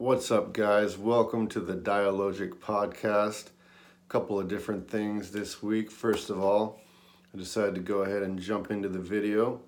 What's 0.00 0.30
up, 0.30 0.52
guys? 0.52 0.96
Welcome 0.96 1.48
to 1.48 1.58
the 1.58 1.74
Dialogic 1.74 2.60
Podcast. 2.60 3.46
A 3.46 4.08
couple 4.08 4.38
of 4.38 4.46
different 4.46 4.88
things 4.88 5.32
this 5.32 5.60
week. 5.60 5.90
First 5.90 6.30
of 6.30 6.38
all, 6.38 6.80
I 7.34 7.36
decided 7.36 7.74
to 7.74 7.80
go 7.80 8.02
ahead 8.02 8.22
and 8.22 8.38
jump 8.38 8.70
into 8.70 8.88
the 8.88 9.00
video. 9.00 9.60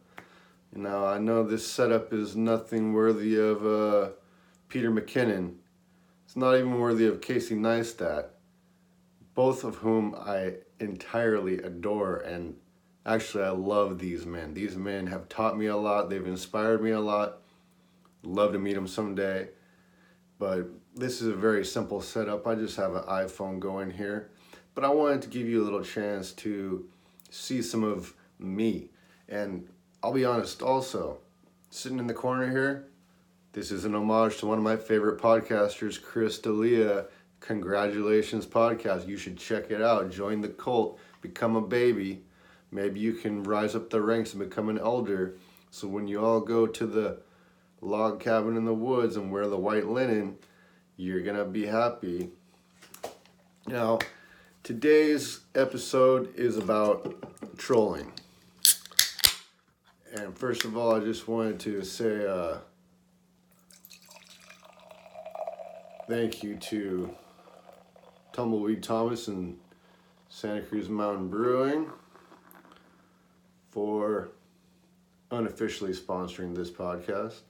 Now, 0.73 1.05
I 1.05 1.19
know 1.19 1.43
this 1.43 1.67
setup 1.67 2.13
is 2.13 2.37
nothing 2.37 2.93
worthy 2.93 3.41
of 3.41 3.67
uh, 3.67 4.11
Peter 4.69 4.93
McKinnon. 4.93 5.57
It's 6.27 6.37
not 6.37 6.55
even 6.55 6.79
worthy 6.79 7.07
of 7.09 7.21
Casey 7.21 7.57
Neistat, 7.57 8.27
both 9.35 9.65
of 9.65 9.75
whom 9.79 10.15
I 10.15 10.59
entirely 10.79 11.59
adore 11.59 12.19
and 12.19 12.55
actually 13.05 13.43
I 13.43 13.51
love 13.51 13.99
these 13.99 14.27
men. 14.27 14.55
These 14.55 14.77
men 14.77 15.09
have 15.09 15.29
taught 15.29 15.59
me 15.59 15.67
a 15.67 15.77
lot. 15.77 16.09
They've 16.09 16.25
inspired 16.25 16.81
me 16.81 16.93
a 16.93 17.01
lot. 17.01 17.43
Love 18.23 18.53
to 18.53 18.61
meet 18.61 18.75
them 18.75 18.87
someday. 18.87 19.49
But 20.41 20.71
this 20.97 21.21
is 21.21 21.29
a 21.29 21.35
very 21.35 21.67
simple 21.67 22.01
setup. 22.01 22.47
I 22.47 22.55
just 22.55 22.77
have 22.79 22.95
an 22.95 23.05
iPhone 23.05 23.61
going 23.61 23.91
here. 23.91 24.31
But 24.75 24.85
I 24.85 24.89
wanted 24.89 25.21
to 25.23 25.29
give 25.29 25.47
you 25.47 25.63
a 25.63 25.65
little 25.65 25.85
chance 25.85 26.33
to 26.33 26.89
see 27.29 27.61
some 27.61 27.85
of 27.85 28.15
me. 28.39 28.89
And 29.29 29.69
I'll 30.03 30.15
be 30.15 30.25
honest 30.25 30.63
also, 30.63 31.19
sitting 31.69 31.99
in 31.99 32.07
the 32.07 32.15
corner 32.15 32.51
here, 32.51 32.89
this 33.53 33.71
is 33.71 33.85
an 33.85 33.95
homage 33.95 34.39
to 34.39 34.47
one 34.47 34.57
of 34.57 34.65
my 34.65 34.77
favorite 34.77 35.21
podcasters, 35.21 36.03
Chris 36.03 36.39
D'Elia. 36.39 37.05
Congratulations 37.41 38.47
podcast. 38.47 39.07
You 39.07 39.19
should 39.19 39.37
check 39.37 39.71
it 39.71 39.83
out. 39.83 40.11
Join 40.11 40.41
the 40.41 40.49
cult, 40.49 40.99
become 41.21 41.55
a 41.55 41.61
baby. 41.61 42.23
Maybe 42.71 42.99
you 42.99 43.13
can 43.13 43.43
rise 43.43 43.75
up 43.75 43.91
the 43.91 44.01
ranks 44.01 44.33
and 44.33 44.43
become 44.43 44.71
an 44.71 44.79
elder. 44.79 45.37
So 45.71 45.87
when 45.87 46.09
you 46.09 46.25
all 46.25 46.41
go 46.41 46.67
to 46.67 46.87
the 46.87 47.19
log 47.81 48.21
cabin 48.21 48.57
in 48.57 48.65
the 48.65 48.75
woods 48.75 49.17
and 49.17 49.33
wear 49.33 49.47
the 49.47 49.57
white 49.57 49.87
linen, 49.87 50.37
you're 50.97 51.23
gonna 51.23 51.45
be 51.45 51.67
happy. 51.67 52.31
Now, 53.67 53.99
today's 54.63 55.41
episode 55.55 56.35
is 56.37 56.57
about 56.57 57.15
trolling. 57.57 58.13
And 60.13 60.37
first 60.37 60.65
of 60.65 60.77
all, 60.77 60.95
I 60.95 61.01
just 61.01 61.29
wanted 61.29 61.61
to 61.61 61.83
say 61.83 62.27
uh, 62.27 62.59
thank 66.09 66.43
you 66.43 66.57
to 66.57 67.15
Tumbleweed 68.33 68.83
Thomas 68.83 69.29
and 69.29 69.57
Santa 70.29 70.63
Cruz 70.63 70.89
Mountain 70.89 71.29
Brewing 71.29 71.91
for 73.71 74.31
unofficially 75.31 75.93
sponsoring 75.93 76.55
this 76.55 76.71
podcast 76.71 77.41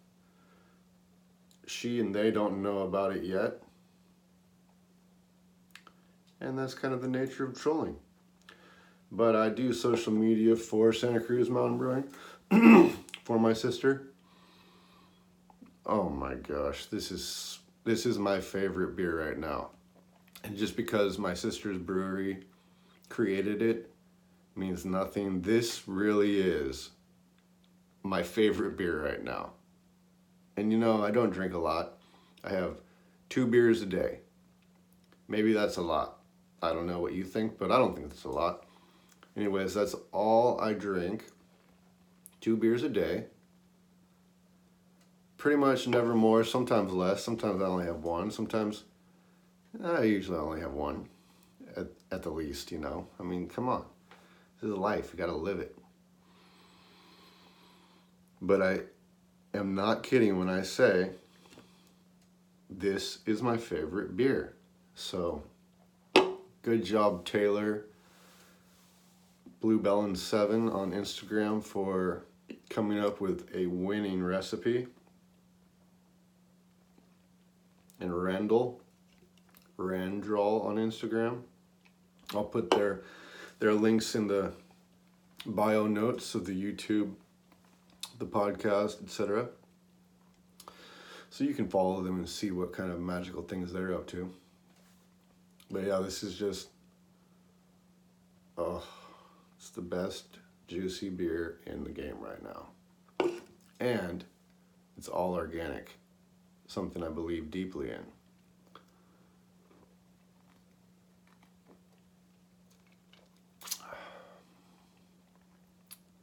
she 1.70 2.00
and 2.00 2.14
they 2.14 2.30
don't 2.30 2.62
know 2.62 2.80
about 2.80 3.16
it 3.16 3.22
yet. 3.22 3.62
And 6.40 6.58
that's 6.58 6.74
kind 6.74 6.92
of 6.92 7.00
the 7.00 7.08
nature 7.08 7.44
of 7.44 7.58
trolling. 7.58 7.96
But 9.12 9.36
I 9.36 9.48
do 9.48 9.72
social 9.72 10.12
media 10.12 10.56
for 10.56 10.92
Santa 10.92 11.20
Cruz 11.20 11.48
Mountain 11.48 11.78
Brewing 11.78 12.04
for 13.24 13.38
my 13.38 13.52
sister. 13.52 14.08
Oh 15.86 16.08
my 16.08 16.34
gosh, 16.34 16.86
this 16.86 17.10
is 17.10 17.58
this 17.84 18.04
is 18.04 18.18
my 18.18 18.41
favorite 18.41 18.96
beer 18.96 19.26
right 19.26 19.38
now. 19.38 19.70
And 20.44 20.56
just 20.56 20.76
because 20.76 21.18
my 21.18 21.34
sister's 21.34 21.78
brewery 21.78 22.44
created 23.08 23.62
it 23.62 23.91
means 24.54 24.84
nothing. 24.84 25.42
This 25.42 25.86
really 25.86 26.41
is 26.41 26.91
my 28.02 28.22
favorite 28.22 28.76
beer 28.76 29.04
right 29.04 29.22
now. 29.22 29.52
And 30.61 30.70
you 30.70 30.77
know, 30.77 31.03
I 31.03 31.11
don't 31.11 31.30
drink 31.30 31.55
a 31.55 31.58
lot. 31.58 31.94
I 32.44 32.50
have 32.50 32.77
two 33.30 33.47
beers 33.47 33.80
a 33.80 33.86
day. 33.86 34.20
Maybe 35.27 35.55
that's 35.55 35.78
a 35.78 35.83
lot. 35.83 36.19
I 36.62 36.75
don't 36.75 36.86
know 36.86 37.00
what 37.00 37.14
you 37.14 37.25
think, 37.25 37.58
but 37.58 37.72
I 37.72 37.78
don't 37.78 37.97
think 37.97 38.11
that's 38.11 38.25
a 38.25 38.28
lot. 38.30 38.66
Anyways, 39.38 39.72
that's 39.72 39.94
all 40.12 40.60
I 40.60 40.75
drink. 40.75 41.25
Two 42.43 42.59
beers 42.59 42.82
a 42.82 42.91
day. 42.91 43.25
Pretty 45.38 45.56
much 45.56 45.88
never 45.88 46.15
more, 46.15 46.44
sometimes 46.44 46.92
less. 46.92 47.25
Sometimes 47.25 47.62
I 47.62 47.65
only 47.65 47.87
have 47.87 48.04
one. 48.04 48.31
Sometimes 48.31 48.84
eh, 49.82 49.88
I 49.88 50.03
usually 50.03 50.37
only 50.37 50.60
have 50.60 50.75
one 50.75 51.09
at, 51.75 51.87
at 52.12 52.22
the 52.22 52.31
least, 52.31 52.71
you 52.71 52.78
know. 52.78 53.06
I 53.19 53.22
mean, 53.22 53.48
come 53.48 53.71
on. 53.71 53.87
This 54.60 54.71
is 54.71 54.77
life. 54.77 55.09
You 55.10 55.19
got 55.19 55.27
to 55.27 55.37
live 55.37 55.59
it. 55.59 55.75
But 58.42 58.60
I 58.60 58.81
am 59.55 59.75
not 59.75 60.03
kidding 60.03 60.38
when 60.38 60.49
I 60.49 60.62
say 60.62 61.11
this 62.69 63.19
is 63.27 63.43
my 63.43 63.56
favorite 63.56 64.16
beer. 64.16 64.55
So, 64.94 65.43
good 66.62 66.84
job, 66.84 67.25
Taylor. 67.25 67.87
Blue 69.60 69.78
Bellin 69.78 70.16
7 70.16 70.71
on 70.71 70.93
Instagram 70.93 71.62
for 71.62 72.25
coming 72.71 72.99
up 72.99 73.21
with 73.21 73.49
a 73.55 73.66
winning 73.66 74.22
recipe. 74.22 74.87
And 78.00 78.22
Randall, 78.22 78.81
Randral 79.78 80.65
on 80.65 80.77
Instagram. 80.77 81.43
I'll 82.34 82.44
put 82.44 82.71
their 82.71 83.03
their 83.59 83.75
links 83.75 84.15
in 84.15 84.27
the 84.27 84.53
bio 85.44 85.87
notes 85.87 86.34
of 86.34 86.47
the 86.47 86.53
YouTube 86.53 87.12
the 88.20 88.26
podcast, 88.26 89.03
etc. 89.03 89.48
So 91.31 91.42
you 91.42 91.54
can 91.54 91.69
follow 91.69 92.03
them 92.03 92.19
and 92.19 92.28
see 92.28 92.50
what 92.50 92.72
kind 92.72 92.92
of 92.92 93.00
magical 93.00 93.42
things 93.42 93.72
they're 93.72 93.94
up 93.94 94.06
to. 94.08 94.31
But 95.70 95.84
yeah, 95.84 95.98
this 96.00 96.22
is 96.22 96.36
just 96.36 96.69
oh, 98.59 98.84
it's 99.56 99.70
the 99.70 99.80
best 99.80 100.26
juicy 100.69 101.09
beer 101.09 101.59
in 101.66 101.82
the 101.82 101.91
game 101.91 102.16
right 102.20 102.42
now. 102.42 103.30
And 103.80 104.22
it's 104.98 105.09
all 105.09 105.32
organic, 105.32 105.97
something 106.66 107.03
I 107.03 107.09
believe 107.09 107.50
deeply 107.50 107.91
in. 107.91 108.04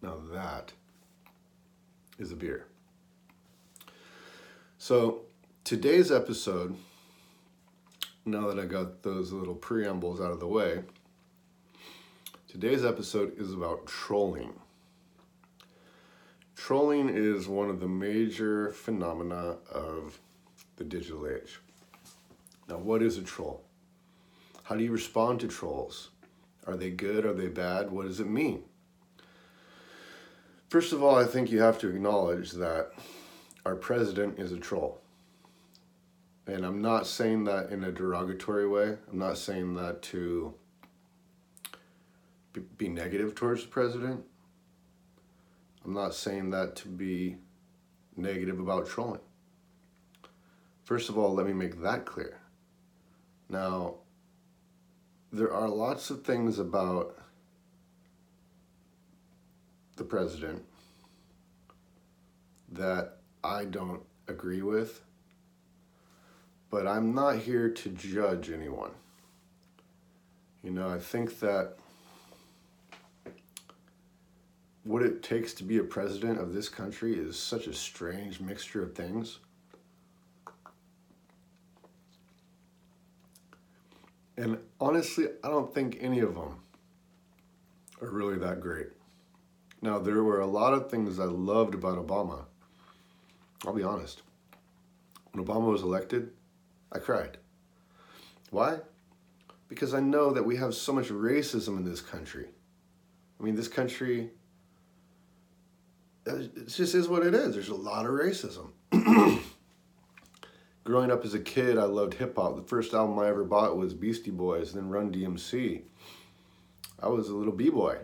Now 0.04 0.18
that 0.32 0.74
is 2.18 2.32
a 2.32 2.36
beer. 2.36 2.66
So, 4.78 5.22
today's 5.64 6.12
episode, 6.12 6.76
now 8.26 8.48
that 8.48 8.60
I 8.60 8.66
got 8.66 9.04
those 9.04 9.32
little 9.32 9.56
preambles 9.56 10.22
out 10.22 10.32
of 10.32 10.40
the 10.40 10.48
way, 10.48 10.84
today's 12.48 12.86
episode 12.86 13.38
is 13.38 13.54
about 13.54 13.86
trolling. 13.86 14.54
Trolling 16.56 17.10
is 17.10 17.48
one 17.48 17.70
of 17.70 17.80
the 17.80 17.88
major 17.88 18.72
phenomena 18.72 19.58
of 19.72 20.20
the 20.76 20.84
digital 20.84 21.28
age. 21.28 21.60
Now, 22.68 22.78
what 22.78 23.02
is 23.02 23.18
a 23.18 23.22
troll? 23.22 23.64
How 24.64 24.76
do 24.76 24.84
you 24.84 24.92
respond 24.92 25.40
to 25.40 25.48
trolls? 25.48 26.10
Are 26.66 26.76
they 26.76 26.90
good? 26.90 27.26
Are 27.26 27.34
they 27.34 27.48
bad? 27.48 27.90
What 27.90 28.06
does 28.06 28.20
it 28.20 28.28
mean? 28.28 28.64
First 30.70 30.92
of 30.92 31.02
all, 31.02 31.16
I 31.16 31.26
think 31.26 31.50
you 31.50 31.62
have 31.62 31.80
to 31.80 31.90
acknowledge 31.90 32.52
that 32.54 32.92
our 33.66 33.76
president 33.76 34.38
is 34.38 34.52
a 34.52 34.58
troll. 34.58 35.00
And 36.46 36.66
I'm 36.66 36.82
not 36.82 37.08
saying 37.08 37.46
that 37.46 37.70
in 37.72 37.84
a 37.84 37.92
derogatory 37.92 38.68
way. 38.68 38.98
I'm 39.10 39.20
not 39.20 39.38
saying 39.38 39.76
that 39.76 40.02
to 40.04 40.54
be 42.78 42.90
negative 42.90 43.36
towards 43.36 43.64
the 43.64 43.70
president. 43.70 44.24
I'm 45.86 45.94
not 45.94 46.14
saying 46.14 46.50
that 46.50 46.76
to 46.78 46.90
be 46.90 47.38
negative 48.18 48.60
about 48.60 48.88
trolling. 48.88 49.22
First 50.84 51.10
of 51.10 51.18
all, 51.18 51.34
let 51.34 51.46
me 51.46 51.54
make 51.54 51.82
that 51.82 52.06
clear. 52.06 52.40
Now, 53.50 53.96
there 55.32 55.54
are 55.54 55.70
lots 55.70 56.10
of 56.10 56.24
things 56.24 56.60
about 56.60 57.17
the 59.98 60.04
president 60.04 60.64
that 62.72 63.18
I 63.44 63.66
don't 63.66 64.02
agree 64.28 64.62
with, 64.62 65.02
but 66.70 66.88
I'm 66.88 67.14
not 67.14 67.38
here 67.38 67.70
to 67.70 67.90
judge 67.90 68.50
anyone. 68.50 68.92
You 70.64 70.72
know, 70.72 70.90
I 70.90 71.00
think 71.00 71.40
that 71.40 71.76
what 74.84 75.02
it 75.02 75.24
takes 75.24 75.54
to 75.56 75.64
be 75.64 75.78
a 75.80 75.84
president 75.84 76.40
of 76.40 76.54
this 76.54 76.70
country 76.70 77.18
is 77.18 77.38
such 77.38 77.68
a 77.68 77.74
strange 77.74 78.40
mixture 78.40 78.84
of 78.84 78.96
things. 78.96 79.40
And 84.38 84.60
honestly, 84.80 85.28
I 85.44 85.50
don't 85.50 85.74
think 85.74 85.98
any 86.00 86.20
of 86.20 86.36
them 86.36 86.60
are 88.02 88.10
really 88.10 88.38
that 88.38 88.62
great. 88.62 88.88
Now, 89.82 90.00
there 90.00 90.24
were 90.24 90.40
a 90.40 90.48
lot 90.48 90.74
of 90.74 90.90
things 90.90 91.20
I 91.20 91.26
loved 91.26 91.76
about 91.76 92.06
Obama. 92.06 92.46
I'll 93.66 93.74
be 93.74 93.84
honest. 93.84 94.22
When 95.32 95.46
Obama 95.46 95.72
was 95.72 95.84
elected, 95.84 96.32
I 96.92 97.00
cried. 97.00 97.38
Why? 98.50 98.80
Because 99.70 99.94
I 99.94 100.00
know 100.00 100.32
that 100.32 100.46
we 100.46 100.56
have 100.58 100.74
so 100.74 100.94
much 100.94 101.10
racism 101.10 101.78
in 101.78 101.84
this 101.84 102.02
country. 102.02 102.48
I 103.40 103.44
mean, 103.44 103.56
this 103.56 103.68
country, 103.68 104.32
uh, 106.28 106.38
it 106.38 106.68
just 106.68 106.96
is 106.96 107.08
what 107.08 107.26
it 107.26 107.34
is. 107.36 107.54
There's 107.54 107.70
a 107.70 107.76
lot 107.76 108.06
of 108.06 108.12
racism. 108.12 108.72
Growing 110.84 111.12
up 111.12 111.26
as 111.26 111.34
a 111.34 111.40
kid, 111.40 111.78
I 111.78 111.84
loved 111.84 112.14
hip 112.16 112.36
hop. 112.38 112.56
The 112.56 112.64
first 112.64 112.94
album 112.94 113.20
I 113.20 113.28
ever 113.28 113.44
bought 113.44 113.78
was 113.78 113.94
Beastie 113.94 114.32
Boys, 114.32 114.74
then 114.74 114.90
Run 114.90 115.12
DMC. 115.12 115.82
I 117.00 117.10
was 117.10 117.30
a 117.30 117.36
little 117.36 117.54
b 117.54 117.70
boy. 117.70 117.98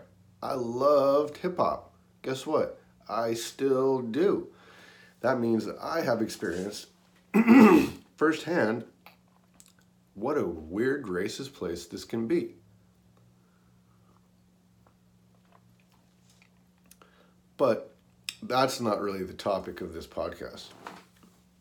I 0.44 0.52
loved 0.52 1.38
hip 1.38 1.56
hop. 1.56 1.94
Guess 2.20 2.46
what? 2.46 2.78
I 3.08 3.32
still 3.32 4.02
do. 4.02 4.48
That 5.20 5.40
means 5.40 5.64
that 5.64 5.78
I 5.80 6.02
have 6.02 6.20
experienced 6.20 6.88
firsthand 8.16 8.84
what 10.12 10.36
a 10.36 10.44
weird 10.44 11.06
racist 11.06 11.54
place 11.54 11.86
this 11.86 12.04
can 12.04 12.26
be. 12.26 12.56
But 17.56 17.96
that's 18.42 18.82
not 18.82 19.00
really 19.00 19.24
the 19.24 19.32
topic 19.32 19.80
of 19.80 19.94
this 19.94 20.06
podcast. 20.06 20.66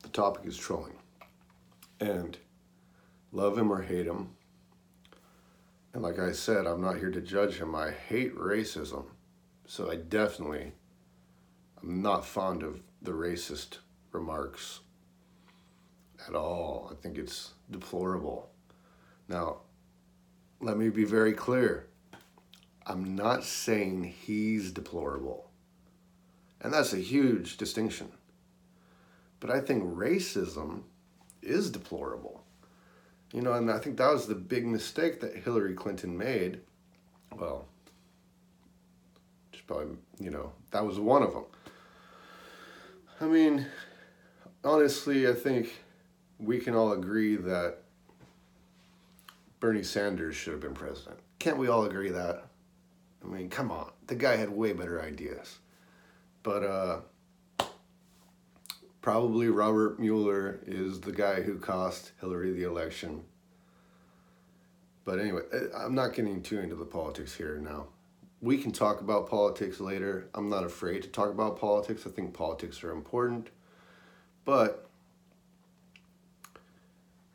The 0.01 0.09
topic 0.09 0.45
is 0.45 0.57
trolling. 0.57 0.97
And 2.01 2.37
love 3.31 3.57
him 3.57 3.71
or 3.71 3.81
hate 3.81 4.07
him. 4.07 4.31
And 5.93 6.01
like 6.01 6.17
I 6.17 6.31
said, 6.31 6.65
I'm 6.65 6.81
not 6.81 6.97
here 6.97 7.11
to 7.11 7.21
judge 7.21 7.57
him. 7.57 7.75
I 7.75 7.91
hate 7.91 8.35
racism. 8.35 9.05
So 9.65 9.91
I 9.91 9.95
definitely 9.95 10.71
am 11.81 12.01
not 12.01 12.25
fond 12.25 12.63
of 12.63 12.81
the 13.01 13.11
racist 13.11 13.77
remarks 14.11 14.79
at 16.27 16.35
all. 16.35 16.89
I 16.91 16.95
think 16.95 17.17
it's 17.17 17.53
deplorable. 17.69 18.49
Now, 19.27 19.57
let 20.59 20.77
me 20.77 20.89
be 20.89 21.03
very 21.03 21.33
clear. 21.33 21.87
I'm 22.85 23.15
not 23.15 23.43
saying 23.43 24.03
he's 24.03 24.71
deplorable. 24.71 25.49
And 26.59 26.73
that's 26.73 26.93
a 26.93 26.97
huge 26.97 27.57
distinction. 27.57 28.11
But 29.39 29.51
I 29.51 29.59
think 29.59 29.83
racism 29.83 30.83
is 31.41 31.69
deplorable. 31.69 32.42
You 33.33 33.41
know, 33.41 33.53
and 33.53 33.69
I 33.71 33.79
think 33.79 33.97
that 33.97 34.13
was 34.13 34.27
the 34.27 34.35
big 34.35 34.65
mistake 34.65 35.19
that 35.21 35.35
Hillary 35.35 35.73
Clinton 35.73 36.15
made. 36.15 36.61
Well, 37.35 37.65
just 39.51 39.65
probably, 39.65 39.97
you 40.19 40.29
know, 40.29 40.53
that 40.69 40.85
was 40.85 40.99
one 40.99 41.23
of 41.23 41.33
them. 41.33 41.45
I 43.19 43.25
mean, 43.25 43.65
honestly, 44.63 45.27
I 45.27 45.33
think 45.33 45.73
we 46.39 46.59
can 46.59 46.75
all 46.75 46.93
agree 46.93 47.35
that 47.37 47.79
Bernie 49.59 49.81
Sanders 49.81 50.35
should 50.35 50.53
have 50.53 50.61
been 50.61 50.75
president. 50.75 51.19
Can't 51.39 51.57
we 51.57 51.69
all 51.69 51.85
agree 51.85 52.09
that? 52.09 52.45
I 53.23 53.27
mean, 53.27 53.49
come 53.49 53.71
on. 53.71 53.91
The 54.07 54.15
guy 54.15 54.35
had 54.35 54.49
way 54.49 54.73
better 54.73 55.01
ideas. 55.01 55.57
But 56.43 56.63
uh, 56.63 56.99
probably 59.03 59.49
Robert 59.49 59.99
Mueller 59.99 60.61
is 60.65 61.01
the 61.01 61.11
guy 61.11 61.41
who 61.41 61.59
cost 61.59 62.13
Hillary 62.21 62.53
the 62.53 62.63
election. 62.63 63.21
But 65.03 65.19
anyway, 65.19 65.41
eh, 65.51 65.65
I'm 65.77 65.93
not 65.93 66.13
getting 66.13 66.41
too 66.41 66.59
into 66.59 66.75
the 66.75 66.85
politics 66.85 67.35
here 67.35 67.57
now. 67.57 67.87
We 68.41 68.57
can 68.57 68.71
talk 68.71 69.01
about 69.01 69.29
politics 69.29 69.81
later. 69.81 70.29
I'm 70.33 70.49
not 70.49 70.63
afraid 70.63 71.03
to 71.03 71.09
talk 71.09 71.29
about 71.29 71.59
politics. 71.59 72.07
I 72.07 72.11
think 72.11 72.33
politics 72.33 72.81
are 72.81 72.91
important. 72.91 73.49
But 74.45 74.87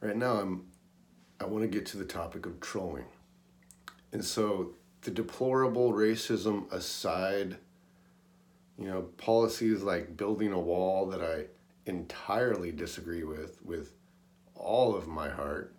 right 0.00 0.17
now 0.17 0.41
I'm 0.41 0.64
I 1.38 1.44
want 1.44 1.62
to 1.62 1.69
get 1.69 1.85
to 1.87 1.99
the 1.99 2.05
topic 2.05 2.47
of 2.47 2.61
trolling. 2.61 3.05
And 4.11 4.25
so 4.25 4.73
the 5.03 5.11
deplorable 5.11 5.93
racism 5.93 6.73
aside, 6.73 7.59
you 8.79 8.87
know, 8.88 9.03
policies 9.19 9.82
like 9.82 10.17
building 10.17 10.53
a 10.53 10.59
wall 10.59 11.06
that 11.06 11.21
I 11.21 11.44
entirely 11.88 12.70
disagree 12.70 13.25
with 13.25 13.61
with 13.64 13.94
all 14.55 14.94
of 14.94 15.08
my 15.08 15.29
heart. 15.29 15.75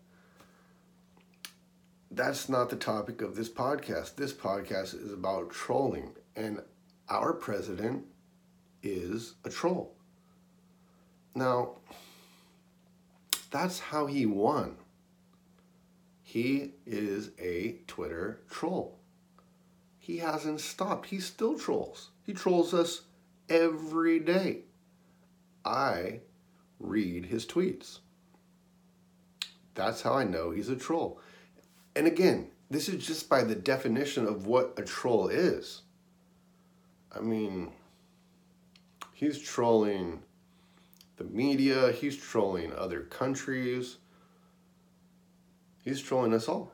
That's 2.12 2.50
not 2.50 2.70
the 2.70 2.76
topic 2.76 3.22
of 3.22 3.36
this 3.36 3.50
podcast. 3.50 4.16
This 4.16 4.34
podcast 4.34 4.96
is 4.96 5.14
about 5.14 5.52
trolling 5.52 6.14
and 6.36 6.62
our 7.08 7.34
president 7.34 8.06
is 8.82 9.36
a 9.46 9.50
troll. 9.50 9.96
Now, 11.36 11.78
that's 13.52 13.80
how 13.80 14.08
he 14.08 14.26
won. 14.26 14.78
He 16.24 16.74
is 16.86 17.32
a 17.40 17.78
Twitter 17.88 18.42
troll. 18.50 19.00
He 19.98 20.18
hasn't 20.18 20.62
stopped. 20.62 21.08
He 21.08 21.20
still 21.20 21.58
trolls. 21.58 22.10
He 22.24 22.34
trolls 22.34 22.74
us 22.74 23.02
every 23.50 24.20
day. 24.20 24.64
I 25.66 26.22
read 26.80 27.26
his 27.26 27.46
tweets. 27.46 28.00
That's 29.76 30.02
how 30.02 30.14
I 30.14 30.24
know 30.24 30.52
he's 30.52 30.70
a 30.70 30.76
troll. 30.76 31.20
And 31.96 32.08
again, 32.08 32.52
this 32.70 32.90
is 32.90 33.06
just 33.06 33.30
by 33.30 33.44
the 33.44 33.56
definition 33.56 34.26
of 34.26 34.46
what 34.46 34.74
a 34.78 34.84
troll 34.84 35.28
is. 35.28 35.82
I 37.16 37.20
mean, 37.20 37.72
he's 39.14 39.42
trolling 39.42 40.22
the 41.18 41.24
media, 41.26 41.92
he's 41.92 42.16
trolling 42.16 42.74
other 42.74 43.02
countries, 43.02 43.98
he's 45.84 46.02
trolling 46.02 46.34
us 46.34 46.48
all. 46.48 46.72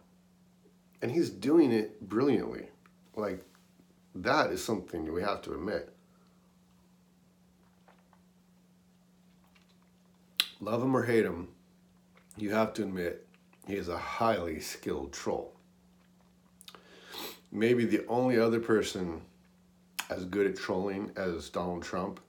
And 1.02 1.12
he's 1.12 1.30
doing 1.30 1.72
it 1.72 2.02
brilliantly. 2.02 2.68
Like, 3.16 3.44
that 4.16 4.52
is 4.52 4.64
something 4.64 5.12
we 5.12 5.22
have 5.22 5.42
to 5.44 5.54
admit. 5.54 5.95
Love 10.62 10.82
him 10.82 10.96
or 10.96 11.04
hate 11.04 11.26
him, 11.26 11.50
you 12.38 12.52
have 12.52 12.74
to 12.74 12.84
admit 12.84 13.28
he 13.68 13.76
is 13.76 13.90
a 13.90 13.98
highly 13.98 14.60
skilled 14.60 15.12
troll. 15.12 15.54
Maybe 17.52 17.86
the 17.86 18.06
only 18.08 18.40
other 18.40 18.60
person 18.60 19.22
as 20.10 20.26
good 20.26 20.48
at 20.48 20.56
trolling 20.56 21.12
as 21.16 21.50
Donald 21.50 21.84
Trump 21.84 22.20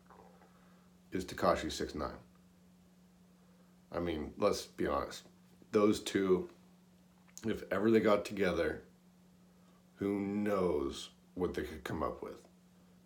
is 1.12 1.24
Tekashi 1.24 1.70
Six 1.70 1.94
Nine. 1.94 2.10
I 3.92 4.00
mean, 4.00 4.32
let's 4.38 4.62
be 4.62 4.86
honest. 4.86 5.22
Those 5.72 6.00
two, 6.00 6.48
if 7.46 7.64
ever 7.70 7.90
they 7.90 8.00
got 8.00 8.24
together, 8.24 8.82
who 9.96 10.20
knows 10.20 11.10
what 11.34 11.54
they 11.54 11.62
could 11.62 11.84
come 11.84 12.02
up 12.02 12.22
with? 12.22 12.36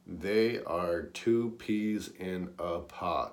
They 0.07 0.63
are 0.65 1.03
two 1.03 1.55
peas 1.59 2.11
in 2.19 2.51
a 2.59 2.81
pod. 2.81 3.33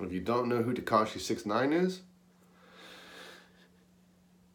If 0.00 0.12
you 0.12 0.20
don't 0.20 0.48
know 0.48 0.62
who 0.62 0.74
Tekashi 0.74 1.20
Six 1.20 1.46
Nine 1.46 1.72
is, 1.72 2.02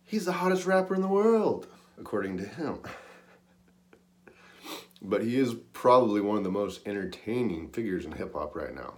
he's 0.04 0.26
the 0.26 0.34
hottest 0.34 0.66
rapper 0.66 0.96
in 0.96 1.02
the 1.02 1.08
world, 1.08 1.68
according 2.00 2.38
to 2.38 2.46
him. 2.46 2.80
but 5.02 5.24
he 5.24 5.38
is 5.38 5.56
probably 5.74 6.22
one 6.22 6.38
of 6.38 6.44
the 6.44 6.52
most 6.52 6.88
entertaining 6.88 7.70
figures 7.70 8.06
in 8.06 8.14
hip 8.14 8.34
hop 8.34 8.56
right 8.56 8.74
now. 8.74 8.96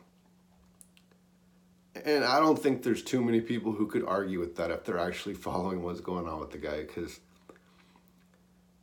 And 2.05 2.23
I 2.23 2.39
don't 2.39 2.57
think 2.57 2.83
there's 2.83 3.03
too 3.03 3.21
many 3.21 3.41
people 3.41 3.73
who 3.73 3.87
could 3.87 4.05
argue 4.05 4.39
with 4.39 4.55
that 4.55 4.71
if 4.71 4.85
they're 4.85 4.99
actually 4.99 5.33
following 5.35 5.83
what's 5.83 6.01
going 6.01 6.27
on 6.27 6.39
with 6.39 6.51
the 6.51 6.57
guy 6.57 6.81
because 6.81 7.19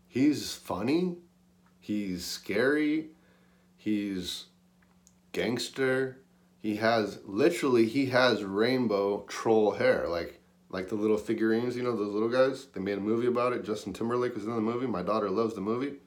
he's 0.06 0.54
funny, 0.54 1.16
he's 1.80 2.24
scary, 2.24 3.10
he's 3.76 4.46
gangster. 5.32 6.18
He 6.66 6.74
has 6.78 7.20
literally 7.24 7.86
he 7.86 8.06
has 8.06 8.42
rainbow 8.42 9.24
troll 9.28 9.70
hair 9.70 10.08
like 10.08 10.40
like 10.68 10.88
the 10.88 10.96
little 10.96 11.16
figurines, 11.16 11.76
you 11.76 11.84
know, 11.84 11.94
those 11.94 12.12
little 12.12 12.28
guys. 12.28 12.66
They 12.74 12.80
made 12.80 12.98
a 12.98 13.00
movie 13.00 13.28
about 13.28 13.52
it. 13.52 13.64
Justin 13.64 13.92
Timberlake 13.92 14.34
was 14.34 14.46
in 14.46 14.50
the 14.50 14.60
movie. 14.60 14.88
My 14.88 15.04
daughter 15.04 15.30
loves 15.30 15.54
the 15.54 15.60
movie. 15.60 15.98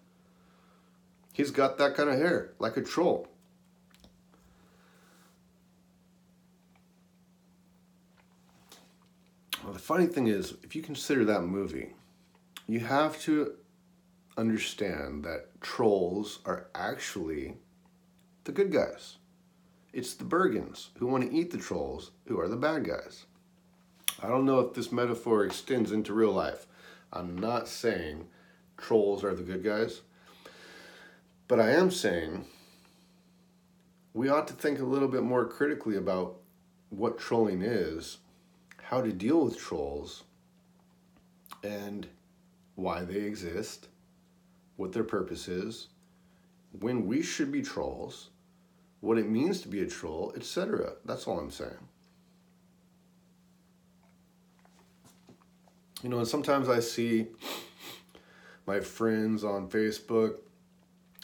He's 1.32 1.50
got 1.50 1.78
that 1.78 1.96
kind 1.96 2.10
of 2.10 2.18
hair, 2.18 2.56
like 2.60 2.76
a 2.76 2.82
troll. 2.82 3.30
Well, 9.64 9.72
the 9.72 9.80
funny 9.80 10.08
thing 10.08 10.28
is, 10.28 10.56
if 10.62 10.76
you 10.76 10.82
consider 10.82 11.24
that 11.24 11.44
movie, 11.44 11.94
you 12.68 12.82
have 12.82 13.18
to 13.22 13.54
understand 14.36 15.24
that 15.24 15.62
trolls 15.62 16.40
are 16.44 16.68
actually 16.76 17.56
the 18.44 18.52
good 18.52 18.74
guys. 18.74 19.19
It's 19.92 20.14
the 20.14 20.24
Bergens 20.24 20.90
who 20.98 21.08
want 21.08 21.24
to 21.24 21.36
eat 21.36 21.52
the 21.52 21.58
trolls 21.58 22.12
who 22.28 22.40
are 22.40 22.48
the 22.48 22.56
bad 22.56 22.86
guys. 22.86 23.26
I 24.22 24.28
don't 24.28 24.46
know 24.46 24.60
if 24.60 24.74
this 24.74 24.92
metaphor 24.92 25.46
extends 25.46 25.92
into 25.92 26.14
real 26.14 26.32
life. 26.32 26.68
I'm 27.12 27.38
not 27.38 27.68
saying 27.68 28.28
trolls 28.78 29.24
are 29.24 29.34
the 29.34 29.44
good 29.44 29.64
guys, 29.64 30.02
but 31.48 31.60
I 31.60 31.72
am 31.72 31.90
saying 31.90 32.46
we 34.14 34.30
ought 34.30 34.48
to 34.50 34.54
think 34.54 34.80
a 34.80 34.86
little 34.86 35.08
bit 35.08 35.24
more 35.24 35.46
critically 35.46 35.98
about 35.98 36.36
what 36.90 37.18
trolling 37.18 37.62
is 37.62 38.18
how 38.84 39.02
to 39.02 39.12
deal 39.12 39.46
with 39.46 39.56
trolls 39.56 40.24
and 41.64 42.08
why 42.74 43.04
they 43.04 43.20
exist, 43.20 43.88
what 44.78 44.92
their 44.92 45.04
purpose 45.04 45.48
is, 45.48 45.90
when 46.80 47.06
we 47.06 47.22
should 47.22 47.52
be 47.52 47.62
trolls, 47.62 48.30
what 49.02 49.18
it 49.18 49.30
means 49.30 49.62
to 49.62 49.68
be 49.68 49.82
a 49.82 49.88
troll, 49.88 50.34
etc. 50.36 50.94
That's 51.06 51.28
all 51.28 51.40
I'm 51.40 51.52
saying. 51.52 51.88
You 56.04 56.10
know, 56.10 56.20
and 56.20 56.28
sometimes 56.28 56.70
I 56.70 56.80
see 56.80 57.28
my 58.66 58.80
friends 58.80 59.44
on 59.44 59.70
Facebook 59.70 60.40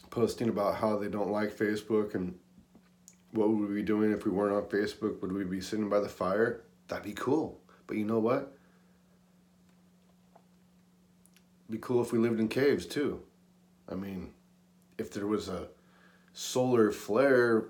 posting 0.09 0.49
about 0.49 0.75
how 0.75 0.97
they 0.97 1.07
don't 1.07 1.31
like 1.31 1.55
Facebook 1.55 2.15
and 2.15 2.37
what 3.31 3.49
would 3.49 3.69
we 3.69 3.75
be 3.75 3.83
doing 3.83 4.11
if 4.11 4.25
we 4.25 4.31
weren't 4.31 4.55
on 4.55 4.63
Facebook? 4.63 5.21
Would 5.21 5.31
we 5.31 5.43
be 5.43 5.61
sitting 5.61 5.89
by 5.89 5.99
the 5.99 6.09
fire? 6.09 6.63
That'd 6.87 7.03
be 7.03 7.13
cool. 7.13 7.59
But 7.87 7.97
you 7.97 8.05
know 8.05 8.19
what? 8.19 8.55
be 11.69 11.77
cool 11.79 12.01
if 12.01 12.11
we 12.11 12.19
lived 12.19 12.39
in 12.39 12.47
caves 12.47 12.85
too. 12.85 13.21
I 13.89 13.95
mean, 13.95 14.31
if 14.97 15.11
there 15.11 15.27
was 15.27 15.49
a 15.49 15.67
solar 16.35 16.91
flare, 16.91 17.63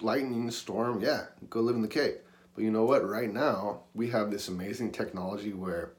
lightning 0.00 0.50
storm, 0.50 1.00
yeah, 1.00 1.26
go 1.48 1.60
live 1.60 1.76
in 1.76 1.82
the 1.82 1.88
cave. 1.88 2.16
But 2.54 2.64
you 2.64 2.72
know 2.72 2.84
what? 2.84 3.08
Right 3.08 3.32
now, 3.32 3.82
we 3.94 4.10
have 4.10 4.32
this 4.32 4.48
amazing 4.48 4.90
technology 4.90 5.52
where 5.52 5.92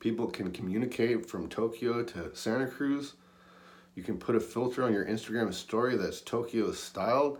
people 0.00 0.26
can 0.26 0.52
communicate 0.52 1.24
from 1.24 1.48
Tokyo 1.48 2.04
to 2.04 2.36
Santa 2.36 2.66
Cruz. 2.66 3.14
You 3.94 4.02
can 4.02 4.18
put 4.18 4.36
a 4.36 4.40
filter 4.40 4.84
on 4.84 4.92
your 4.92 5.06
Instagram 5.06 5.54
story 5.54 5.96
that's 5.96 6.20
Tokyo 6.20 6.72
styled. 6.72 7.38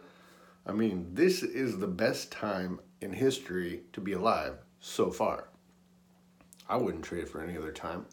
I 0.66 0.72
mean, 0.72 1.10
this 1.12 1.42
is 1.42 1.78
the 1.78 1.86
best 1.86 2.32
time 2.32 2.80
in 3.02 3.12
history 3.12 3.82
to 3.92 4.00
be 4.00 4.14
alive 4.14 4.54
so 4.80 5.10
far. 5.10 5.48
I 6.70 6.78
wouldn't 6.78 7.04
trade 7.04 7.24
it 7.24 7.28
for 7.28 7.42
any 7.42 7.58
other 7.58 7.72
time. 7.72 8.06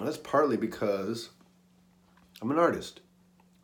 That's 0.00 0.16
partly 0.16 0.56
because 0.56 1.28
I'm 2.42 2.50
an 2.50 2.58
artist. 2.58 2.98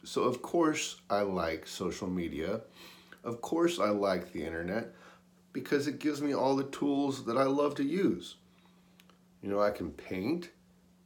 So, 0.04 0.23
of 0.23 0.40
course, 0.40 1.00
I 1.11 1.23
like 1.23 1.66
social 1.66 2.08
media. 2.08 2.61
Of 3.25 3.40
course, 3.40 3.80
I 3.80 3.88
like 3.88 4.32
the 4.32 4.44
internet 4.44 4.94
because 5.52 5.88
it 5.88 5.99
gives 5.99 6.23
me 6.23 6.32
all 6.32 6.54
the 6.54 6.70
tools 6.70 7.25
that 7.25 7.37
I 7.37 7.42
love 7.42 7.75
to 7.75 7.82
use. 7.82 8.37
You 9.42 9.50
know, 9.50 9.61
I 9.61 9.73
can 9.73 9.90
paint, 9.90 10.50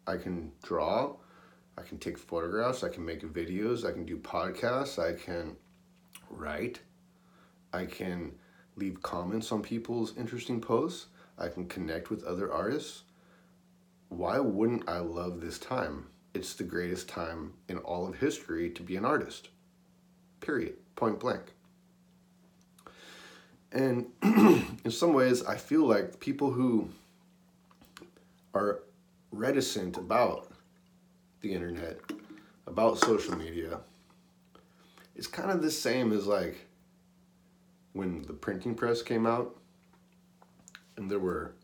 I 0.06 0.18
can 0.18 0.52
draw, 0.62 1.16
I 1.78 1.82
can 1.82 1.96
take 1.96 2.18
photographs, 2.18 2.84
I 2.84 2.90
can 2.90 3.06
make 3.06 3.22
videos, 3.22 3.88
I 3.88 3.92
can 3.92 4.04
do 4.04 4.18
podcasts, 4.18 4.98
I 4.98 5.18
can 5.18 5.56
write, 6.28 6.80
I 7.72 7.86
can 7.86 8.32
leave 8.76 9.00
comments 9.00 9.50
on 9.50 9.62
people's 9.62 10.14
interesting 10.18 10.60
posts, 10.60 11.06
I 11.38 11.48
can 11.48 11.66
connect 11.66 12.10
with 12.10 12.22
other 12.24 12.52
artists 12.52 13.04
why 14.12 14.38
wouldn't 14.38 14.86
I 14.90 14.98
love 14.98 15.40
this 15.40 15.58
time? 15.58 16.11
It's 16.34 16.54
the 16.54 16.64
greatest 16.64 17.08
time 17.08 17.52
in 17.68 17.78
all 17.78 18.08
of 18.08 18.16
history 18.16 18.70
to 18.70 18.82
be 18.82 18.96
an 18.96 19.04
artist. 19.04 19.48
Period. 20.40 20.76
Point 20.96 21.20
blank. 21.20 21.52
And 23.70 24.06
in 24.22 24.90
some 24.90 25.12
ways, 25.12 25.44
I 25.44 25.56
feel 25.56 25.86
like 25.86 26.20
people 26.20 26.50
who 26.50 26.88
are 28.54 28.80
reticent 29.30 29.96
about 29.96 30.50
the 31.40 31.52
internet, 31.52 31.98
about 32.66 32.98
social 32.98 33.36
media, 33.36 33.80
it's 35.16 35.26
kind 35.26 35.50
of 35.50 35.62
the 35.62 35.70
same 35.70 36.12
as 36.12 36.26
like 36.26 36.66
when 37.92 38.22
the 38.22 38.32
printing 38.32 38.74
press 38.74 39.02
came 39.02 39.26
out 39.26 39.56
and 40.96 41.10
there 41.10 41.18
were 41.18 41.54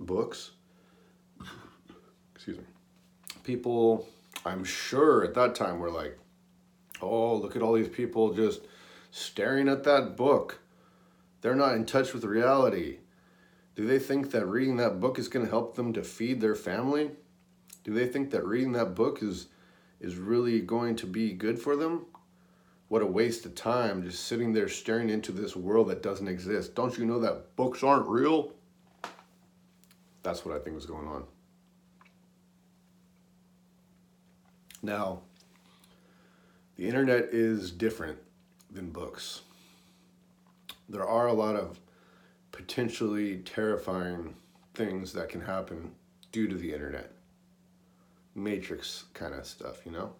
books 0.00 0.52
people, 3.44 4.08
I'm 4.44 4.64
sure 4.64 5.22
at 5.22 5.34
that 5.34 5.54
time 5.54 5.78
were 5.78 5.90
like, 5.90 6.18
oh, 7.00 7.36
look 7.36 7.54
at 7.54 7.62
all 7.62 7.74
these 7.74 7.88
people 7.88 8.34
just 8.34 8.62
staring 9.10 9.68
at 9.68 9.84
that 9.84 10.16
book. 10.16 10.60
They're 11.40 11.54
not 11.54 11.74
in 11.74 11.84
touch 11.84 12.12
with 12.12 12.24
reality. 12.24 12.98
Do 13.76 13.86
they 13.86 13.98
think 13.98 14.30
that 14.30 14.46
reading 14.46 14.76
that 14.78 15.00
book 15.00 15.18
is 15.18 15.28
going 15.28 15.44
to 15.44 15.50
help 15.50 15.76
them 15.76 15.92
to 15.92 16.02
feed 16.02 16.40
their 16.40 16.54
family? 16.54 17.10
Do 17.84 17.92
they 17.92 18.06
think 18.06 18.30
that 18.30 18.44
reading 18.44 18.72
that 18.72 18.94
book 18.94 19.22
is 19.22 19.48
is 20.00 20.16
really 20.16 20.60
going 20.60 20.96
to 20.96 21.06
be 21.06 21.32
good 21.32 21.58
for 21.58 21.76
them? 21.76 22.06
What 22.88 23.02
a 23.02 23.06
waste 23.06 23.46
of 23.46 23.54
time 23.54 24.02
just 24.02 24.24
sitting 24.24 24.52
there 24.52 24.68
staring 24.68 25.08
into 25.08 25.32
this 25.32 25.56
world 25.56 25.88
that 25.88 26.02
doesn't 26.02 26.28
exist. 26.28 26.74
Don't 26.74 26.96
you 26.98 27.04
know 27.04 27.20
that 27.20 27.56
books 27.56 27.82
aren't 27.82 28.08
real? 28.08 28.52
That's 30.22 30.44
what 30.44 30.54
I 30.54 30.58
think 30.58 30.76
was 30.76 30.86
going 30.86 31.08
on. 31.08 31.24
Now, 34.84 35.20
the 36.76 36.86
internet 36.86 37.30
is 37.32 37.70
different 37.70 38.18
than 38.70 38.90
books. 38.90 39.40
There 40.90 41.08
are 41.08 41.26
a 41.26 41.32
lot 41.32 41.56
of 41.56 41.80
potentially 42.52 43.38
terrifying 43.38 44.34
things 44.74 45.14
that 45.14 45.30
can 45.30 45.40
happen 45.40 45.92
due 46.32 46.48
to 46.48 46.54
the 46.54 46.74
internet. 46.74 47.12
Matrix 48.34 49.04
kind 49.14 49.32
of 49.32 49.46
stuff, 49.46 49.86
you 49.86 49.90
know? 49.92 50.12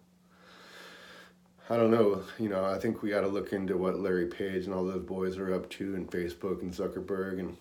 I 1.68 1.76
don't 1.76 1.90
know, 1.90 2.22
you 2.38 2.48
know, 2.48 2.64
I 2.64 2.78
think 2.78 3.02
we 3.02 3.10
got 3.10 3.20
to 3.20 3.28
look 3.28 3.52
into 3.52 3.76
what 3.76 3.98
Larry 3.98 4.28
Page 4.28 4.64
and 4.64 4.72
all 4.72 4.86
those 4.86 5.04
boys 5.04 5.36
are 5.36 5.52
up 5.52 5.68
to 5.70 5.94
and 5.94 6.10
Facebook 6.10 6.62
and 6.62 6.72
Zuckerberg 6.72 7.38
and 7.38 7.54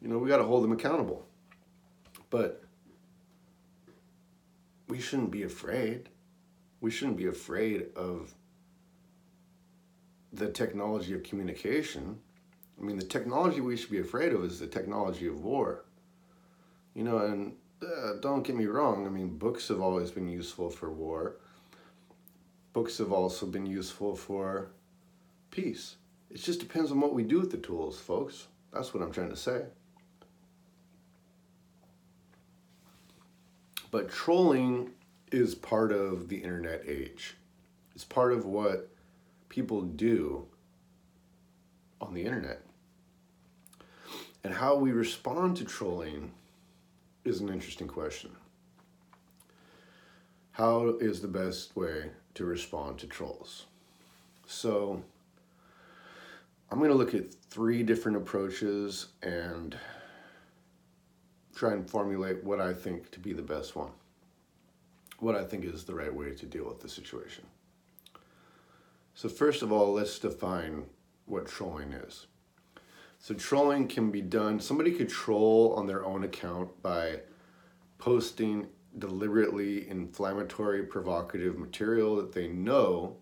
you 0.00 0.08
know, 0.08 0.16
we 0.16 0.30
got 0.30 0.38
to 0.38 0.44
hold 0.44 0.64
them 0.64 0.72
accountable. 0.72 1.26
But 2.30 2.64
we 4.88 4.98
shouldn't 4.98 5.30
be 5.30 5.42
afraid 5.42 6.08
we 6.80 6.90
shouldn't 6.90 7.16
be 7.16 7.26
afraid 7.26 7.86
of 7.96 8.34
the 10.32 10.50
technology 10.50 11.14
of 11.14 11.22
communication. 11.22 12.18
I 12.78 12.84
mean, 12.84 12.96
the 12.96 13.04
technology 13.04 13.60
we 13.60 13.76
should 13.76 13.90
be 13.90 13.98
afraid 13.98 14.32
of 14.32 14.44
is 14.44 14.60
the 14.60 14.66
technology 14.66 15.26
of 15.26 15.42
war. 15.42 15.84
You 16.94 17.04
know, 17.04 17.18
and 17.18 17.56
uh, 17.82 18.14
don't 18.20 18.42
get 18.42 18.56
me 18.56 18.66
wrong, 18.66 19.06
I 19.06 19.08
mean, 19.08 19.38
books 19.38 19.68
have 19.68 19.80
always 19.80 20.10
been 20.10 20.28
useful 20.28 20.70
for 20.70 20.90
war. 20.90 21.36
Books 22.72 22.98
have 22.98 23.12
also 23.12 23.46
been 23.46 23.66
useful 23.66 24.14
for 24.14 24.70
peace. 25.50 25.96
It 26.30 26.38
just 26.38 26.60
depends 26.60 26.90
on 26.92 27.00
what 27.00 27.14
we 27.14 27.22
do 27.22 27.40
with 27.40 27.50
the 27.50 27.56
tools, 27.56 27.98
folks. 27.98 28.46
That's 28.72 28.92
what 28.92 29.02
I'm 29.02 29.12
trying 29.12 29.30
to 29.30 29.36
say. 29.36 29.62
But 33.90 34.10
trolling 34.10 34.90
is 35.32 35.54
part 35.54 35.92
of 35.92 36.28
the 36.28 36.36
internet 36.36 36.82
age. 36.86 37.34
It's 37.94 38.04
part 38.04 38.32
of 38.32 38.44
what 38.44 38.90
people 39.48 39.82
do 39.82 40.46
on 42.00 42.14
the 42.14 42.22
internet. 42.22 42.62
And 44.44 44.54
how 44.54 44.76
we 44.76 44.92
respond 44.92 45.56
to 45.56 45.64
trolling 45.64 46.30
is 47.24 47.40
an 47.40 47.48
interesting 47.48 47.88
question. 47.88 48.30
How 50.52 50.96
is 51.00 51.20
the 51.20 51.28
best 51.28 51.76
way 51.76 52.10
to 52.34 52.44
respond 52.44 52.98
to 52.98 53.06
trolls? 53.06 53.66
So, 54.46 55.02
I'm 56.70 56.78
going 56.78 56.90
to 56.90 56.96
look 56.96 57.14
at 57.14 57.32
three 57.50 57.82
different 57.82 58.16
approaches 58.16 59.08
and 59.22 59.76
try 61.54 61.72
and 61.72 61.88
formulate 61.88 62.44
what 62.44 62.60
I 62.60 62.72
think 62.72 63.10
to 63.12 63.20
be 63.20 63.32
the 63.32 63.42
best 63.42 63.74
one 63.74 63.90
what 65.18 65.34
I 65.34 65.44
think 65.44 65.64
is 65.64 65.84
the 65.84 65.94
right 65.94 66.14
way 66.14 66.30
to 66.30 66.46
deal 66.46 66.64
with 66.64 66.80
the 66.80 66.88
situation. 66.88 67.44
So 69.14 69.28
first 69.28 69.62
of 69.62 69.72
all, 69.72 69.92
let's 69.92 70.18
define 70.18 70.84
what 71.26 71.46
trolling 71.46 71.92
is. 71.92 72.26
So 73.18 73.34
trolling 73.34 73.88
can 73.88 74.10
be 74.10 74.22
done, 74.22 74.60
somebody 74.60 74.92
could 74.92 75.08
troll 75.08 75.74
on 75.74 75.86
their 75.86 76.04
own 76.04 76.22
account 76.22 76.82
by 76.82 77.20
posting 77.98 78.68
deliberately 78.96 79.88
inflammatory, 79.88 80.84
provocative 80.84 81.58
material 81.58 82.16
that 82.16 82.32
they 82.32 82.46
know 82.46 83.16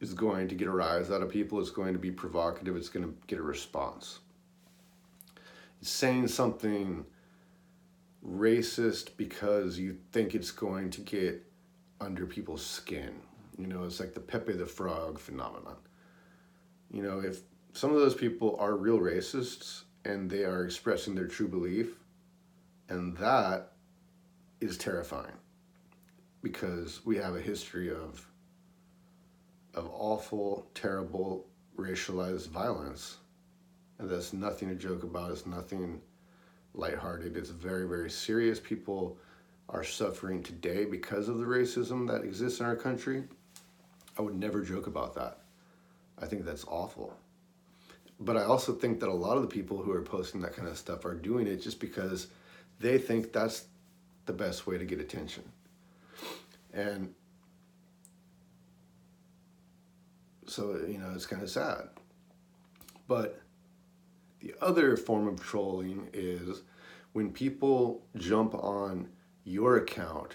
is 0.00 0.12
going 0.12 0.48
to 0.48 0.54
get 0.54 0.68
a 0.68 0.70
rise 0.70 1.10
out 1.10 1.22
of 1.22 1.30
people, 1.30 1.60
it's 1.60 1.70
going 1.70 1.92
to 1.92 1.98
be 1.98 2.10
provocative, 2.10 2.76
it's 2.76 2.88
going 2.88 3.06
to 3.06 3.14
get 3.26 3.38
a 3.38 3.42
response. 3.42 4.18
It's 5.80 5.90
saying 5.90 6.28
something 6.28 7.06
racist 8.26 9.16
because 9.16 9.78
you 9.78 9.96
think 10.12 10.34
it's 10.34 10.50
going 10.50 10.90
to 10.90 11.00
get 11.00 11.44
under 12.00 12.26
people's 12.26 12.64
skin. 12.64 13.20
You 13.58 13.66
know, 13.66 13.84
it's 13.84 14.00
like 14.00 14.14
the 14.14 14.20
Pepe 14.20 14.52
the 14.52 14.66
Frog 14.66 15.18
phenomenon. 15.18 15.76
You 16.90 17.02
know, 17.02 17.20
if 17.20 17.40
some 17.72 17.90
of 17.90 18.00
those 18.00 18.14
people 18.14 18.56
are 18.58 18.76
real 18.76 18.98
racists 18.98 19.82
and 20.04 20.30
they 20.30 20.44
are 20.44 20.64
expressing 20.64 21.14
their 21.14 21.26
true 21.26 21.48
belief, 21.48 21.94
and 22.88 23.16
that 23.16 23.72
is 24.60 24.76
terrifying 24.76 25.32
because 26.42 27.04
we 27.04 27.16
have 27.16 27.34
a 27.34 27.40
history 27.40 27.90
of 27.90 28.26
of 29.74 29.88
awful, 29.94 30.66
terrible 30.74 31.46
racialized 31.76 32.48
violence. 32.48 33.16
And 33.98 34.10
that's 34.10 34.32
nothing 34.32 34.68
to 34.68 34.74
joke 34.74 35.02
about. 35.02 35.30
It's 35.30 35.46
nothing 35.46 36.00
lighthearted. 36.74 37.36
It's 37.36 37.50
very, 37.50 37.86
very 37.86 38.10
serious. 38.10 38.60
People 38.60 39.18
are 39.68 39.84
suffering 39.84 40.42
today 40.42 40.84
because 40.84 41.28
of 41.28 41.38
the 41.38 41.44
racism 41.44 42.06
that 42.08 42.24
exists 42.24 42.60
in 42.60 42.66
our 42.66 42.76
country. 42.76 43.24
I 44.18 44.22
would 44.22 44.38
never 44.38 44.62
joke 44.62 44.86
about 44.86 45.14
that. 45.14 45.38
I 46.18 46.26
think 46.26 46.44
that's 46.44 46.64
awful. 46.64 47.16
But 48.20 48.36
I 48.36 48.44
also 48.44 48.72
think 48.72 49.00
that 49.00 49.08
a 49.08 49.12
lot 49.12 49.36
of 49.36 49.42
the 49.42 49.48
people 49.48 49.82
who 49.82 49.92
are 49.92 50.02
posting 50.02 50.40
that 50.42 50.54
kind 50.54 50.68
of 50.68 50.78
stuff 50.78 51.04
are 51.04 51.14
doing 51.14 51.46
it 51.46 51.62
just 51.62 51.80
because 51.80 52.28
they 52.78 52.98
think 52.98 53.32
that's 53.32 53.64
the 54.26 54.32
best 54.32 54.66
way 54.66 54.78
to 54.78 54.84
get 54.84 55.00
attention. 55.00 55.42
And 56.72 57.14
so, 60.46 60.78
you 60.86 60.98
know, 60.98 61.12
it's 61.14 61.26
kind 61.26 61.42
of 61.42 61.50
sad. 61.50 61.88
But 63.08 63.41
the 64.42 64.54
other 64.60 64.96
form 64.96 65.28
of 65.28 65.40
trolling 65.40 66.08
is 66.12 66.62
when 67.12 67.30
people 67.30 68.02
jump 68.16 68.54
on 68.54 69.08
your 69.44 69.76
account 69.76 70.32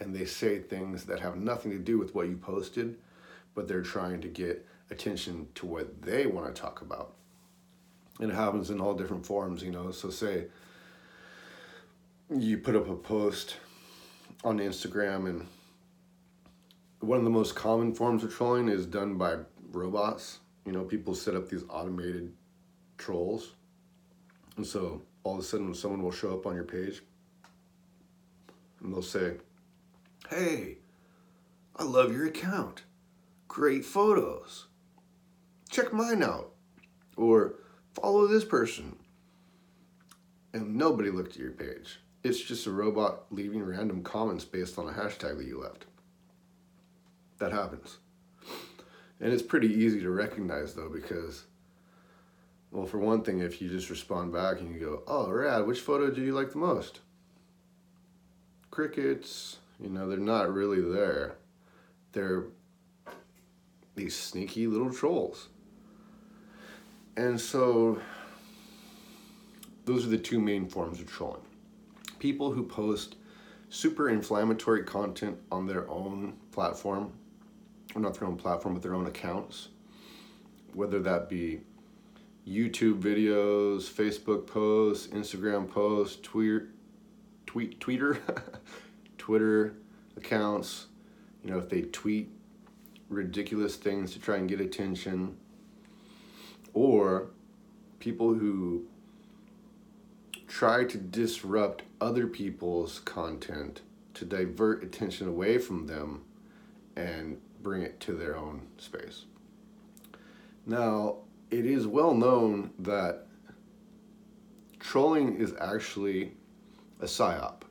and 0.00 0.14
they 0.14 0.24
say 0.24 0.58
things 0.58 1.04
that 1.04 1.20
have 1.20 1.36
nothing 1.36 1.70
to 1.70 1.78
do 1.78 1.96
with 1.96 2.14
what 2.14 2.28
you 2.28 2.36
posted, 2.36 2.96
but 3.54 3.68
they're 3.68 3.82
trying 3.82 4.20
to 4.20 4.28
get 4.28 4.66
attention 4.90 5.46
to 5.54 5.66
what 5.66 6.02
they 6.02 6.26
want 6.26 6.52
to 6.52 6.60
talk 6.60 6.82
about. 6.82 7.14
And 8.18 8.30
it 8.30 8.34
happens 8.34 8.70
in 8.70 8.80
all 8.80 8.94
different 8.94 9.24
forms, 9.24 9.62
you 9.62 9.70
know. 9.70 9.92
So, 9.92 10.10
say 10.10 10.46
you 12.30 12.58
put 12.58 12.76
up 12.76 12.88
a 12.88 12.94
post 12.94 13.56
on 14.44 14.58
Instagram, 14.58 15.28
and 15.28 15.46
one 17.00 17.18
of 17.18 17.24
the 17.24 17.30
most 17.30 17.54
common 17.54 17.94
forms 17.94 18.24
of 18.24 18.32
trolling 18.32 18.68
is 18.68 18.86
done 18.86 19.16
by 19.16 19.36
robots. 19.70 20.38
You 20.64 20.72
know, 20.72 20.84
people 20.84 21.14
set 21.14 21.34
up 21.34 21.48
these 21.48 21.64
automated 21.68 22.32
trolls. 22.98 23.52
And 24.56 24.66
so 24.66 25.02
all 25.24 25.34
of 25.34 25.40
a 25.40 25.42
sudden, 25.42 25.74
someone 25.74 26.02
will 26.02 26.12
show 26.12 26.32
up 26.34 26.46
on 26.46 26.54
your 26.54 26.64
page 26.64 27.02
and 28.82 28.92
they'll 28.92 29.02
say, 29.02 29.34
Hey, 30.28 30.78
I 31.76 31.84
love 31.84 32.12
your 32.12 32.26
account. 32.26 32.82
Great 33.48 33.84
photos. 33.84 34.66
Check 35.70 35.92
mine 35.92 36.22
out. 36.22 36.52
Or 37.16 37.54
follow 37.94 38.26
this 38.26 38.44
person. 38.44 38.96
And 40.52 40.76
nobody 40.76 41.10
looked 41.10 41.32
at 41.32 41.38
your 41.38 41.50
page. 41.50 42.00
It's 42.22 42.40
just 42.40 42.66
a 42.66 42.70
robot 42.70 43.24
leaving 43.30 43.62
random 43.62 44.02
comments 44.02 44.44
based 44.44 44.78
on 44.78 44.88
a 44.88 44.92
hashtag 44.92 45.36
that 45.38 45.46
you 45.46 45.60
left. 45.60 45.84
That 47.38 47.52
happens. 47.52 47.98
And 49.20 49.32
it's 49.32 49.42
pretty 49.42 49.68
easy 49.68 50.00
to 50.00 50.10
recognize 50.10 50.74
though 50.74 50.88
because 50.88 51.44
well, 52.74 52.86
for 52.86 52.98
one 52.98 53.22
thing, 53.22 53.38
if 53.38 53.62
you 53.62 53.68
just 53.68 53.88
respond 53.88 54.32
back 54.32 54.58
and 54.58 54.74
you 54.74 54.80
go, 54.80 55.02
"Oh, 55.06 55.30
rad, 55.30 55.64
which 55.64 55.80
photo 55.80 56.10
do 56.10 56.20
you 56.20 56.34
like 56.34 56.50
the 56.50 56.58
most?" 56.58 56.98
Crickets, 58.72 59.58
you 59.78 59.88
know, 59.88 60.08
they're 60.08 60.18
not 60.18 60.52
really 60.52 60.80
there. 60.80 61.36
They're 62.10 62.46
these 63.94 64.16
sneaky 64.16 64.66
little 64.66 64.92
trolls. 64.92 65.48
And 67.16 67.40
so 67.40 68.00
those 69.84 70.04
are 70.04 70.10
the 70.10 70.18
two 70.18 70.40
main 70.40 70.66
forms 70.66 71.00
of 71.00 71.06
trolling. 71.06 71.42
People 72.18 72.50
who 72.50 72.64
post 72.64 73.14
super 73.68 74.08
inflammatory 74.08 74.82
content 74.82 75.38
on 75.52 75.68
their 75.68 75.88
own 75.88 76.34
platform, 76.50 77.12
or 77.94 78.00
not 78.00 78.18
their 78.18 78.26
own 78.26 78.36
platform, 78.36 78.74
but 78.74 78.82
their 78.82 78.96
own 78.96 79.06
accounts, 79.06 79.68
whether 80.72 80.98
that 80.98 81.28
be 81.28 81.60
YouTube 82.46 83.00
videos, 83.00 83.90
Facebook 83.90 84.46
posts, 84.46 85.06
Instagram 85.08 85.68
posts, 85.68 86.18
tweet, 86.22 86.62
tweet, 87.46 87.80
tweeter, 87.80 88.18
Twitter 89.18 89.76
accounts. 90.16 90.86
You 91.42 91.50
know, 91.50 91.58
if 91.58 91.68
they 91.68 91.82
tweet 91.82 92.30
ridiculous 93.08 93.76
things 93.76 94.12
to 94.12 94.18
try 94.18 94.36
and 94.36 94.48
get 94.48 94.60
attention, 94.60 95.36
or 96.74 97.28
people 97.98 98.34
who 98.34 98.86
try 100.46 100.84
to 100.84 100.98
disrupt 100.98 101.82
other 102.00 102.26
people's 102.26 103.00
content 103.00 103.80
to 104.12 104.24
divert 104.24 104.82
attention 104.84 105.26
away 105.26 105.58
from 105.58 105.86
them 105.86 106.22
and 106.96 107.40
bring 107.62 107.82
it 107.82 107.98
to 108.00 108.12
their 108.12 108.36
own 108.36 108.62
space. 108.78 109.24
Now, 110.66 111.16
it 111.50 111.66
is 111.66 111.86
well 111.86 112.14
known 112.14 112.70
that 112.78 113.26
trolling 114.78 115.36
is 115.36 115.54
actually 115.60 116.32
a 117.00 117.04
psyop. 117.04 117.62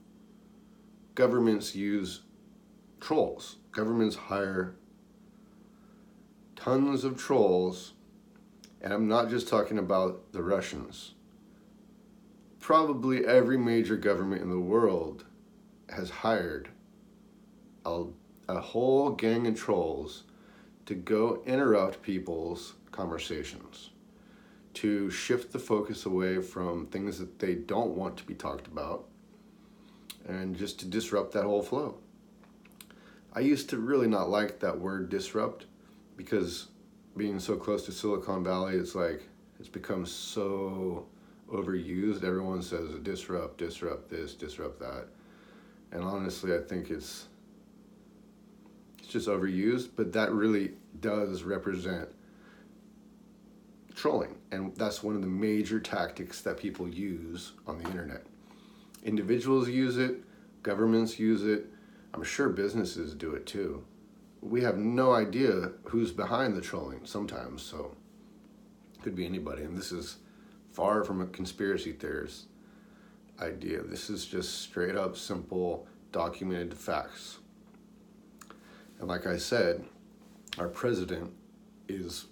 Governments 1.15 1.75
use 1.75 2.21
trolls. 2.99 3.57
Governments 3.71 4.15
hire 4.15 4.75
tons 6.55 7.03
of 7.03 7.17
trolls, 7.17 7.93
and 8.81 8.93
I'm 8.93 9.07
not 9.07 9.29
just 9.29 9.47
talking 9.47 9.77
about 9.77 10.31
the 10.31 10.41
Russians. 10.41 11.13
Probably 12.59 13.25
every 13.25 13.57
major 13.57 13.97
government 13.97 14.41
in 14.41 14.49
the 14.49 14.59
world 14.59 15.25
has 15.89 16.09
hired 16.09 16.69
a, 17.85 18.05
a 18.47 18.59
whole 18.59 19.09
gang 19.09 19.45
of 19.47 19.59
trolls 19.59 20.23
to 20.85 20.95
go 20.95 21.41
interrupt 21.45 22.01
people's 22.01 22.73
conversations, 22.93 23.89
to 24.75 25.09
shift 25.09 25.51
the 25.51 25.59
focus 25.59 26.05
away 26.05 26.41
from 26.41 26.87
things 26.87 27.19
that 27.19 27.39
they 27.39 27.55
don't 27.55 27.91
want 27.91 28.15
to 28.17 28.23
be 28.23 28.33
talked 28.33 28.67
about, 28.67 29.05
and 30.27 30.55
just 30.55 30.79
to 30.79 30.85
disrupt 30.85 31.33
that 31.33 31.43
whole 31.43 31.61
flow. 31.61 31.97
I 33.33 33.41
used 33.41 33.69
to 33.71 33.77
really 33.77 34.07
not 34.07 34.29
like 34.29 34.59
that 34.59 34.79
word 34.79 35.09
disrupt 35.09 35.65
because 36.15 36.67
being 37.17 37.39
so 37.39 37.57
close 37.57 37.85
to 37.85 37.91
Silicon 37.91 38.43
Valley, 38.43 38.75
it's 38.75 38.95
like 38.95 39.23
it's 39.59 39.67
become 39.67 40.05
so 40.05 41.07
overused. 41.51 42.23
Everyone 42.23 42.61
says 42.61 42.89
disrupt, 43.01 43.57
disrupt 43.57 44.09
this, 44.09 44.33
disrupt 44.33 44.79
that. 44.79 45.07
And 45.91 46.03
honestly, 46.03 46.53
I 46.55 46.59
think 46.59 46.89
it's 46.89 47.27
it's 48.99 49.07
just 49.07 49.27
overused, 49.27 49.89
but 49.95 50.13
that 50.13 50.31
really 50.31 50.73
does 50.99 51.43
represent 51.43 52.09
trolling. 53.95 54.35
And 54.51 54.75
that's 54.75 55.03
one 55.03 55.15
of 55.15 55.21
the 55.21 55.27
major 55.27 55.79
tactics 55.79 56.41
that 56.41 56.57
people 56.57 56.87
use 56.87 57.53
on 57.67 57.77
the 57.77 57.89
internet. 57.89 58.25
Individuals 59.03 59.69
use 59.69 59.97
it, 59.97 60.23
governments 60.61 61.19
use 61.19 61.43
it, 61.43 61.65
I'm 62.13 62.23
sure 62.23 62.49
businesses 62.49 63.13
do 63.13 63.33
it 63.33 63.45
too. 63.45 63.83
We 64.41 64.61
have 64.61 64.77
no 64.77 65.13
idea 65.13 65.71
who's 65.85 66.11
behind 66.11 66.55
the 66.55 66.61
trolling 66.61 67.01
sometimes, 67.05 67.61
so 67.61 67.95
it 68.93 69.03
could 69.03 69.15
be 69.15 69.25
anybody. 69.25 69.63
And 69.63 69.77
this 69.77 69.91
is 69.91 70.17
far 70.71 71.03
from 71.03 71.21
a 71.21 71.27
conspiracy 71.27 71.93
theorist 71.93 72.47
idea. 73.41 73.81
This 73.81 74.09
is 74.09 74.25
just 74.25 74.61
straight 74.61 74.95
up, 74.95 75.17
simple, 75.17 75.87
documented 76.11 76.73
facts. 76.73 77.39
And 78.99 79.07
like 79.07 79.25
I 79.25 79.37
said, 79.37 79.83
our 80.57 80.67
president 80.67 81.31
is 81.87 82.25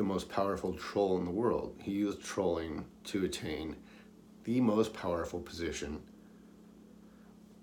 the 0.00 0.04
most 0.04 0.30
powerful 0.30 0.72
troll 0.72 1.18
in 1.18 1.26
the 1.26 1.30
world. 1.30 1.74
He 1.82 1.90
used 1.90 2.22
trolling 2.22 2.86
to 3.04 3.26
attain 3.26 3.76
the 4.44 4.58
most 4.58 4.94
powerful 4.94 5.40
position 5.40 6.00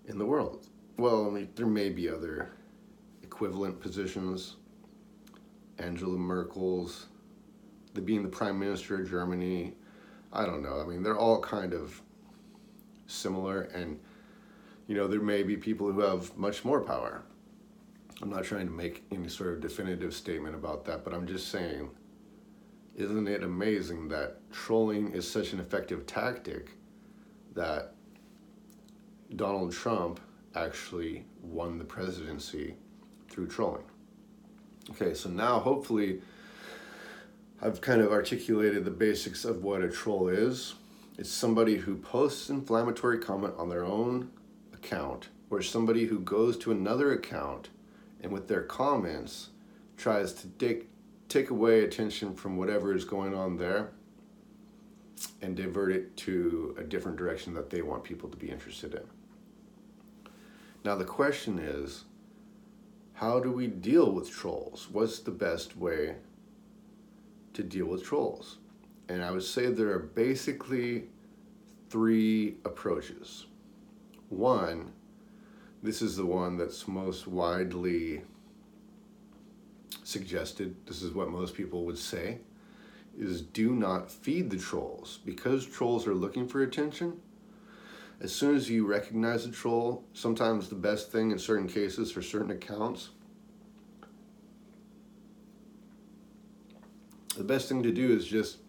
in 0.06 0.19
the 0.19 0.26
world. 0.26 0.67
Well, 0.97 1.26
I 1.26 1.30
mean, 1.32 1.50
there 1.56 1.65
may 1.65 1.89
be 1.89 2.08
other 2.08 2.52
equivalent 3.23 3.80
positions. 3.80 4.58
Angela 5.80 6.15
Merkel's, 6.15 7.08
the 7.95 8.02
being 8.02 8.21
the 8.21 8.30
prime 8.30 8.60
minister 8.60 9.02
of 9.02 9.10
Germany. 9.10 9.73
I 10.32 10.45
don't 10.45 10.62
know. 10.62 10.80
I 10.80 10.86
mean, 10.86 11.02
they're 11.02 11.17
all 11.17 11.41
kind 11.41 11.73
of 11.73 12.00
similar, 13.08 13.62
and 13.62 14.00
you 14.86 14.93
know, 14.93 15.08
there 15.08 15.21
may 15.21 15.41
be 15.41 15.58
people 15.58 15.91
who 15.91 16.02
have 16.02 16.38
much 16.38 16.63
more 16.63 16.82
power. 16.82 17.23
I'm 18.21 18.30
not 18.30 18.43
trying 18.43 18.67
to 18.67 18.73
make 18.73 19.06
any 19.12 19.28
sort 19.28 19.54
of 19.54 19.60
definitive 19.60 20.13
statement 20.13 20.54
about 20.54 20.86
that, 20.86 21.04
but 21.04 21.15
I'm 21.15 21.26
just 21.26 21.47
saying 21.47 21.89
isn't 22.98 23.28
it 23.28 23.44
amazing 23.44 24.08
that 24.10 24.38
trolling 24.52 25.14
is 25.14 25.30
such 25.30 25.54
an 25.54 25.60
effective 25.60 26.08
tactic 26.08 26.72
that 27.54 27.94
Donald 29.36 29.72
Trump 29.72 30.20
actually 30.56 31.24
won 31.44 31.78
the 31.78 31.86
presidency 31.86 32.76
through 33.30 33.48
trolling? 33.48 33.84
Okay, 34.90 35.14
so 35.14 35.30
now 35.30 35.60
hopefully 35.60 36.22
I've 37.62 37.82
kind 37.82 38.02
of 38.02 38.12
articulated 38.12 38.84
the 38.84 38.92
basics 38.92 39.46
of 39.46 39.64
what 39.64 39.82
a 39.82 39.90
troll 39.90 40.28
is. 40.30 40.74
It's 41.20 41.30
somebody 41.30 41.78
who 41.78 41.98
posts 41.98 42.50
inflammatory 42.50 43.20
comment 43.20 43.54
on 43.58 43.70
their 43.70 43.86
own 43.86 44.32
account 44.74 45.30
or 45.52 45.62
somebody 45.62 46.06
who 46.06 46.20
goes 46.20 46.58
to 46.60 46.72
another 46.72 47.12
account 47.12 47.70
and 48.22 48.32
with 48.32 48.48
their 48.48 48.64
comments 48.64 49.50
tries 49.98 50.34
to 50.34 50.48
dig 50.48 50.88
take 51.30 51.50
away 51.50 51.82
attention 51.82 52.34
from 52.36 52.58
whatever 52.58 52.94
is 52.94 53.06
going 53.06 53.34
on 53.34 53.58
there 53.58 53.92
and 55.42 55.56
divert 55.56 55.92
it 55.92 56.16
to 56.18 56.76
a 56.80 56.84
different 56.84 57.18
direction 57.18 57.54
that 57.54 57.70
they 57.70 57.82
want 57.82 58.04
people 58.04 58.30
to 58.30 58.38
be 58.38 58.50
interested 58.50 58.94
in. 58.94 59.04
Now, 60.84 60.96
the 60.96 61.06
question 61.06 61.60
is 61.60 62.06
how 63.13 63.40
do 63.40 63.52
we 63.52 63.68
deal 63.68 64.12
with 64.12 64.30
trolls? 64.30 64.88
What's 64.92 65.20
the 65.20 65.32
best 65.32 65.76
way 65.76 66.18
to 67.54 67.63
deal 67.63 67.88
with 67.88 68.04
trolls? 68.04 68.58
And 69.10 69.24
I 69.24 69.32
would 69.32 69.44
say 69.44 69.68
there 69.68 69.92
are 69.92 70.00
basically 70.00 71.06
three 71.90 72.58
approaches. 72.63 73.48
One, 74.30 74.92
this 75.82 76.02
is 76.02 76.16
the 76.16 76.26
one 76.26 76.58
that's 76.58 76.88
most 76.88 77.28
widely 77.28 78.22
suggested. 80.08 80.74
This 80.86 81.02
is 81.02 81.13
what 81.13 81.30
most 81.30 81.54
people 81.54 81.84
would 81.84 81.98
say 81.98 82.39
is 83.20 83.41
do 83.41 83.74
not 83.74 84.10
feed 84.10 84.50
the 84.50 84.58
trolls 84.58 85.20
because 85.26 85.65
trolls 85.65 86.08
are 86.08 86.13
looking 86.13 86.48
for 86.48 86.63
attention. 86.63 87.20
As 88.22 88.34
soon 88.34 88.56
as 88.56 88.70
you 88.70 88.88
recognize 88.88 89.46
a 89.46 89.52
troll, 89.52 90.06
sometimes 90.13 90.70
the 90.70 90.76
best 90.76 91.12
thing 91.12 91.32
in 91.32 91.38
certain 91.38 91.67
cases 91.67 92.10
for 92.10 92.22
certain 92.22 92.52
accounts, 92.52 93.10
the 97.36 97.43
best 97.43 97.67
thing 97.67 97.84
to 97.84 97.91
do 97.91 98.15
is 98.15 98.26
just 98.26 98.60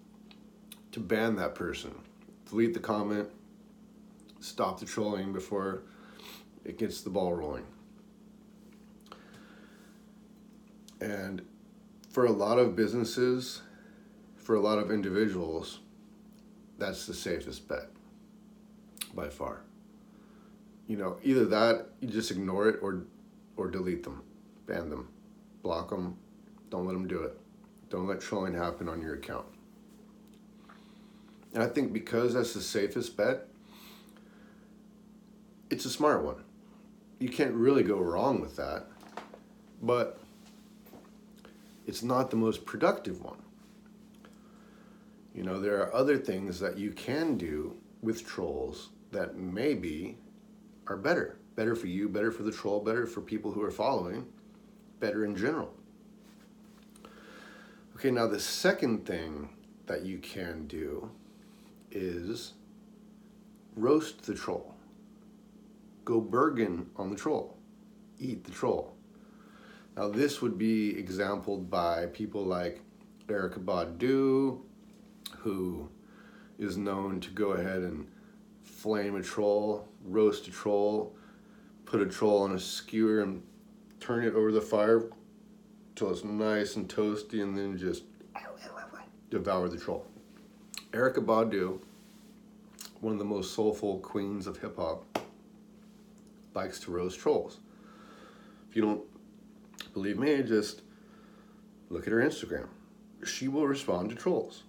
to 0.90 0.98
ban 0.98 1.37
that 1.37 1.55
person, 1.55 1.94
delete 2.51 2.74
the 2.74 2.81
comment, 2.81 3.29
stop 4.40 4.81
the 4.81 4.87
trolling 4.87 5.33
before 5.33 5.83
it 6.64 6.79
gets 6.79 7.03
the 7.03 7.11
ball 7.11 7.33
rolling. 7.33 7.64
And 11.01 11.43
for 12.11 12.25
a 12.25 12.33
lot 12.33 12.59
of 12.59 12.75
businesses, 12.75 13.63
for 14.37 14.55
a 14.55 14.61
lot 14.61 14.79
of 14.79 14.91
individuals, 14.91 15.81
that's 16.79 17.07
the 17.07 17.15
safest 17.15 17.69
bet 17.69 17.89
by 19.15 19.29
far. 19.29 19.63
You 20.87 20.97
know, 20.97 21.19
either 21.23 21.45
that, 21.47 21.89
you 22.01 22.09
just 22.09 22.31
ignore 22.31 22.69
it 22.69 22.79
or 22.83 23.05
or 23.57 23.69
delete 23.69 24.05
them, 24.05 24.23
ban 24.67 24.89
them, 24.89 25.09
block 25.63 25.91
them, 25.91 26.17
don't 26.71 26.87
let 26.87 26.93
them 26.93 27.09
do 27.09 27.23
it. 27.23 27.37
Don't 27.91 28.07
let 28.07 28.21
trolling 28.21 28.55
happen 28.55 28.89
on 28.89 29.03
your 29.03 29.15
account. 29.15 29.47
And 31.55 31.63
I 31.63 31.67
think 31.67 31.93
because 31.93 32.35
that's 32.35 32.55
the 32.55 32.61
safest 32.61 33.17
bet, 33.17 33.49
it's 35.71 35.85
a 35.85 35.91
smart 35.91 36.25
one. 36.25 36.45
You 37.19 37.29
can't 37.29 37.55
really 37.55 37.83
go 37.83 37.99
wrong 37.99 38.41
with 38.41 38.57
that. 38.57 38.87
But 39.83 40.21
it's 41.88 42.03
not 42.03 42.31
the 42.31 42.37
most 42.37 42.66
productive 42.66 43.22
one. 43.22 43.38
You 45.35 45.42
know, 45.42 45.59
there 45.59 45.81
are 45.81 45.94
other 45.94 46.18
things 46.18 46.61
that 46.61 46.77
you 46.77 46.92
can 46.92 47.38
do 47.38 47.77
with 48.03 48.27
trolls 48.27 48.90
that 49.11 49.38
maybe 49.38 50.18
are 50.87 50.98
better. 50.98 51.38
Better 51.57 51.74
for 51.74 51.87
you, 51.87 52.11
better 52.11 52.31
for 52.31 52.42
the 52.42 52.53
troll, 52.53 52.81
better 52.81 53.07
for 53.07 53.22
people 53.22 53.51
who 53.51 53.62
are 53.62 53.70
following, 53.70 54.27
better 55.01 55.24
in 55.24 55.35
general. 55.35 55.72
Okay, 57.96 58.11
now 58.11 58.27
the 58.27 58.38
second 58.38 59.07
thing 59.07 59.48
that 59.87 60.05
you 60.05 60.18
can 60.18 60.66
do 60.66 61.11
is 61.90 62.53
roast 63.77 64.24
the 64.24 64.35
troll. 64.35 64.74
Go 66.05 66.20
Bergen 66.20 66.90
on 66.96 67.09
the 67.09 67.16
troll. 67.16 67.57
Eat 68.20 68.44
the 68.44 68.53
troll. 68.53 68.98
Now 69.99 70.09
this 70.09 70.41
would 70.41 70.57
be 70.57 70.97
exampled 70.97 71.69
by 71.69 72.07
people 72.07 72.45
like 72.45 72.83
Erykah 73.27 73.65
Badu, 73.65 74.61
who 75.39 75.89
is 76.57 76.77
known 76.77 77.19
to 77.19 77.31
go 77.31 77.55
ahead 77.55 77.81
and 77.81 78.07
flame 78.63 79.17
a 79.17 79.23
troll, 79.25 79.89
roast 80.05 80.47
a 80.47 80.53
troll, 80.53 81.17
put 81.85 82.01
a 82.01 82.07
troll 82.07 82.43
on 82.43 82.53
a 82.53 82.61
skewer 82.61 83.23
and 83.23 83.43
turn 83.99 84.25
it 84.25 84.35
over 84.35 84.53
the 84.53 84.61
fire 84.61 85.11
till 85.97 86.13
it's 86.13 86.23
nice 86.23 86.77
and 86.77 86.89
toasty 86.89 87.43
and 87.43 87.59
then 87.59 87.77
just 87.77 88.05
devour 89.31 89.69
the 89.69 89.79
troll. 89.79 90.07
Erykah 90.93 91.27
Badu, 91.27 91.81
one 93.01 93.15
of 93.15 93.19
the 93.19 93.25
most 93.25 93.53
soulful 93.53 93.99
queens 93.99 94.47
of 94.47 94.59
hip 94.59 94.77
hop, 94.77 95.19
likes 96.55 96.79
to 96.79 96.93
roast 96.93 97.19
trolls. 97.19 97.59
If 98.71 98.77
you 98.77 98.83
don't 98.83 99.03
believe 99.99 100.17
me, 100.17 100.41
just 100.45 100.83
look 101.91 102.07
at 102.07 102.13
her 102.13 102.21
Instagram. 102.21 102.69
She 103.25 103.49
will 103.49 103.67
respond 103.67 104.11
to 104.11 104.15
trolls. 104.15 104.63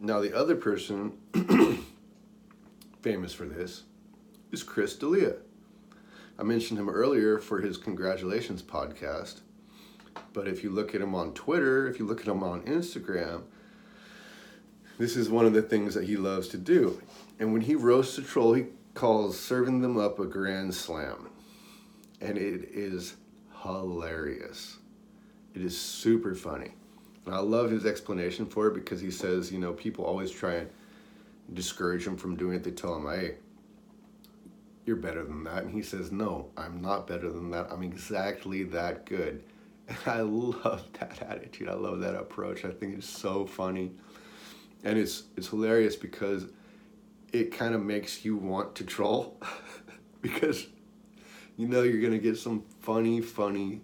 Now, 0.00 0.20
the 0.20 0.32
other 0.32 0.54
person 0.54 1.14
famous 3.02 3.34
for 3.34 3.44
this 3.44 3.82
is 4.52 4.62
Chris 4.62 4.94
D'Elia. 4.94 5.34
I 6.38 6.44
mentioned 6.44 6.78
him 6.78 6.88
earlier 6.88 7.38
for 7.38 7.60
his 7.60 7.76
congratulations 7.76 8.62
podcast, 8.62 9.40
but 10.32 10.46
if 10.46 10.62
you 10.62 10.70
look 10.70 10.94
at 10.94 11.00
him 11.00 11.12
on 11.12 11.34
Twitter, 11.34 11.88
if 11.88 11.98
you 11.98 12.06
look 12.06 12.20
at 12.20 12.28
him 12.28 12.44
on 12.44 12.62
Instagram, 12.62 13.42
this 14.96 15.16
is 15.16 15.28
one 15.28 15.44
of 15.44 15.54
the 15.54 15.62
things 15.62 15.94
that 15.94 16.04
he 16.04 16.16
loves 16.16 16.46
to 16.48 16.56
do. 16.56 17.02
And 17.40 17.52
when 17.52 17.62
he 17.62 17.74
roasts 17.74 18.16
a 18.16 18.22
troll, 18.22 18.52
he 18.52 18.66
calls 18.94 19.40
serving 19.40 19.80
them 19.80 19.98
up 19.98 20.20
a 20.20 20.24
grand 20.24 20.72
slam. 20.76 21.30
And 22.20 22.38
it 22.38 22.68
is 22.72 23.16
hilarious. 23.62 24.78
It 25.54 25.62
is 25.62 25.78
super 25.78 26.34
funny. 26.34 26.72
And 27.26 27.34
I 27.34 27.40
love 27.40 27.70
his 27.70 27.84
explanation 27.84 28.46
for 28.46 28.68
it 28.68 28.74
because 28.74 29.00
he 29.00 29.10
says, 29.10 29.52
you 29.52 29.58
know, 29.58 29.72
people 29.72 30.04
always 30.04 30.30
try 30.30 30.54
and 30.54 30.70
discourage 31.52 32.06
him 32.06 32.16
from 32.16 32.36
doing 32.36 32.56
it. 32.56 32.64
They 32.64 32.70
tell 32.70 32.96
him, 32.96 33.06
hey, 33.06 33.36
you're 34.86 34.96
better 34.96 35.24
than 35.24 35.44
that. 35.44 35.64
And 35.64 35.72
he 35.72 35.82
says, 35.82 36.10
no, 36.10 36.48
I'm 36.56 36.80
not 36.80 37.06
better 37.06 37.30
than 37.30 37.50
that. 37.50 37.68
I'm 37.70 37.82
exactly 37.82 38.64
that 38.64 39.04
good. 39.04 39.42
And 39.88 39.98
I 40.06 40.20
love 40.20 40.84
that 41.00 41.22
attitude. 41.22 41.68
I 41.68 41.74
love 41.74 42.00
that 42.00 42.14
approach. 42.14 42.64
I 42.64 42.70
think 42.70 42.96
it's 42.96 43.08
so 43.08 43.44
funny. 43.44 43.92
And 44.84 44.98
it's 44.98 45.24
it's 45.36 45.48
hilarious 45.48 45.96
because 45.96 46.46
it 47.32 47.52
kind 47.52 47.74
of 47.74 47.82
makes 47.82 48.24
you 48.24 48.36
want 48.36 48.74
to 48.76 48.84
troll 48.84 49.36
because 50.22 50.66
you 51.58 51.66
know 51.66 51.82
you're 51.82 52.00
going 52.00 52.12
to 52.12 52.18
get 52.18 52.38
some 52.38 52.62
funny 52.80 53.20
funny 53.20 53.82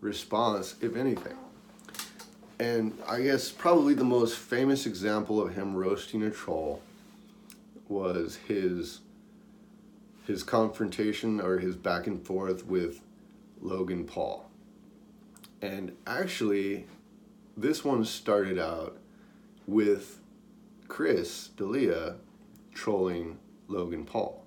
response 0.00 0.74
if 0.80 0.96
anything. 0.96 1.36
And 2.58 2.98
I 3.06 3.20
guess 3.20 3.50
probably 3.50 3.94
the 3.94 4.02
most 4.02 4.38
famous 4.38 4.86
example 4.86 5.40
of 5.40 5.54
him 5.54 5.76
roasting 5.76 6.22
a 6.22 6.30
troll 6.30 6.82
was 7.88 8.36
his 8.48 9.00
his 10.26 10.42
confrontation 10.42 11.40
or 11.40 11.58
his 11.58 11.76
back 11.76 12.08
and 12.08 12.20
forth 12.26 12.66
with 12.66 13.00
Logan 13.60 14.04
Paul. 14.04 14.50
And 15.62 15.92
actually, 16.06 16.86
this 17.56 17.84
one 17.84 18.04
started 18.04 18.58
out 18.58 18.96
with 19.66 20.18
Chris 20.88 21.48
D'Elia 21.56 22.16
trolling 22.74 23.38
Logan 23.68 24.04
Paul. 24.04 24.45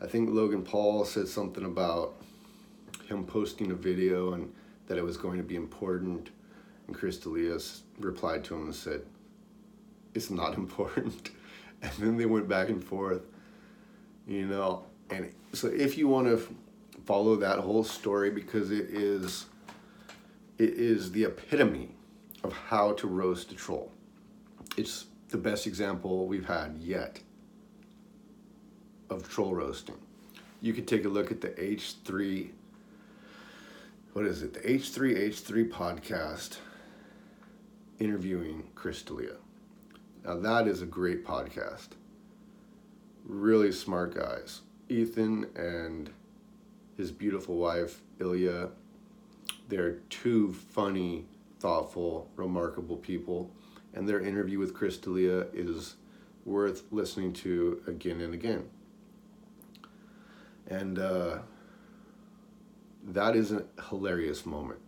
I 0.00 0.06
think 0.06 0.30
Logan 0.30 0.62
Paul 0.62 1.04
said 1.04 1.26
something 1.26 1.64
about 1.64 2.14
him 3.08 3.24
posting 3.24 3.72
a 3.72 3.74
video 3.74 4.32
and 4.34 4.52
that 4.86 4.96
it 4.96 5.04
was 5.04 5.16
going 5.16 5.38
to 5.38 5.44
be 5.44 5.56
important 5.56 6.30
and 6.86 6.96
Chris 6.96 7.18
D'Elia 7.18 7.58
replied 7.98 8.44
to 8.44 8.54
him 8.54 8.64
and 8.64 8.74
said, 8.74 9.02
It's 10.14 10.30
not 10.30 10.54
important. 10.56 11.30
and 11.82 11.92
then 11.98 12.16
they 12.16 12.26
went 12.26 12.48
back 12.48 12.68
and 12.68 12.82
forth, 12.82 13.22
you 14.26 14.46
know. 14.46 14.84
And 15.10 15.32
so 15.52 15.68
if 15.68 15.96
you 15.96 16.08
want 16.08 16.26
to 16.28 16.56
follow 17.04 17.36
that 17.36 17.58
whole 17.58 17.84
story, 17.84 18.30
because 18.30 18.70
it 18.70 18.90
is, 18.90 19.46
it 20.58 20.70
is 20.70 21.12
the 21.12 21.24
epitome 21.24 21.94
of 22.42 22.52
how 22.52 22.92
to 22.94 23.06
roast 23.06 23.52
a 23.52 23.54
troll. 23.54 23.92
It's 24.76 25.06
the 25.28 25.38
best 25.38 25.66
example 25.66 26.26
we've 26.26 26.46
had 26.46 26.76
yet 26.78 27.20
of 29.10 29.28
troll 29.28 29.54
roasting. 29.54 29.96
You 30.60 30.72
could 30.72 30.88
take 30.88 31.04
a 31.04 31.08
look 31.08 31.30
at 31.30 31.40
the 31.40 31.50
H3 31.50 32.50
what 34.18 34.26
is 34.26 34.42
it? 34.42 34.52
The 34.54 34.60
H3H3 34.60 35.70
podcast 35.70 36.56
interviewing 38.00 38.64
Chris 38.74 39.02
D'Elia. 39.02 39.36
Now 40.24 40.34
that 40.38 40.66
is 40.66 40.82
a 40.82 40.86
great 40.86 41.24
podcast. 41.24 41.90
Really 43.24 43.70
smart 43.70 44.14
guys. 44.16 44.62
Ethan 44.88 45.46
and 45.54 46.10
his 46.96 47.12
beautiful 47.12 47.58
wife, 47.58 48.00
Hila, 48.18 48.70
they're 49.68 49.98
two 50.10 50.52
funny, 50.52 51.26
thoughtful, 51.60 52.28
remarkable 52.34 52.96
people. 52.96 53.52
And 53.94 54.08
their 54.08 54.20
interview 54.20 54.58
with 54.58 54.74
Chris 54.74 54.96
D'Elia 54.96 55.46
is 55.52 55.94
worth 56.44 56.82
listening 56.90 57.34
to 57.34 57.82
again 57.86 58.20
and 58.20 58.34
again. 58.34 58.68
And 60.68 60.98
uh, 60.98 61.38
that 63.08 63.34
is 63.34 63.52
a 63.52 63.64
hilarious 63.88 64.44
moment 64.44 64.80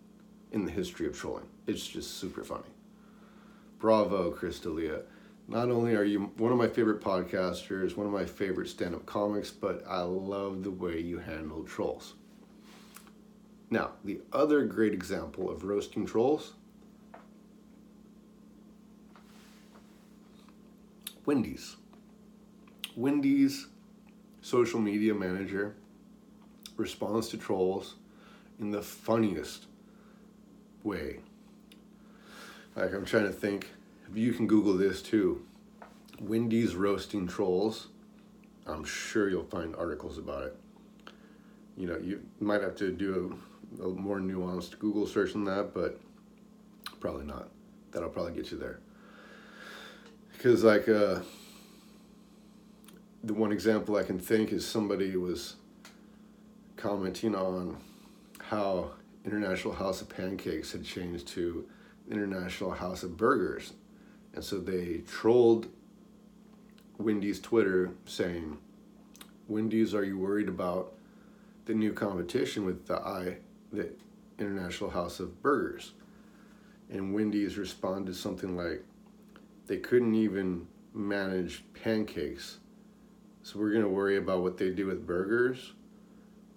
in 0.53 0.65
the 0.65 0.71
history 0.71 1.07
of 1.07 1.17
trolling. 1.17 1.47
It's 1.67 1.87
just 1.87 2.19
super 2.19 2.45
funny. 2.45 2.69
Bravo, 3.79 4.31
Chris 4.31 4.61
D'Elia. 4.61 5.03
Not 5.49 5.71
only 5.71 5.97
are 5.97 6.05
you 6.05 6.31
one 6.37 6.53
of 6.53 6.59
my 6.59 6.69
favorite 6.69 7.01
podcasters, 7.01 7.97
one 7.97 8.07
of 8.07 8.13
my 8.13 8.25
favorite 8.25 8.69
stand 8.69 8.95
up 8.95 9.07
comics, 9.07 9.51
but 9.51 9.83
I 9.89 10.03
love 10.03 10.63
the 10.63 10.71
way 10.71 11.01
you 11.01 11.19
handle 11.19 11.65
trolls. 11.65 12.15
Now, 13.71 13.93
the 14.05 14.21
other 14.33 14.65
great 14.65 14.93
example 14.93 15.51
of 15.51 15.65
roasting 15.65 16.05
trolls 16.07 16.55
Wendy's. 21.25 21.77
Wendy's 22.97 23.69
social 24.51 24.81
media 24.81 25.15
manager 25.15 25.77
responds 26.77 27.29
to 27.29 27.37
trolls 27.37 27.95
in 28.59 28.73
the 28.73 28.83
funniest 28.83 29.67
way. 30.83 31.21
Like, 32.75 32.93
I'm 32.93 33.05
trying 33.05 33.27
to 33.27 33.33
think, 33.33 33.69
you 34.13 34.33
can 34.33 34.49
Google 34.49 34.75
this 34.75 35.03
too 35.03 35.47
Wendy's 36.21 36.75
roasting 36.75 37.29
trolls, 37.29 37.89
I'm 38.67 38.85
sure 38.85 39.31
you'll 39.31 39.45
find 39.45 39.75
articles 39.77 40.19
about 40.19 40.43
it. 40.43 40.57
You 41.77 41.87
know, 41.87 41.97
you 41.97 42.21
might 42.41 42.61
have 42.61 42.77
to 42.77 42.91
do 42.91 43.39
a, 43.81 43.85
a 43.85 43.89
more 43.89 44.19
nuanced 44.19 44.79
Google 44.79 45.07
search 45.07 45.33
than 45.33 45.45
that, 45.45 45.73
but 45.73 45.99
probably 46.99 47.25
not. 47.25 47.49
That'll 47.93 48.11
probably 48.11 48.35
get 48.35 48.51
you 48.51 48.59
there. 48.59 48.81
Because, 50.33 50.63
like, 50.63 50.89
uh, 50.89 51.21
the 53.23 53.35
one 53.35 53.53
example 53.53 53.97
I 53.97 54.03
can 54.03 54.19
think 54.19 54.53
is 54.53 54.67
somebody 54.67 55.17
was 55.17 55.57
commenting 56.77 57.35
on 57.35 57.77
how 58.39 58.91
International 59.25 59.75
House 59.75 60.01
of 60.01 60.09
Pancakes 60.09 60.73
had 60.73 60.85
changed 60.85 61.29
to 61.29 61.67
International 62.11 62.71
House 62.71 63.03
of 63.03 63.17
Burgers. 63.17 63.75
And 64.35 64.43
so 64.43 64.59
they 64.59 65.03
trolled 65.07 65.69
Wendy's 66.99 67.41
Twitter 67.41 67.91
saying, 68.07 68.59
Wendy's, 69.49 69.95
are 69.95 70.05
you 70.05 70.19
worried 70.19 70.49
about 70.49 70.95
the 71.67 71.75
new 71.75 71.93
competition 71.93 72.65
with 72.65 72.87
the 72.87 72.97
I, 72.97 73.37
the 73.73 73.91
International 74.39 74.91
House 74.91 75.21
of 75.21 75.43
Burgers? 75.43 75.93
And 76.89 77.15
Wendy's 77.15 77.59
responded 77.59 78.17
something 78.17 78.57
like, 78.57 78.85
they 79.67 79.77
couldn't 79.77 80.15
even 80.15 80.67
manage 80.95 81.63
pancakes. 81.75 82.59
So 83.43 83.59
we're 83.59 83.73
to 83.73 83.89
worry 83.89 84.17
about 84.17 84.43
what 84.43 84.59
they 84.59 84.71
do 84.71 84.87
with 84.87 85.07
burgers. 85.07 85.73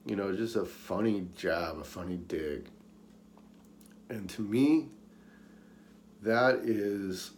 You 0.06 0.16
know, 0.16 0.36
just 0.36 0.56
a 0.56 0.66
funny 0.66 1.28
jab, 1.36 1.78
a 1.78 1.84
funny 1.84 2.18
dig. 2.18 2.68
And 4.10 4.30
to 4.32 4.42
me, 4.42 4.90
that 6.22 6.56
is 6.64 7.32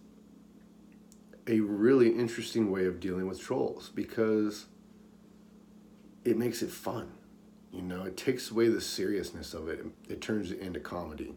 a 1.47 1.59
really 1.59 2.09
interesting 2.09 2.71
way 2.71 2.85
of 2.85 2.99
dealing 2.99 3.27
with 3.27 3.39
trolls 3.39 3.91
because 3.93 4.65
it 6.23 6.37
makes 6.37 6.61
it 6.61 6.71
fun. 6.71 7.11
You 7.71 7.83
know, 7.83 8.03
it 8.03 8.17
takes 8.17 8.49
away 8.49 8.69
the 8.69 8.81
seriousness 8.81 9.53
of 9.53 9.67
it. 9.67 9.85
It 10.09 10.21
turns 10.21 10.51
it 10.51 10.59
into 10.59 10.79
comedy. 10.79 11.35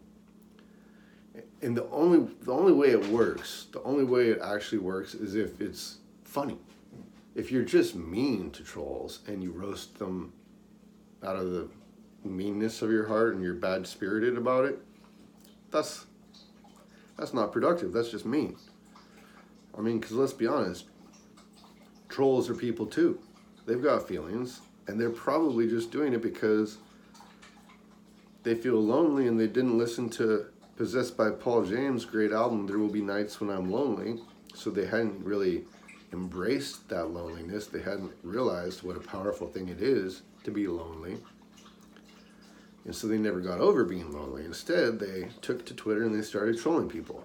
And 1.61 1.77
the 1.77 1.87
only 1.89 2.27
the 2.41 2.53
only 2.53 2.71
way 2.71 2.89
it 2.89 3.07
works, 3.07 3.67
the 3.71 3.83
only 3.83 4.03
way 4.03 4.29
it 4.29 4.39
actually 4.41 4.79
works 4.79 5.13
is 5.13 5.35
if 5.35 5.61
it's 5.61 5.97
funny. 6.23 6.57
If 7.35 7.51
you're 7.51 7.63
just 7.63 7.95
mean 7.95 8.51
to 8.51 8.63
trolls 8.63 9.19
and 9.27 9.43
you 9.43 9.51
roast 9.51 9.99
them 9.99 10.33
out 11.23 11.35
of 11.35 11.51
the 11.51 11.69
meanness 12.23 12.81
of 12.81 12.91
your 12.91 13.07
heart 13.07 13.35
and 13.35 13.43
you're 13.43 13.53
bad 13.53 13.85
spirited 13.87 14.37
about 14.37 14.65
it, 14.65 14.79
that's 15.71 16.05
that's 17.17 17.33
not 17.33 17.51
productive. 17.51 17.93
That's 17.93 18.09
just 18.09 18.25
mean. 18.25 18.55
I 19.77 19.81
mean, 19.81 19.99
because 19.99 20.15
let's 20.15 20.33
be 20.33 20.47
honest, 20.47 20.85
trolls 22.07 22.49
are 22.49 22.55
people 22.55 22.85
too. 22.85 23.19
They've 23.65 23.81
got 23.81 24.07
feelings, 24.07 24.61
and 24.87 24.99
they're 24.99 25.09
probably 25.09 25.69
just 25.69 25.91
doing 25.91 26.13
it 26.13 26.21
because 26.21 26.77
they 28.43 28.55
feel 28.55 28.81
lonely 28.81 29.27
and 29.27 29.39
they 29.39 29.47
didn't 29.47 29.77
listen 29.77 30.09
to 30.11 30.47
Possessed 30.79 31.17
by 31.17 31.29
Paul 31.29 31.65
James' 31.65 32.05
great 32.05 32.31
album, 32.31 32.65
There 32.65 32.79
Will 32.79 32.87
Be 32.87 33.01
Nights 33.01 33.41
When 33.41 33.49
I'm 33.49 33.69
Lonely. 33.69 34.21
So 34.55 34.69
they 34.69 34.85
hadn't 34.85 35.21
really 35.25 35.65
embraced 36.13 36.89
that 36.89 37.11
loneliness. 37.11 37.67
They 37.67 37.81
hadn't 37.81 38.11
realized 38.23 38.83
what 38.83 38.97
a 38.97 39.01
powerful 39.01 39.47
thing 39.47 39.69
it 39.69 39.81
is 39.81 40.21
to 40.43 40.51
be 40.51 40.67
lonely. 40.67 41.17
And 42.85 42.95
so 42.95 43.07
they 43.07 43.17
never 43.17 43.39
got 43.39 43.59
over 43.59 43.83
being 43.83 44.11
lonely. 44.11 44.45
Instead, 44.45 44.99
they 44.99 45.29
took 45.41 45.65
to 45.65 45.73
Twitter 45.73 46.03
and 46.03 46.15
they 46.15 46.23
started 46.23 46.57
trolling 46.59 46.89
people. 46.89 47.23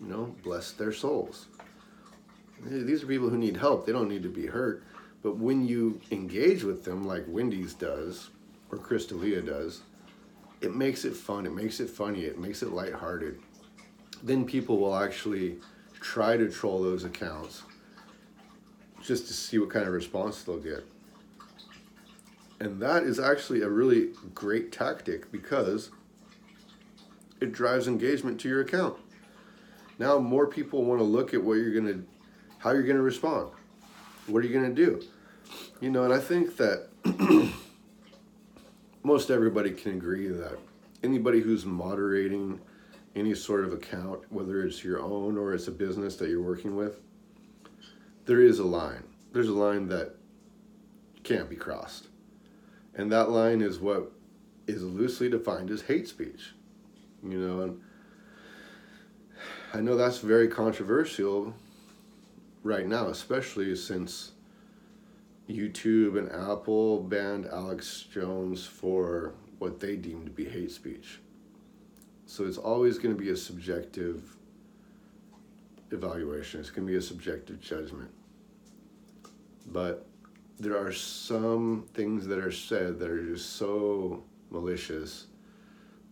You 0.00 0.06
know, 0.06 0.34
bless 0.42 0.72
their 0.72 0.92
souls. 0.92 1.46
These 2.64 3.02
are 3.02 3.06
people 3.06 3.28
who 3.28 3.36
need 3.36 3.56
help. 3.56 3.84
They 3.84 3.92
don't 3.92 4.08
need 4.08 4.22
to 4.22 4.30
be 4.30 4.46
hurt. 4.46 4.82
But 5.22 5.36
when 5.36 5.66
you 5.66 6.00
engage 6.10 6.62
with 6.62 6.84
them, 6.84 7.06
like 7.06 7.24
Wendy's 7.26 7.74
does, 7.74 8.30
or 8.70 8.78
Chris 8.78 9.06
D'Elia 9.06 9.42
does, 9.42 9.82
it 10.60 10.74
makes 10.74 11.04
it 11.04 11.14
fun. 11.14 11.44
It 11.46 11.52
makes 11.52 11.80
it 11.80 11.90
funny. 11.90 12.24
It 12.24 12.38
makes 12.38 12.62
it 12.62 12.72
lighthearted. 12.72 13.38
Then 14.22 14.44
people 14.46 14.78
will 14.78 14.96
actually 14.96 15.58
try 16.06 16.36
to 16.36 16.48
troll 16.48 16.80
those 16.80 17.02
accounts 17.02 17.64
just 19.02 19.26
to 19.26 19.32
see 19.32 19.58
what 19.58 19.70
kind 19.70 19.86
of 19.88 19.92
response 19.92 20.42
they'll 20.44 20.58
get. 20.58 20.86
And 22.60 22.80
that 22.80 23.02
is 23.02 23.18
actually 23.18 23.62
a 23.62 23.68
really 23.68 24.10
great 24.32 24.70
tactic 24.70 25.30
because 25.32 25.90
it 27.40 27.52
drives 27.52 27.88
engagement 27.88 28.40
to 28.40 28.48
your 28.48 28.60
account. 28.60 28.96
Now 29.98 30.18
more 30.18 30.46
people 30.46 30.84
want 30.84 31.00
to 31.00 31.04
look 31.04 31.34
at 31.34 31.42
what 31.42 31.54
you're 31.54 31.72
going 31.72 31.86
to 31.86 32.04
how 32.58 32.70
you're 32.70 32.84
going 32.84 32.96
to 32.96 33.02
respond. 33.02 33.50
What 34.28 34.44
are 34.44 34.46
you 34.46 34.52
going 34.52 34.74
to 34.74 34.86
do? 34.86 35.02
You 35.80 35.90
know, 35.90 36.04
and 36.04 36.12
I 36.12 36.18
think 36.18 36.56
that 36.56 36.88
most 39.02 39.30
everybody 39.30 39.72
can 39.72 39.92
agree 39.92 40.28
that 40.28 40.58
anybody 41.02 41.40
who's 41.40 41.64
moderating 41.66 42.60
any 43.16 43.34
sort 43.34 43.64
of 43.64 43.72
account, 43.72 44.20
whether 44.30 44.62
it's 44.62 44.84
your 44.84 45.00
own 45.00 45.38
or 45.38 45.54
it's 45.54 45.66
a 45.66 45.72
business 45.72 46.16
that 46.16 46.28
you're 46.28 46.42
working 46.42 46.76
with, 46.76 47.00
there 48.26 48.40
is 48.40 48.58
a 48.58 48.64
line. 48.64 49.02
There's 49.32 49.48
a 49.48 49.54
line 49.54 49.88
that 49.88 50.14
can't 51.24 51.48
be 51.48 51.56
crossed. 51.56 52.08
And 52.94 53.10
that 53.10 53.30
line 53.30 53.62
is 53.62 53.78
what 53.78 54.12
is 54.66 54.82
loosely 54.82 55.28
defined 55.30 55.70
as 55.70 55.82
hate 55.82 56.08
speech. 56.08 56.54
You 57.22 57.38
know, 57.38 57.60
and 57.62 57.80
I 59.72 59.80
know 59.80 59.96
that's 59.96 60.18
very 60.18 60.48
controversial 60.48 61.54
right 62.62 62.86
now, 62.86 63.08
especially 63.08 63.74
since 63.76 64.32
YouTube 65.48 66.18
and 66.18 66.30
Apple 66.30 67.00
banned 67.00 67.46
Alex 67.46 68.06
Jones 68.12 68.66
for 68.66 69.32
what 69.58 69.80
they 69.80 69.96
deemed 69.96 70.26
to 70.26 70.32
be 70.32 70.44
hate 70.44 70.70
speech. 70.70 71.20
So 72.26 72.44
it's 72.44 72.58
always 72.58 72.98
going 72.98 73.14
to 73.14 73.20
be 73.20 73.30
a 73.30 73.36
subjective 73.36 74.36
evaluation, 75.92 76.60
it's 76.60 76.70
going 76.70 76.86
to 76.86 76.90
be 76.90 76.98
a 76.98 77.02
subjective 77.02 77.60
judgment. 77.60 78.10
But 79.68 80.06
there 80.58 80.76
are 80.76 80.92
some 80.92 81.86
things 81.94 82.26
that 82.26 82.38
are 82.38 82.52
said 82.52 82.98
that 82.98 83.10
are 83.10 83.22
just 83.22 83.56
so 83.56 84.24
malicious 84.50 85.26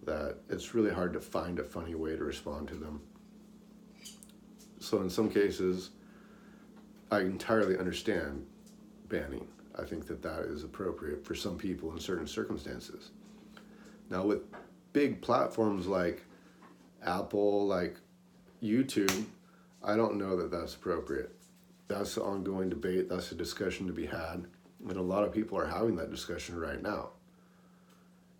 that 0.04 0.36
it's 0.48 0.74
really 0.74 0.92
hard 0.92 1.12
to 1.14 1.20
find 1.20 1.58
a 1.58 1.64
funny 1.64 1.94
way 1.94 2.14
to 2.16 2.22
respond 2.22 2.68
to 2.68 2.74
them. 2.74 3.00
So 4.78 5.00
in 5.00 5.10
some 5.10 5.30
cases, 5.30 5.90
I 7.10 7.20
entirely 7.20 7.78
understand 7.78 8.46
banning. 9.08 9.46
I 9.78 9.84
think 9.84 10.06
that 10.06 10.22
that 10.22 10.42
is 10.42 10.62
appropriate 10.62 11.24
for 11.24 11.34
some 11.34 11.56
people 11.56 11.90
in 11.92 11.98
certain 11.98 12.26
circumstances. 12.26 13.10
Now, 14.10 14.24
with 14.24 14.42
big 14.94 15.20
platforms 15.20 15.86
like 15.86 16.24
Apple, 17.04 17.66
like 17.66 17.96
YouTube, 18.62 19.26
I 19.82 19.96
don't 19.96 20.16
know 20.16 20.36
that 20.36 20.50
that's 20.50 20.74
appropriate. 20.74 21.36
That's 21.88 22.16
an 22.16 22.22
ongoing 22.22 22.70
debate, 22.70 23.10
that's 23.10 23.30
a 23.30 23.34
discussion 23.34 23.86
to 23.88 23.92
be 23.92 24.06
had, 24.06 24.46
and 24.88 24.96
a 24.96 25.02
lot 25.02 25.24
of 25.24 25.34
people 25.34 25.58
are 25.58 25.66
having 25.66 25.96
that 25.96 26.10
discussion 26.10 26.58
right 26.58 26.80
now. 26.80 27.10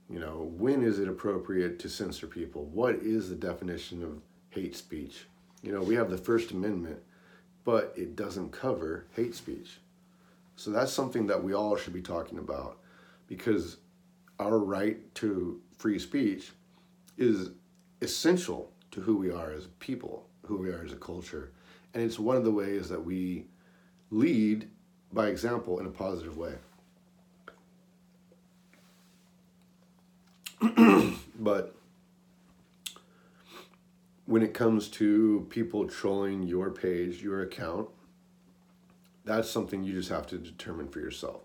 You 0.09 0.21
know, 0.21 0.51
when 0.57 0.83
is 0.83 0.99
it 0.99 1.09
appropriate 1.09 1.79
to 1.81 1.89
censor 1.91 2.27
people? 2.27 2.65
What 2.67 2.95
is 2.97 3.29
the 3.29 3.35
definition 3.35 4.03
of 4.03 4.23
hate 4.49 4.77
speech? 4.77 5.27
You 5.63 5.73
know, 5.73 5.83
we 5.83 5.95
have 5.97 6.09
the 6.09 6.17
First 6.17 6.53
Amendment, 6.53 7.01
but 7.65 7.93
it 7.97 8.17
doesn't 8.17 8.53
cover 8.53 9.07
hate 9.15 9.35
speech. 9.35 9.81
So 10.57 10.71
that's 10.71 10.93
something 10.93 11.27
that 11.27 11.43
we 11.43 11.53
all 11.53 11.77
should 11.77 11.95
be 11.95 12.03
talking 12.03 12.39
about 12.39 12.79
because 13.27 13.79
our 14.39 14.59
right 14.59 15.15
to 15.17 15.61
free 15.77 15.99
speech 15.99 16.53
is 17.19 17.51
essential 18.01 18.71
to 18.91 19.01
who 19.01 19.17
we 19.17 19.31
are 19.31 19.53
as 19.53 19.67
people, 19.79 20.27
who 20.47 20.57
we 20.59 20.71
are 20.71 20.85
as 20.85 20.93
a 20.93 20.97
culture. 20.97 21.51
And 21.93 22.03
it's 22.03 22.19
one 22.19 22.37
of 22.37 22.45
the 22.45 22.51
ways 22.51 22.89
that 22.89 23.05
we 23.05 23.47
lead 24.11 24.69
by 25.13 25.29
example 25.29 25.79
in 25.81 25.87
a 25.87 25.91
positive 25.91 26.37
way. 26.37 26.55
but 31.39 31.75
when 34.27 34.43
it 34.43 34.55
comes 34.55 34.89
to 34.89 35.47
people 35.51 35.87
trolling 35.87 36.43
your 36.45 36.71
page, 36.71 37.23
your 37.23 37.43
account, 37.43 37.89
that's 39.25 39.51
something 39.51 39.85
you 39.85 39.93
just 39.93 40.09
have 40.11 40.27
to 40.29 40.39
determine 40.39 40.89
for 40.89 41.01
yourself. 41.01 41.43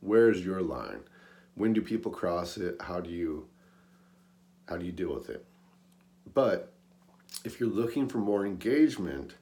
Where's 0.00 0.44
your 0.44 0.62
line? 0.62 1.00
When 1.54 1.72
do 1.72 1.82
people 1.82 2.10
cross 2.10 2.56
it? 2.56 2.76
How 2.80 3.00
do 3.00 3.10
you 3.10 3.48
how 4.68 4.76
do 4.76 4.86
you 4.86 4.92
deal 4.92 5.12
with 5.12 5.28
it? 5.28 5.44
But 6.32 6.72
if 7.44 7.60
you're 7.60 7.68
looking 7.68 8.08
for 8.08 8.18
more 8.18 8.46
engagement, 8.46 9.34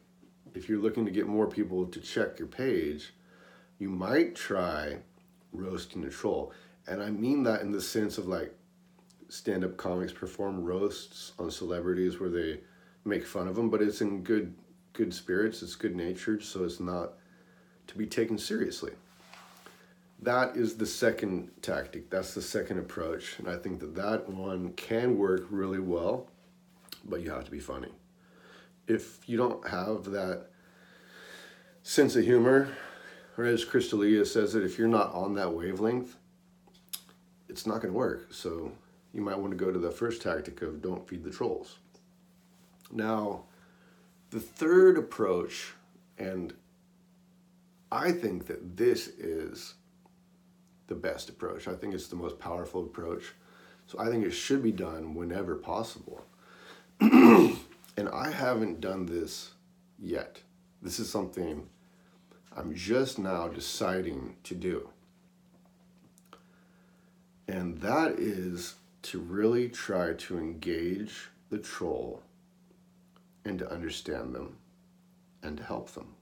if 0.54 0.68
you're 0.68 0.80
looking 0.80 1.04
to 1.04 1.10
get 1.10 1.26
more 1.26 1.46
people 1.46 1.86
to 1.86 2.00
check 2.00 2.38
your 2.38 2.48
page, 2.48 3.12
you 3.78 3.88
might 3.88 4.34
try 4.34 4.98
roasting 5.52 6.04
a 6.04 6.10
troll. 6.10 6.52
And 6.86 7.02
I 7.02 7.10
mean 7.10 7.42
that 7.44 7.60
in 7.60 7.70
the 7.70 7.80
sense 7.80 8.18
of 8.18 8.26
like 8.26 8.54
stand 9.28 9.64
up 9.64 9.76
comics 9.76 10.12
perform 10.12 10.64
roasts 10.64 11.32
on 11.38 11.50
celebrities 11.50 12.18
where 12.18 12.30
they 12.30 12.60
make 13.04 13.24
fun 13.24 13.48
of 13.48 13.54
them, 13.54 13.70
but 13.70 13.82
it's 13.82 14.00
in 14.00 14.22
good 14.22 14.54
good 14.92 15.14
spirits, 15.14 15.62
it's 15.62 15.76
good 15.76 15.94
natured, 15.94 16.42
so 16.42 16.64
it's 16.64 16.80
not 16.80 17.12
to 17.86 17.96
be 17.96 18.06
taken 18.06 18.36
seriously. 18.36 18.92
That 20.22 20.56
is 20.56 20.76
the 20.76 20.86
second 20.86 21.50
tactic. 21.62 22.10
That's 22.10 22.34
the 22.34 22.42
second 22.42 22.78
approach. 22.78 23.38
And 23.38 23.48
I 23.48 23.56
think 23.56 23.80
that 23.80 23.94
that 23.94 24.28
one 24.28 24.72
can 24.74 25.16
work 25.16 25.46
really 25.50 25.78
well, 25.78 26.28
but 27.06 27.22
you 27.22 27.30
have 27.30 27.44
to 27.44 27.50
be 27.50 27.58
funny. 27.58 27.88
If 28.86 29.26
you 29.26 29.38
don't 29.38 29.66
have 29.66 30.04
that 30.06 30.48
sense 31.82 32.16
of 32.16 32.24
humor, 32.24 32.68
or 33.38 33.44
as 33.44 33.64
Crystalia 33.64 34.26
says 34.26 34.54
it, 34.54 34.62
if 34.62 34.78
you're 34.78 34.88
not 34.88 35.14
on 35.14 35.34
that 35.34 35.54
wavelength, 35.54 36.16
it's 37.48 37.66
not 37.66 37.80
going 37.80 37.92
to 37.92 37.98
work. 37.98 38.32
So 38.32 38.72
you 39.14 39.22
might 39.22 39.38
want 39.38 39.52
to 39.52 39.56
go 39.56 39.72
to 39.72 39.78
the 39.78 39.90
first 39.90 40.20
tactic 40.20 40.60
of 40.60 40.82
don't 40.82 41.08
feed 41.08 41.24
the 41.24 41.30
trolls. 41.30 41.78
Now, 42.92 43.44
the 44.30 44.40
third 44.40 44.98
approach, 44.98 45.72
and 46.18 46.52
I 47.90 48.12
think 48.12 48.46
that 48.46 48.76
this 48.76 49.08
is 49.08 49.74
the 50.90 50.96
best 50.96 51.30
approach. 51.30 51.68
I 51.68 51.74
think 51.74 51.94
it's 51.94 52.08
the 52.08 52.16
most 52.16 52.38
powerful 52.38 52.82
approach. 52.82 53.32
So 53.86 53.98
I 53.98 54.08
think 54.08 54.26
it 54.26 54.32
should 54.32 54.62
be 54.62 54.72
done 54.72 55.14
whenever 55.14 55.54
possible. 55.54 56.26
and 57.00 58.08
I 58.12 58.30
haven't 58.30 58.80
done 58.80 59.06
this 59.06 59.52
yet. 59.98 60.40
This 60.82 60.98
is 60.98 61.08
something 61.08 61.68
I'm 62.54 62.74
just 62.74 63.20
now 63.20 63.46
deciding 63.46 64.36
to 64.44 64.54
do. 64.56 64.90
And 67.46 67.78
that 67.78 68.18
is 68.18 68.74
to 69.02 69.20
really 69.20 69.68
try 69.68 70.14
to 70.14 70.38
engage 70.38 71.30
the 71.50 71.58
troll 71.58 72.20
and 73.44 73.60
to 73.60 73.72
understand 73.72 74.34
them 74.34 74.56
and 75.42 75.56
to 75.56 75.62
help 75.62 75.92
them. 75.92 76.14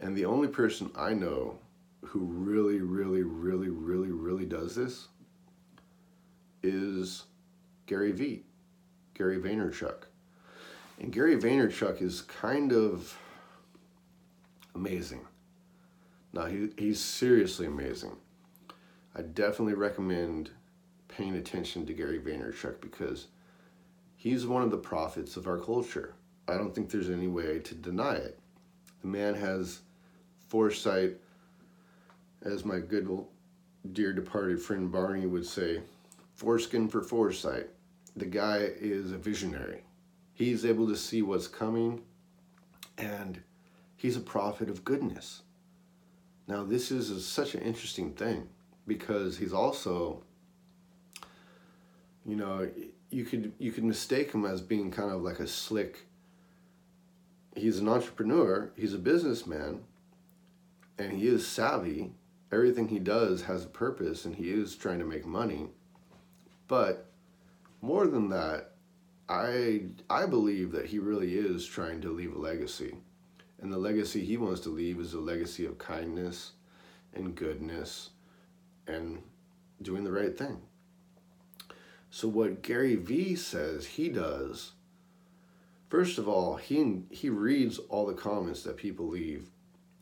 And 0.00 0.16
the 0.16 0.24
only 0.24 0.48
person 0.48 0.90
I 0.96 1.14
know 1.14 1.58
who 2.06 2.20
really, 2.20 2.80
really, 2.80 3.22
really, 3.22 3.68
really, 3.68 4.10
really 4.10 4.46
does 4.46 4.74
this 4.74 5.08
is 6.62 7.24
Gary 7.86 8.12
Vee, 8.12 8.44
Gary 9.14 9.38
Vaynerchuk. 9.38 10.04
And 11.00 11.12
Gary 11.12 11.36
Vaynerchuk 11.36 12.00
is 12.00 12.22
kind 12.22 12.72
of 12.72 13.18
amazing. 14.74 15.22
Now, 16.32 16.46
he, 16.46 16.70
he's 16.78 17.00
seriously 17.00 17.66
amazing. 17.66 18.16
I 19.14 19.22
definitely 19.22 19.74
recommend 19.74 20.50
paying 21.08 21.36
attention 21.36 21.86
to 21.86 21.92
Gary 21.92 22.18
Vaynerchuk 22.18 22.80
because 22.80 23.28
he's 24.16 24.46
one 24.46 24.62
of 24.62 24.70
the 24.70 24.78
prophets 24.78 25.36
of 25.36 25.46
our 25.46 25.58
culture. 25.58 26.14
I 26.48 26.56
don't 26.56 26.74
think 26.74 26.90
there's 26.90 27.10
any 27.10 27.28
way 27.28 27.60
to 27.60 27.74
deny 27.74 28.14
it. 28.14 28.38
The 29.02 29.08
man 29.08 29.34
has 29.34 29.80
foresight, 30.48 31.18
as 32.44 32.64
my 32.64 32.78
good 32.78 33.08
old, 33.08 33.28
dear 33.92 34.12
departed 34.12 34.60
friend 34.60 34.92
Barney 34.92 35.26
would 35.26 35.46
say, 35.46 35.80
foreskin 36.34 36.88
for 36.88 37.02
foresight. 37.02 37.68
The 38.16 38.26
guy 38.26 38.58
is 38.58 39.12
a 39.12 39.18
visionary. 39.18 39.82
He's 40.32 40.64
able 40.64 40.86
to 40.88 40.96
see 40.96 41.22
what's 41.22 41.48
coming 41.48 42.02
and 42.98 43.42
he's 43.96 44.16
a 44.16 44.20
prophet 44.20 44.68
of 44.68 44.84
goodness. 44.84 45.42
Now, 46.46 46.62
this 46.64 46.90
is 46.90 47.10
a, 47.10 47.20
such 47.20 47.54
an 47.54 47.62
interesting 47.62 48.12
thing 48.12 48.48
because 48.86 49.38
he's 49.38 49.52
also, 49.52 50.22
you 52.24 52.36
know, 52.36 52.68
you 53.10 53.24
could 53.24 53.52
you 53.58 53.72
could 53.72 53.84
mistake 53.84 54.32
him 54.32 54.44
as 54.44 54.60
being 54.60 54.90
kind 54.90 55.10
of 55.10 55.22
like 55.22 55.40
a 55.40 55.46
slick. 55.46 56.06
He's 57.56 57.78
an 57.78 57.88
entrepreneur. 57.88 58.72
He's 58.76 58.94
a 58.94 58.98
businessman, 58.98 59.84
and 60.98 61.12
he 61.12 61.28
is 61.28 61.46
savvy. 61.46 62.12
Everything 62.54 62.86
he 62.86 63.00
does 63.00 63.42
has 63.42 63.64
a 63.64 63.68
purpose, 63.68 64.24
and 64.24 64.36
he 64.36 64.52
is 64.52 64.76
trying 64.76 65.00
to 65.00 65.04
make 65.04 65.26
money. 65.26 65.66
But 66.68 67.10
more 67.82 68.06
than 68.06 68.28
that, 68.28 68.74
I 69.28 69.86
I 70.08 70.26
believe 70.26 70.70
that 70.70 70.86
he 70.86 71.00
really 71.00 71.34
is 71.34 71.66
trying 71.66 72.00
to 72.02 72.12
leave 72.12 72.32
a 72.32 72.38
legacy. 72.38 72.94
And 73.60 73.72
the 73.72 73.78
legacy 73.78 74.24
he 74.24 74.36
wants 74.36 74.60
to 74.60 74.68
leave 74.68 75.00
is 75.00 75.14
a 75.14 75.18
legacy 75.18 75.66
of 75.66 75.78
kindness 75.78 76.52
and 77.12 77.34
goodness 77.34 78.10
and 78.86 79.20
doing 79.82 80.04
the 80.04 80.12
right 80.12 80.38
thing. 80.38 80.60
So 82.12 82.28
what 82.28 82.62
Gary 82.62 82.94
Vee 82.94 83.34
says 83.34 83.84
he 83.84 84.08
does, 84.08 84.74
first 85.88 86.18
of 86.18 86.28
all, 86.28 86.54
he 86.54 87.02
he 87.10 87.30
reads 87.30 87.78
all 87.88 88.06
the 88.06 88.14
comments 88.14 88.62
that 88.62 88.76
people 88.76 89.08
leave 89.08 89.48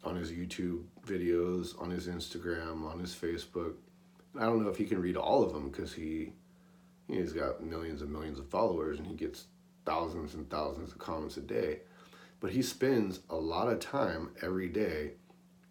on 0.05 0.17
his 0.17 0.31
YouTube 0.31 0.85
videos, 1.07 1.81
on 1.81 1.91
his 1.91 2.07
Instagram, 2.07 2.85
on 2.91 2.99
his 2.99 3.15
Facebook. 3.15 3.75
I 4.39 4.45
don't 4.45 4.63
know 4.63 4.71
if 4.71 4.77
he 4.77 4.85
can 4.85 5.01
read 5.01 5.17
all 5.17 5.43
of 5.43 5.53
them 5.53 5.71
because 5.71 5.93
he 5.93 6.33
he's 7.09 7.33
got 7.33 7.63
millions 7.63 8.01
and 8.01 8.11
millions 8.11 8.39
of 8.39 8.49
followers 8.49 8.99
and 8.99 9.07
he 9.07 9.15
gets 9.15 9.47
thousands 9.85 10.35
and 10.35 10.49
thousands 10.49 10.93
of 10.93 10.99
comments 10.99 11.37
a 11.37 11.41
day. 11.41 11.81
But 12.41 12.53
he 12.53 12.63
spends 12.63 13.21
a 13.31 13.37
lot 13.37 13.69
of 13.69 13.81
time 13.81 14.31
every 14.43 14.69
day 14.69 15.13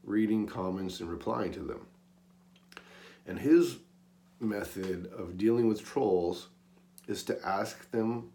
reading 0.04 0.48
comments 0.48 1.00
and 1.00 1.10
replying 1.10 1.52
to 1.54 1.62
them. 1.62 1.88
And 3.26 3.40
his 3.40 3.78
method 4.40 5.12
of 5.14 5.38
dealing 5.38 5.68
with 5.68 5.84
trolls 5.84 6.48
is 7.08 7.24
to 7.24 7.46
ask 7.46 7.90
them 7.92 8.32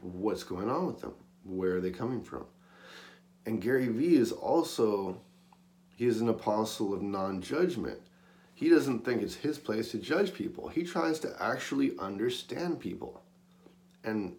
what's 0.00 0.44
going 0.44 0.70
on 0.70 0.86
with 0.86 1.00
them, 1.00 1.14
where 1.44 1.76
are 1.76 1.80
they 1.80 1.90
coming 1.90 2.22
from. 2.22 2.44
And 3.46 3.60
Gary 3.60 3.88
Vee 3.88 4.16
is 4.16 4.30
also 4.30 5.20
he 5.96 6.06
is 6.06 6.20
an 6.20 6.28
apostle 6.28 6.94
of 6.94 7.02
non-judgment. 7.02 8.00
He 8.54 8.68
doesn't 8.68 9.04
think 9.04 9.22
it's 9.22 9.34
his 9.34 9.58
place 9.58 9.90
to 9.90 9.98
judge 9.98 10.34
people. 10.34 10.68
He 10.68 10.84
tries 10.84 11.18
to 11.20 11.36
actually 11.40 11.92
understand 11.98 12.80
people. 12.80 13.22
And 14.04 14.36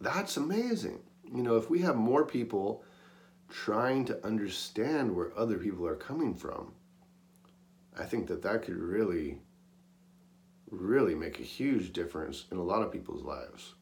that's 0.00 0.36
amazing. 0.36 1.00
You 1.32 1.42
know, 1.42 1.56
if 1.56 1.70
we 1.70 1.80
have 1.80 1.96
more 1.96 2.24
people 2.24 2.82
trying 3.48 4.04
to 4.06 4.26
understand 4.26 5.14
where 5.14 5.36
other 5.38 5.58
people 5.58 5.86
are 5.86 5.96
coming 5.96 6.34
from, 6.34 6.72
I 7.98 8.04
think 8.04 8.26
that 8.28 8.42
that 8.42 8.62
could 8.62 8.76
really, 8.76 9.38
really 10.70 11.14
make 11.14 11.40
a 11.40 11.44
huge 11.44 11.92
difference 11.92 12.44
in 12.50 12.58
a 12.58 12.62
lot 12.62 12.82
of 12.82 12.92
people's 12.92 13.24
lives. 13.24 13.74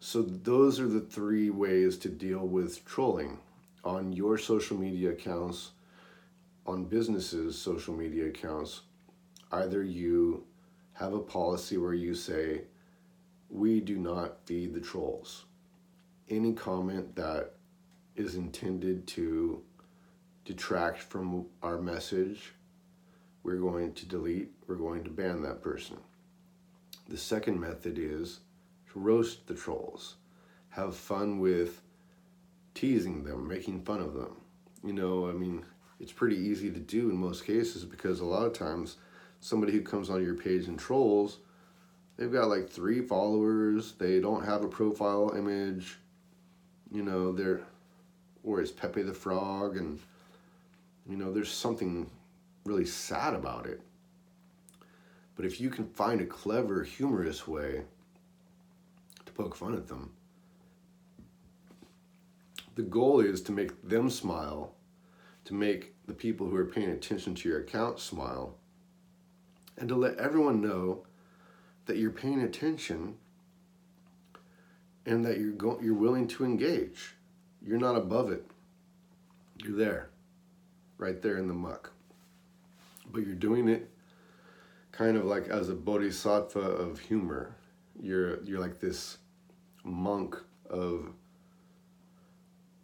So, 0.00 0.22
those 0.22 0.78
are 0.78 0.86
the 0.86 1.00
three 1.00 1.50
ways 1.50 1.96
to 1.98 2.08
deal 2.08 2.46
with 2.46 2.84
trolling 2.84 3.38
on 3.84 4.12
your 4.12 4.38
social 4.38 4.76
media 4.76 5.10
accounts, 5.10 5.72
on 6.66 6.84
businesses' 6.84 7.56
social 7.58 7.94
media 7.94 8.26
accounts. 8.26 8.82
Either 9.50 9.82
you 9.82 10.44
have 10.92 11.14
a 11.14 11.20
policy 11.20 11.78
where 11.78 11.94
you 11.94 12.14
say, 12.14 12.62
we 13.48 13.80
do 13.80 13.96
not 13.96 14.44
feed 14.46 14.74
the 14.74 14.80
trolls. 14.80 15.44
Any 16.28 16.52
comment 16.52 17.16
that 17.16 17.54
is 18.16 18.34
intended 18.34 19.06
to 19.06 19.62
detract 20.44 20.98
from 20.98 21.46
our 21.62 21.80
message, 21.80 22.52
we're 23.42 23.56
going 23.56 23.94
to 23.94 24.06
delete, 24.06 24.50
we're 24.66 24.74
going 24.74 25.04
to 25.04 25.10
ban 25.10 25.40
that 25.42 25.62
person. 25.62 25.96
The 27.08 27.16
second 27.16 27.58
method 27.58 27.98
is 27.98 28.40
to 28.92 28.98
roast 28.98 29.46
the 29.46 29.54
trolls. 29.54 30.16
Have 30.70 30.94
fun 30.94 31.38
with 31.38 31.80
teasing 32.78 33.24
them, 33.24 33.48
making 33.48 33.82
fun 33.82 34.00
of 34.00 34.14
them. 34.14 34.36
You 34.84 34.92
know, 34.92 35.28
I 35.28 35.32
mean, 35.32 35.64
it's 35.98 36.12
pretty 36.12 36.36
easy 36.36 36.70
to 36.70 36.78
do 36.78 37.10
in 37.10 37.16
most 37.16 37.44
cases 37.44 37.84
because 37.84 38.20
a 38.20 38.24
lot 38.24 38.46
of 38.46 38.52
times 38.52 38.98
somebody 39.40 39.72
who 39.72 39.82
comes 39.82 40.10
on 40.10 40.22
your 40.22 40.36
page 40.36 40.68
and 40.68 40.78
trolls, 40.78 41.38
they've 42.16 42.32
got 42.32 42.48
like 42.48 42.70
three 42.70 43.00
followers, 43.00 43.94
they 43.98 44.20
don't 44.20 44.44
have 44.44 44.62
a 44.62 44.68
profile 44.68 45.34
image, 45.36 45.98
you 46.92 47.02
know, 47.02 47.32
they're, 47.32 47.62
or 48.44 48.60
it's 48.60 48.70
Pepe 48.70 49.02
the 49.02 49.12
Frog 49.12 49.76
and 49.76 49.98
you 51.08 51.16
know, 51.16 51.32
there's 51.32 51.50
something 51.50 52.08
really 52.64 52.84
sad 52.84 53.34
about 53.34 53.66
it. 53.66 53.80
But 55.34 55.46
if 55.46 55.60
you 55.60 55.70
can 55.70 55.86
find 55.86 56.20
a 56.20 56.26
clever, 56.26 56.84
humorous 56.84 57.48
way 57.48 57.82
to 59.24 59.32
poke 59.32 59.56
fun 59.56 59.74
at 59.74 59.88
them. 59.88 60.12
The 62.78 62.84
goal 62.84 63.18
is 63.18 63.42
to 63.42 63.50
make 63.50 63.88
them 63.88 64.08
smile, 64.08 64.76
to 65.46 65.52
make 65.52 65.96
the 66.06 66.14
people 66.14 66.46
who 66.46 66.54
are 66.54 66.64
paying 66.64 66.90
attention 66.90 67.34
to 67.34 67.48
your 67.48 67.58
account 67.58 67.98
smile, 67.98 68.54
and 69.76 69.88
to 69.88 69.96
let 69.96 70.16
everyone 70.16 70.60
know 70.60 71.04
that 71.86 71.96
you're 71.96 72.12
paying 72.12 72.40
attention 72.40 73.16
and 75.04 75.24
that 75.24 75.40
you're 75.40 75.50
go- 75.50 75.80
you're 75.82 75.92
willing 75.92 76.28
to 76.28 76.44
engage. 76.44 77.16
You're 77.60 77.80
not 77.80 77.96
above 77.96 78.30
it. 78.30 78.48
You're 79.56 79.76
there, 79.76 80.10
right 80.98 81.20
there 81.20 81.36
in 81.36 81.48
the 81.48 81.54
muck. 81.54 81.90
But 83.10 83.26
you're 83.26 83.34
doing 83.34 83.66
it 83.66 83.90
kind 84.92 85.16
of 85.16 85.24
like 85.24 85.48
as 85.48 85.68
a 85.68 85.74
bodhisattva 85.74 86.60
of 86.60 87.00
humor. 87.00 87.56
You're 88.00 88.40
you're 88.44 88.60
like 88.60 88.78
this 88.78 89.18
monk 89.82 90.36
of 90.70 91.12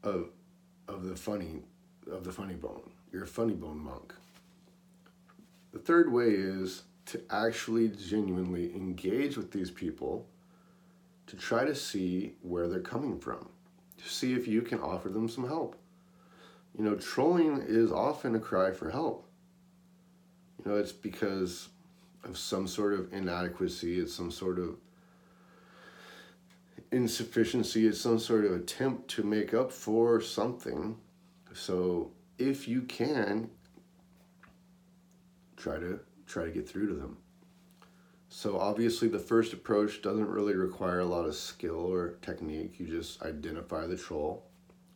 of 0.04 0.28
of 0.86 1.04
the 1.04 1.16
funny 1.16 1.62
of 2.10 2.24
the 2.24 2.32
funny 2.32 2.54
bone. 2.54 2.90
You're 3.12 3.24
a 3.24 3.26
funny 3.26 3.54
bone 3.54 3.78
monk. 3.78 4.14
The 5.72 5.78
third 5.78 6.12
way 6.12 6.28
is 6.28 6.82
to 7.06 7.20
actually 7.30 7.88
genuinely 7.88 8.74
engage 8.74 9.36
with 9.36 9.50
these 9.50 9.70
people 9.70 10.26
to 11.26 11.36
try 11.36 11.64
to 11.64 11.74
see 11.74 12.34
where 12.42 12.68
they're 12.68 12.80
coming 12.80 13.18
from, 13.18 13.48
to 13.98 14.08
see 14.08 14.34
if 14.34 14.46
you 14.46 14.62
can 14.62 14.80
offer 14.80 15.08
them 15.08 15.28
some 15.28 15.48
help. 15.48 15.76
You 16.76 16.84
know, 16.84 16.96
trolling 16.96 17.62
is 17.66 17.90
often 17.90 18.34
a 18.34 18.40
cry 18.40 18.72
for 18.72 18.90
help. 18.90 19.26
You 20.58 20.70
know, 20.70 20.76
it's 20.76 20.92
because 20.92 21.68
of 22.24 22.36
some 22.38 22.66
sort 22.66 22.94
of 22.94 23.12
inadequacy, 23.12 24.00
it's 24.00 24.14
some 24.14 24.30
sort 24.30 24.58
of 24.58 24.76
insufficiency, 26.90 27.86
is 27.86 28.00
some 28.00 28.18
sort 28.18 28.44
of 28.44 28.52
attempt 28.52 29.08
to 29.12 29.22
make 29.22 29.54
up 29.54 29.72
for 29.72 30.20
something. 30.20 30.96
So 31.52 32.12
if 32.38 32.66
you 32.68 32.82
can, 32.82 33.50
try 35.56 35.78
to 35.78 36.00
try 36.26 36.44
to 36.44 36.50
get 36.50 36.68
through 36.68 36.88
to 36.88 36.94
them. 36.94 37.16
So 38.28 38.58
obviously 38.58 39.08
the 39.08 39.18
first 39.18 39.52
approach 39.52 40.02
doesn't 40.02 40.28
really 40.28 40.54
require 40.54 41.00
a 41.00 41.04
lot 41.04 41.26
of 41.26 41.36
skill 41.36 41.92
or 41.92 42.16
technique. 42.22 42.80
You 42.80 42.86
just 42.86 43.22
identify 43.22 43.86
the 43.86 43.96
troll, 43.96 44.44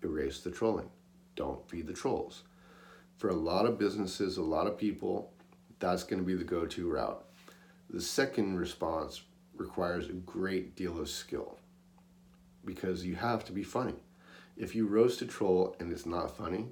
erase 0.02 0.40
the 0.40 0.50
trolling. 0.50 0.90
Don't 1.36 1.68
feed 1.68 1.86
the 1.86 1.92
trolls. 1.92 2.42
For 3.16 3.28
a 3.28 3.34
lot 3.34 3.66
of 3.66 3.78
businesses, 3.78 4.36
a 4.36 4.42
lot 4.42 4.66
of 4.66 4.76
people, 4.76 5.32
that's 5.78 6.02
going 6.02 6.20
to 6.20 6.26
be 6.26 6.34
the 6.34 6.44
go-to 6.44 6.90
route. 6.90 7.24
The 7.90 8.00
second 8.00 8.58
response 8.58 9.22
requires 9.56 10.08
a 10.08 10.14
great 10.14 10.74
deal 10.74 11.00
of 11.00 11.08
skill 11.08 11.57
because 12.68 13.02
you 13.04 13.16
have 13.16 13.46
to 13.46 13.52
be 13.52 13.64
funny. 13.64 13.94
If 14.56 14.74
you 14.74 14.86
roast 14.86 15.22
a 15.22 15.26
troll 15.26 15.74
and 15.80 15.90
it's 15.90 16.04
not 16.04 16.36
funny, 16.36 16.66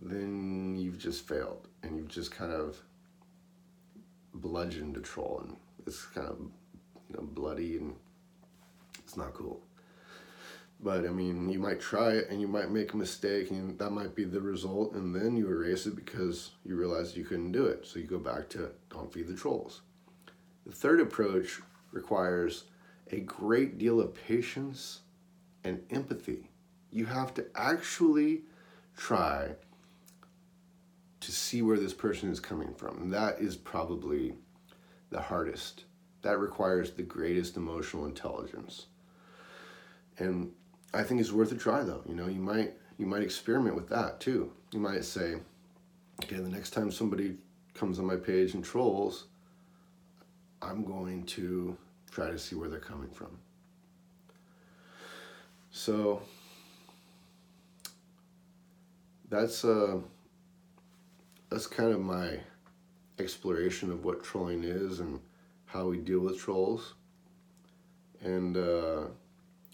then 0.00 0.74
you've 0.76 0.98
just 0.98 1.28
failed 1.28 1.68
and 1.82 1.96
you've 1.96 2.08
just 2.08 2.30
kind 2.30 2.50
of 2.50 2.80
bludgeoned 4.32 4.96
a 4.96 5.00
troll 5.00 5.42
and 5.44 5.56
it's 5.86 6.02
kind 6.06 6.26
of 6.26 6.38
you 6.40 7.16
know 7.16 7.22
bloody 7.22 7.76
and 7.76 7.94
it's 9.00 9.18
not 9.18 9.34
cool. 9.34 9.60
But 10.80 11.04
I 11.06 11.10
mean, 11.10 11.50
you 11.50 11.58
might 11.58 11.80
try 11.80 12.12
it 12.12 12.30
and 12.30 12.40
you 12.40 12.48
might 12.48 12.70
make 12.70 12.94
a 12.94 12.96
mistake 12.96 13.50
and 13.50 13.78
that 13.78 13.90
might 13.90 14.14
be 14.14 14.24
the 14.24 14.40
result 14.40 14.94
and 14.94 15.14
then 15.14 15.36
you 15.36 15.46
erase 15.46 15.84
it 15.84 15.94
because 15.94 16.52
you 16.64 16.74
realize 16.74 17.16
you 17.16 17.24
couldn't 17.24 17.52
do 17.52 17.66
it. 17.66 17.86
So 17.86 17.98
you 17.98 18.06
go 18.06 18.18
back 18.18 18.48
to 18.50 18.70
don't 18.88 19.12
feed 19.12 19.28
the 19.28 19.34
trolls. 19.34 19.82
The 20.64 20.72
third 20.72 21.00
approach 21.00 21.60
requires 21.92 22.64
a 23.14 23.20
great 23.20 23.78
deal 23.78 24.00
of 24.00 24.14
patience 24.26 25.00
and 25.62 25.80
empathy. 25.90 26.50
You 26.90 27.06
have 27.06 27.32
to 27.34 27.46
actually 27.54 28.42
try 28.96 29.50
to 31.20 31.32
see 31.32 31.62
where 31.62 31.78
this 31.78 31.94
person 31.94 32.30
is 32.30 32.40
coming 32.40 32.74
from. 32.74 33.10
That 33.10 33.40
is 33.40 33.56
probably 33.56 34.34
the 35.10 35.20
hardest. 35.20 35.84
That 36.22 36.38
requires 36.38 36.90
the 36.90 37.02
greatest 37.02 37.56
emotional 37.56 38.06
intelligence. 38.06 38.86
And 40.18 40.52
I 40.92 41.02
think 41.02 41.20
it's 41.20 41.32
worth 41.32 41.52
a 41.52 41.56
try 41.56 41.82
though. 41.82 42.02
You 42.06 42.14
know, 42.14 42.26
you 42.26 42.40
might 42.40 42.74
you 42.98 43.06
might 43.06 43.22
experiment 43.22 43.76
with 43.76 43.88
that 43.88 44.20
too. 44.20 44.52
You 44.72 44.80
might 44.80 45.04
say, 45.04 45.36
okay, 46.22 46.36
the 46.36 46.48
next 46.48 46.70
time 46.70 46.90
somebody 46.90 47.36
comes 47.74 47.98
on 47.98 48.06
my 48.06 48.16
page 48.16 48.54
and 48.54 48.64
trolls, 48.64 49.24
I'm 50.62 50.84
going 50.84 51.24
to 51.26 51.76
try 52.14 52.30
to 52.30 52.38
see 52.38 52.54
where 52.54 52.68
they're 52.68 52.78
coming 52.78 53.10
from. 53.10 53.38
So 55.70 56.22
that's 59.28 59.64
uh 59.64 59.98
that's 61.50 61.66
kind 61.66 61.92
of 61.92 62.00
my 62.00 62.38
exploration 63.18 63.90
of 63.90 64.04
what 64.04 64.22
trolling 64.22 64.62
is 64.64 65.00
and 65.00 65.20
how 65.66 65.88
we 65.88 65.98
deal 65.98 66.20
with 66.20 66.38
trolls. 66.38 66.94
And 68.20 68.56
uh, 68.56 69.02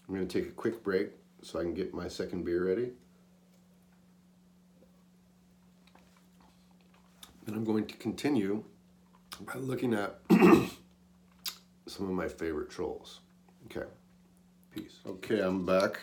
I'm 0.07 0.15
going 0.15 0.27
to 0.27 0.41
take 0.41 0.49
a 0.49 0.53
quick 0.53 0.83
break 0.83 1.11
so 1.41 1.59
I 1.59 1.63
can 1.63 1.73
get 1.73 1.93
my 1.93 2.07
second 2.07 2.43
beer 2.43 2.67
ready. 2.67 2.91
Then 7.45 7.55
I'm 7.55 7.63
going 7.63 7.87
to 7.87 7.95
continue 7.95 8.63
by 9.41 9.55
looking 9.55 9.93
at 9.93 10.19
some 11.91 12.05
of 12.07 12.13
my 12.13 12.27
favorite 12.27 12.69
trolls. 12.69 13.19
Okay, 13.65 13.85
peace. 14.73 14.99
Okay, 15.05 15.41
I'm 15.41 15.65
back. 15.65 15.99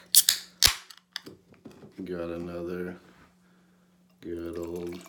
Got 2.05 2.29
another 2.29 2.97
good 4.21 4.59
old 4.59 5.01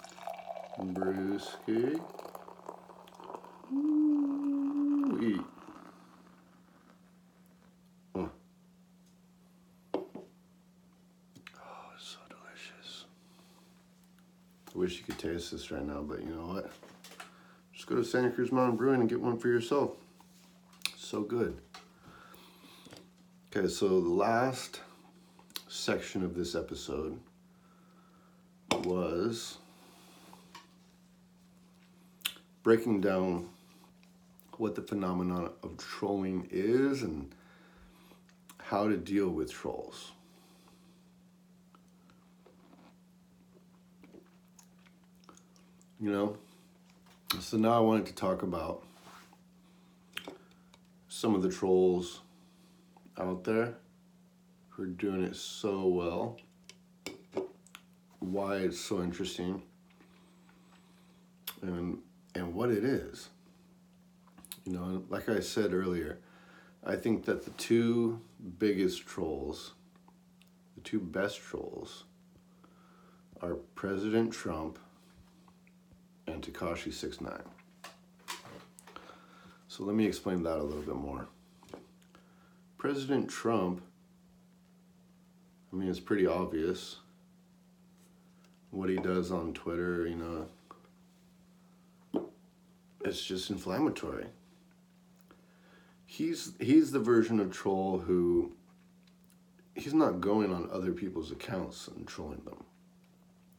brewski. 0.79 1.99
Ooh-wee. 3.73 5.41
Oh. 8.15 8.29
Oh, 9.93 9.99
it's 11.95 12.05
so 12.05 12.19
delicious. 12.29 13.05
I 14.73 14.77
wish 14.77 14.97
you 14.97 15.03
could 15.03 15.19
taste 15.19 15.51
this 15.51 15.71
right 15.71 15.85
now, 15.85 16.01
but 16.01 16.21
you 16.21 16.33
know 16.33 16.47
what? 16.53 16.71
Just 17.73 17.85
go 17.85 17.95
to 17.95 18.03
Santa 18.03 18.31
Cruz 18.31 18.51
Mountain 18.51 18.77
Brewing 18.77 19.01
and 19.01 19.09
get 19.09 19.19
one 19.19 19.37
for 19.37 19.49
yourself. 19.49 19.97
So 21.09 21.23
good. 21.23 21.57
Okay, 23.47 23.67
so 23.67 23.87
the 23.87 24.09
last 24.09 24.81
section 25.67 26.23
of 26.23 26.35
this 26.35 26.53
episode 26.53 27.19
was 28.83 29.57
breaking 32.61 33.01
down 33.01 33.49
what 34.57 34.75
the 34.75 34.83
phenomenon 34.83 35.49
of 35.63 35.77
trolling 35.77 36.47
is 36.51 37.01
and 37.01 37.33
how 38.59 38.87
to 38.87 38.95
deal 38.95 39.29
with 39.29 39.51
trolls. 39.51 40.11
You 45.99 46.11
know, 46.11 46.37
so 47.39 47.57
now 47.57 47.71
I 47.71 47.79
wanted 47.79 48.05
to 48.05 48.13
talk 48.13 48.43
about 48.43 48.83
some 51.19 51.35
of 51.35 51.41
the 51.41 51.49
trolls 51.49 52.21
out 53.17 53.43
there 53.43 53.75
who 54.69 54.83
are 54.83 54.85
doing 54.85 55.21
it 55.21 55.35
so 55.35 55.85
well, 55.85 56.37
why 58.19 58.55
it's 58.55 58.79
so 58.79 59.03
interesting, 59.03 59.61
and 61.61 61.97
and 62.35 62.53
what 62.53 62.69
it 62.71 62.85
is. 62.85 63.27
You 64.63 64.71
know, 64.71 65.03
like 65.09 65.27
I 65.27 65.41
said 65.41 65.73
earlier, 65.73 66.19
I 66.85 66.95
think 66.95 67.25
that 67.25 67.43
the 67.43 67.51
two 67.51 68.21
biggest 68.57 69.05
trolls, 69.05 69.73
the 70.75 70.81
two 70.81 71.01
best 71.01 71.41
trolls, 71.41 72.05
are 73.41 73.55
President 73.75 74.31
Trump 74.31 74.79
and 76.27 76.41
Tekashi 76.41 76.93
Six 76.93 77.19
Nine. 77.19 77.43
So 79.79 79.85
let 79.85 79.95
me 79.95 80.05
explain 80.05 80.43
that 80.43 80.57
a 80.57 80.63
little 80.63 80.81
bit 80.81 80.97
more. 80.97 81.29
President 82.77 83.29
Trump, 83.29 83.81
I 85.71 85.77
mean, 85.77 85.87
it's 85.87 86.01
pretty 86.01 86.27
obvious 86.27 86.97
what 88.71 88.89
he 88.89 88.97
does 88.97 89.31
on 89.31 89.53
Twitter, 89.53 90.05
you 90.05 90.17
know, 90.17 90.47
it's 93.05 93.23
just 93.23 93.49
inflammatory. 93.49 94.25
He's 96.05 96.51
he's 96.59 96.91
the 96.91 96.99
version 96.99 97.39
of 97.39 97.49
troll 97.49 97.99
who 97.99 98.51
he's 99.75 99.93
not 99.93 100.19
going 100.19 100.53
on 100.53 100.67
other 100.73 100.91
people's 100.91 101.31
accounts 101.31 101.87
and 101.87 102.05
trolling 102.05 102.41
them. 102.43 102.65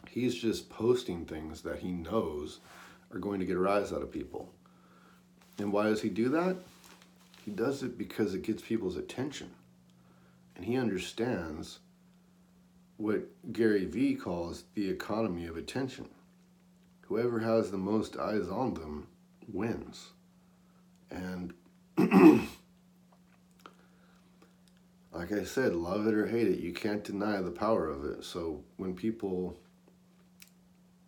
He's 0.07 0.35
just 0.35 0.69
posting 0.69 1.25
things 1.25 1.63
that 1.63 1.79
he 1.79 1.93
knows 1.93 2.61
are 3.11 3.19
going 3.19 3.41
to 3.41 3.47
get 3.47 3.57
a 3.57 3.61
rise 3.61 3.91
out 3.91 4.03
of 4.03 4.13
people. 4.13 4.53
And 5.61 5.73
why 5.73 5.85
does 5.85 6.01
he 6.01 6.09
do 6.09 6.31
that? 6.31 6.57
He 7.45 7.51
does 7.51 7.83
it 7.83 7.99
because 7.99 8.35
it 8.35 8.43
gets 8.43 8.63
people's 8.63 8.97
attention. 8.97 9.51
And 10.57 10.65
he 10.65 10.79
understands 10.79 11.81
what 12.97 13.27
Gary 13.53 13.85
Vee 13.85 14.15
calls 14.15 14.65
the 14.75 14.89
economy 14.89 15.47
of 15.47 15.59
attention. 15.59 16.09
Whoever 17.03 17.41
has 17.41 17.71
the 17.71 17.77
most 17.77 18.17
eyes 18.17 18.49
on 18.49 18.73
them 18.73 19.07
wins. 19.53 20.07
And 21.11 21.53
like 25.13 25.33
I 25.33 25.45
said, 25.45 25.75
love 25.75 26.07
it 26.07 26.15
or 26.15 26.27
hate 26.27 26.49
it, 26.49 26.61
you 26.61 26.73
can't 26.73 27.05
deny 27.05 27.43
the 27.43 27.51
power 27.51 27.87
of 27.87 28.07
it. 28.07 28.25
So 28.25 28.65
when 28.79 28.95
people 28.95 29.59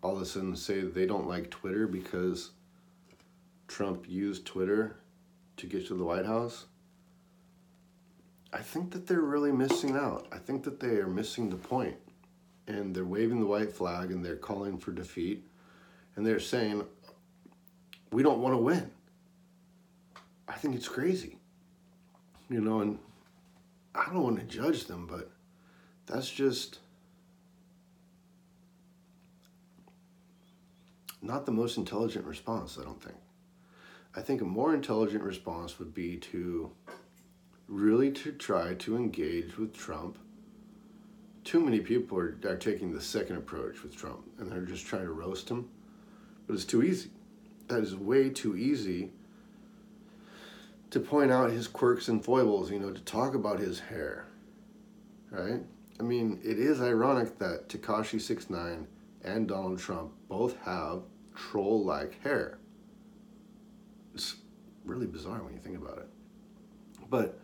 all 0.02 0.16
of 0.16 0.22
a 0.22 0.26
sudden 0.26 0.56
say 0.56 0.80
they 0.80 1.06
don't 1.06 1.28
like 1.28 1.50
Twitter 1.50 1.86
because 1.86 2.50
Trump 3.72 4.04
used 4.06 4.44
Twitter 4.44 4.96
to 5.56 5.66
get 5.66 5.86
to 5.86 5.94
the 5.94 6.04
White 6.04 6.26
House, 6.26 6.66
I 8.52 8.58
think 8.58 8.90
that 8.92 9.06
they're 9.06 9.22
really 9.22 9.50
missing 9.50 9.96
out. 9.96 10.26
I 10.30 10.36
think 10.36 10.62
that 10.64 10.78
they 10.78 10.96
are 10.98 11.06
missing 11.06 11.48
the 11.48 11.56
point. 11.56 11.96
And 12.68 12.94
they're 12.94 13.06
waving 13.06 13.40
the 13.40 13.46
white 13.46 13.72
flag 13.72 14.10
and 14.10 14.22
they're 14.22 14.36
calling 14.36 14.76
for 14.76 14.92
defeat. 14.92 15.46
And 16.16 16.26
they're 16.26 16.38
saying, 16.38 16.84
we 18.10 18.22
don't 18.22 18.40
want 18.40 18.52
to 18.52 18.58
win. 18.58 18.90
I 20.46 20.52
think 20.52 20.74
it's 20.74 20.88
crazy. 20.88 21.38
You 22.50 22.60
know, 22.60 22.80
and 22.80 22.98
I 23.94 24.04
don't 24.12 24.22
want 24.22 24.38
to 24.38 24.44
judge 24.44 24.84
them, 24.84 25.06
but 25.06 25.30
that's 26.04 26.28
just 26.28 26.80
not 31.22 31.46
the 31.46 31.52
most 31.52 31.78
intelligent 31.78 32.26
response, 32.26 32.76
I 32.78 32.84
don't 32.84 33.02
think. 33.02 33.16
I 34.14 34.20
think 34.20 34.42
a 34.42 34.44
more 34.44 34.74
intelligent 34.74 35.22
response 35.22 35.78
would 35.78 35.94
be 35.94 36.16
to 36.18 36.70
really 37.66 38.10
to 38.10 38.32
try 38.32 38.74
to 38.74 38.96
engage 38.96 39.56
with 39.56 39.74
Trump. 39.76 40.18
Too 41.44 41.60
many 41.60 41.80
people 41.80 42.18
are, 42.18 42.38
are 42.44 42.56
taking 42.56 42.92
the 42.92 43.00
second 43.00 43.36
approach 43.36 43.82
with 43.82 43.96
Trump 43.96 44.24
and 44.38 44.52
they're 44.52 44.60
just 44.60 44.86
trying 44.86 45.04
to 45.04 45.12
roast 45.12 45.48
him. 45.48 45.68
But 46.46 46.54
it's 46.54 46.64
too 46.64 46.82
easy. 46.82 47.10
That 47.68 47.82
is 47.82 47.96
way 47.96 48.28
too 48.28 48.56
easy 48.56 49.10
to 50.90 51.00
point 51.00 51.32
out 51.32 51.50
his 51.50 51.66
quirks 51.66 52.08
and 52.08 52.22
foibles, 52.22 52.70
you 52.70 52.78
know, 52.78 52.92
to 52.92 53.00
talk 53.00 53.34
about 53.34 53.58
his 53.58 53.80
hair. 53.80 54.26
Right? 55.30 55.62
I 55.98 56.02
mean, 56.02 56.38
it 56.44 56.58
is 56.58 56.82
ironic 56.82 57.38
that 57.38 57.70
Tekashi 57.70 58.20
69 58.20 58.86
and 59.24 59.48
Donald 59.48 59.78
Trump 59.78 60.12
both 60.28 60.56
have 60.64 61.00
troll 61.34 61.82
like 61.82 62.22
hair. 62.22 62.58
It's 64.14 64.36
really 64.84 65.06
bizarre 65.06 65.42
when 65.42 65.54
you 65.54 65.60
think 65.60 65.76
about 65.76 65.98
it. 65.98 66.08
But 67.08 67.38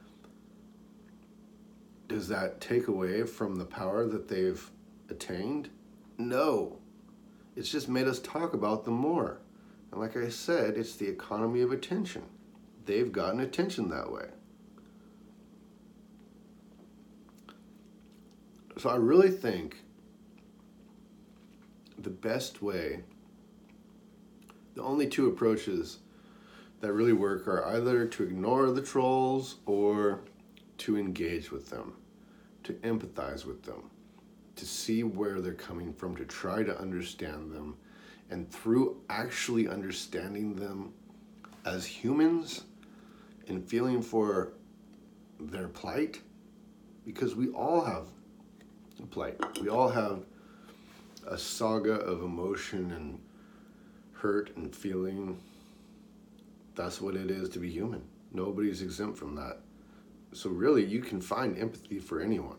does 2.08 2.28
that 2.28 2.60
take 2.60 2.88
away 2.88 3.24
from 3.24 3.56
the 3.56 3.64
power 3.64 4.06
that 4.06 4.28
they've 4.28 4.70
attained? 5.10 5.70
No. 6.16 6.78
It's 7.54 7.70
just 7.70 7.88
made 7.88 8.06
us 8.06 8.18
talk 8.20 8.54
about 8.54 8.84
them 8.84 8.94
more. 8.94 9.40
And 9.92 10.00
like 10.00 10.16
I 10.16 10.28
said, 10.28 10.76
it's 10.76 10.96
the 10.96 11.08
economy 11.08 11.60
of 11.60 11.72
attention. 11.72 12.22
They've 12.86 13.10
gotten 13.12 13.40
attention 13.40 13.88
that 13.90 14.10
way. 14.10 14.26
So 18.78 18.88
I 18.88 18.96
really 18.96 19.30
think 19.30 19.76
the 21.98 22.10
best 22.10 22.62
way, 22.62 23.00
the 24.74 24.82
only 24.82 25.08
two 25.08 25.26
approaches 25.26 25.98
that 26.80 26.92
really 26.92 27.12
work 27.12 27.48
are 27.48 27.66
either 27.66 28.06
to 28.06 28.22
ignore 28.22 28.70
the 28.70 28.82
trolls 28.82 29.56
or 29.66 30.20
to 30.78 30.96
engage 30.96 31.50
with 31.50 31.68
them, 31.70 31.94
to 32.62 32.74
empathize 32.74 33.44
with 33.44 33.62
them, 33.62 33.90
to 34.56 34.64
see 34.64 35.02
where 35.02 35.40
they're 35.40 35.54
coming 35.54 35.92
from, 35.92 36.16
to 36.16 36.24
try 36.24 36.62
to 36.62 36.78
understand 36.78 37.52
them. 37.52 37.76
And 38.30 38.50
through 38.50 39.00
actually 39.08 39.68
understanding 39.68 40.54
them 40.54 40.92
as 41.64 41.84
humans 41.86 42.64
and 43.48 43.66
feeling 43.66 44.02
for 44.02 44.52
their 45.40 45.68
plight, 45.68 46.20
because 47.06 47.34
we 47.34 47.48
all 47.48 47.80
have 47.80 48.06
a 49.02 49.06
plight, 49.06 49.40
we 49.60 49.68
all 49.68 49.88
have 49.88 50.24
a 51.26 51.38
saga 51.38 51.94
of 51.94 52.22
emotion 52.22 52.92
and 52.92 53.18
hurt 54.12 54.56
and 54.56 54.74
feeling. 54.74 55.38
That's 56.78 57.00
what 57.00 57.16
it 57.16 57.28
is 57.28 57.48
to 57.48 57.58
be 57.58 57.68
human. 57.68 58.04
Nobody's 58.32 58.82
exempt 58.82 59.18
from 59.18 59.34
that. 59.34 59.58
So, 60.32 60.48
really, 60.48 60.84
you 60.84 61.00
can 61.00 61.20
find 61.20 61.58
empathy 61.58 61.98
for 61.98 62.20
anyone. 62.20 62.58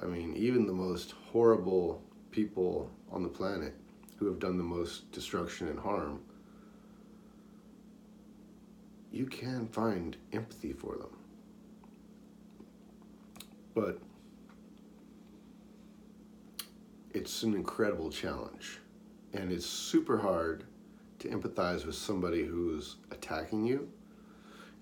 I 0.00 0.06
mean, 0.06 0.36
even 0.36 0.68
the 0.68 0.72
most 0.72 1.14
horrible 1.32 2.00
people 2.30 2.88
on 3.10 3.24
the 3.24 3.28
planet 3.28 3.74
who 4.18 4.26
have 4.26 4.38
done 4.38 4.56
the 4.56 4.62
most 4.62 5.10
destruction 5.10 5.66
and 5.66 5.80
harm, 5.80 6.20
you 9.10 9.26
can 9.26 9.66
find 9.66 10.16
empathy 10.32 10.72
for 10.72 10.94
them. 10.96 11.16
But 13.74 13.98
it's 17.12 17.42
an 17.42 17.54
incredible 17.54 18.10
challenge. 18.10 18.78
And 19.32 19.50
it's 19.50 19.66
super 19.66 20.18
hard 20.18 20.62
to 21.26 21.36
empathize 21.36 21.84
with 21.84 21.94
somebody 21.94 22.44
who's 22.44 22.96
attacking 23.10 23.64
you 23.64 23.88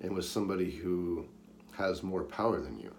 and 0.01 0.15
with 0.15 0.25
somebody 0.25 0.71
who 0.71 1.27
has 1.73 2.03
more 2.03 2.25
power 2.25 2.61
than 2.61 2.79
you. 2.79 2.93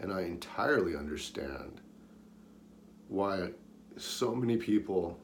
And 0.00 0.12
I 0.12 0.22
entirely 0.22 0.96
understand 0.96 1.80
why 3.08 3.50
so 3.96 4.34
many 4.34 4.56
people 4.56 5.18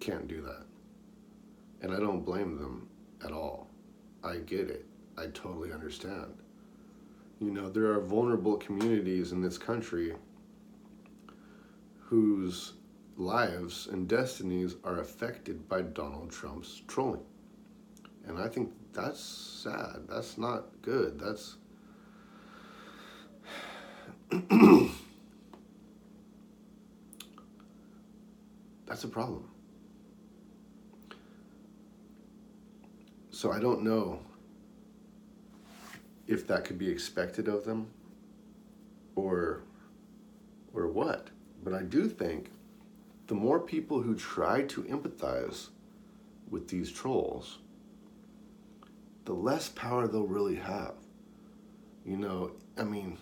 can't 0.00 0.26
do 0.26 0.40
that. 0.42 0.64
And 1.82 1.92
I 1.92 1.98
don't 1.98 2.24
blame 2.24 2.56
them 2.56 2.88
at 3.24 3.32
all. 3.32 3.68
I 4.24 4.36
get 4.36 4.70
it. 4.70 4.86
I 5.18 5.26
totally 5.26 5.72
understand. 5.72 6.34
You 7.38 7.50
know, 7.50 7.68
there 7.68 7.86
are 7.86 8.00
vulnerable 8.00 8.56
communities 8.56 9.32
in 9.32 9.42
this 9.42 9.58
country 9.58 10.14
whose 11.98 12.74
lives 13.20 13.86
and 13.86 14.08
destinies 14.08 14.76
are 14.82 15.00
affected 15.00 15.68
by 15.68 15.82
Donald 15.82 16.30
Trump's 16.30 16.80
trolling. 16.88 17.20
And 18.26 18.38
I 18.38 18.48
think 18.48 18.72
that's 18.92 19.20
sad. 19.20 20.06
That's 20.08 20.38
not 20.38 20.64
good. 20.82 21.20
That's 21.20 21.56
that's 28.86 29.04
a 29.04 29.08
problem. 29.08 29.44
So 33.30 33.52
I 33.52 33.60
don't 33.60 33.82
know 33.82 34.20
if 36.26 36.46
that 36.46 36.64
could 36.64 36.78
be 36.78 36.88
expected 36.88 37.48
of 37.48 37.64
them 37.64 37.88
or 39.14 39.62
or 40.72 40.88
what. 40.88 41.28
But 41.62 41.74
I 41.74 41.82
do 41.82 42.08
think 42.08 42.50
the 43.30 43.36
more 43.36 43.60
people 43.60 44.02
who 44.02 44.16
try 44.16 44.60
to 44.60 44.82
empathize 44.82 45.68
with 46.50 46.66
these 46.66 46.90
trolls, 46.90 47.58
the 49.24 49.32
less 49.32 49.68
power 49.68 50.08
they'll 50.08 50.26
really 50.26 50.56
have. 50.56 50.94
You 52.04 52.16
know, 52.16 52.50
I 52.76 52.82
mean, 52.82 53.18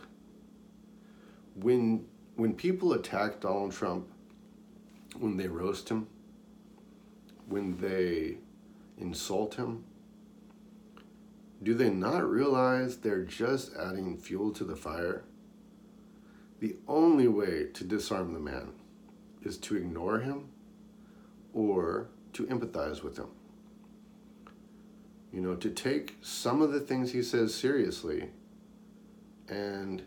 when 1.57 2.07
when 2.37 2.55
people 2.55 2.95
attack 2.95 3.41
Donald 3.41 3.73
Trump, 3.73 4.09
when 5.19 5.37
they 5.37 5.47
roast 5.47 5.91
him, 5.91 6.07
when 7.47 7.77
they 7.77 8.39
insult 8.97 9.57
him, 9.57 9.85
do 11.63 11.75
they 11.75 11.91
not 11.91 12.27
realize 12.27 12.97
they're 12.97 13.25
just 13.25 13.77
adding 13.77 14.17
fuel 14.17 14.53
to 14.53 14.65
the 14.65 14.75
fire? 14.75 15.25
The 16.61 16.77
only 16.89 17.29
way 17.29 17.67
to 17.75 17.85
disarm 17.85 18.33
the 18.33 18.41
man 18.41 18.73
is 19.45 19.57
to 19.59 19.77
ignore 19.77 20.21
him 20.21 20.49
or 21.53 22.09
to 22.35 22.47
empathize 22.47 23.03
with 23.03 23.19
him. 23.19 23.29
You 25.33 25.41
know, 25.41 25.55
to 25.57 25.71
take 25.71 26.17
some 26.23 26.63
of 26.63 26.73
the 26.73 26.81
things 26.81 27.13
he 27.13 27.23
says 27.23 27.55
seriously 27.55 28.31
and 29.49 30.03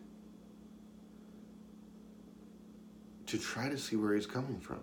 to 3.28 3.38
try 3.38 3.70
to 3.70 3.78
see 3.78 3.96
where 3.96 4.14
he's 4.14 4.26
coming 4.26 4.60
from. 4.60 4.80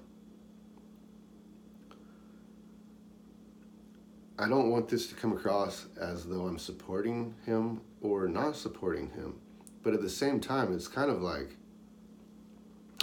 I 4.39 4.49
don't 4.49 4.71
want 4.71 4.89
this 4.89 5.09
to 5.09 5.17
come 5.17 5.33
across 5.33 5.87
as 6.01 6.25
though 6.25 6.47
I'm 6.47 6.59
supporting 6.59 7.35
him 7.45 7.81
or 8.01 8.29
not 8.29 8.57
supporting 8.57 9.11
him, 9.11 9.35
but 9.83 9.95
at 9.95 10.01
the 10.01 10.09
same 10.09 10.39
time, 10.39 10.73
it's 10.73 10.87
kind 10.87 11.11
of 11.11 11.21
like 11.21 11.57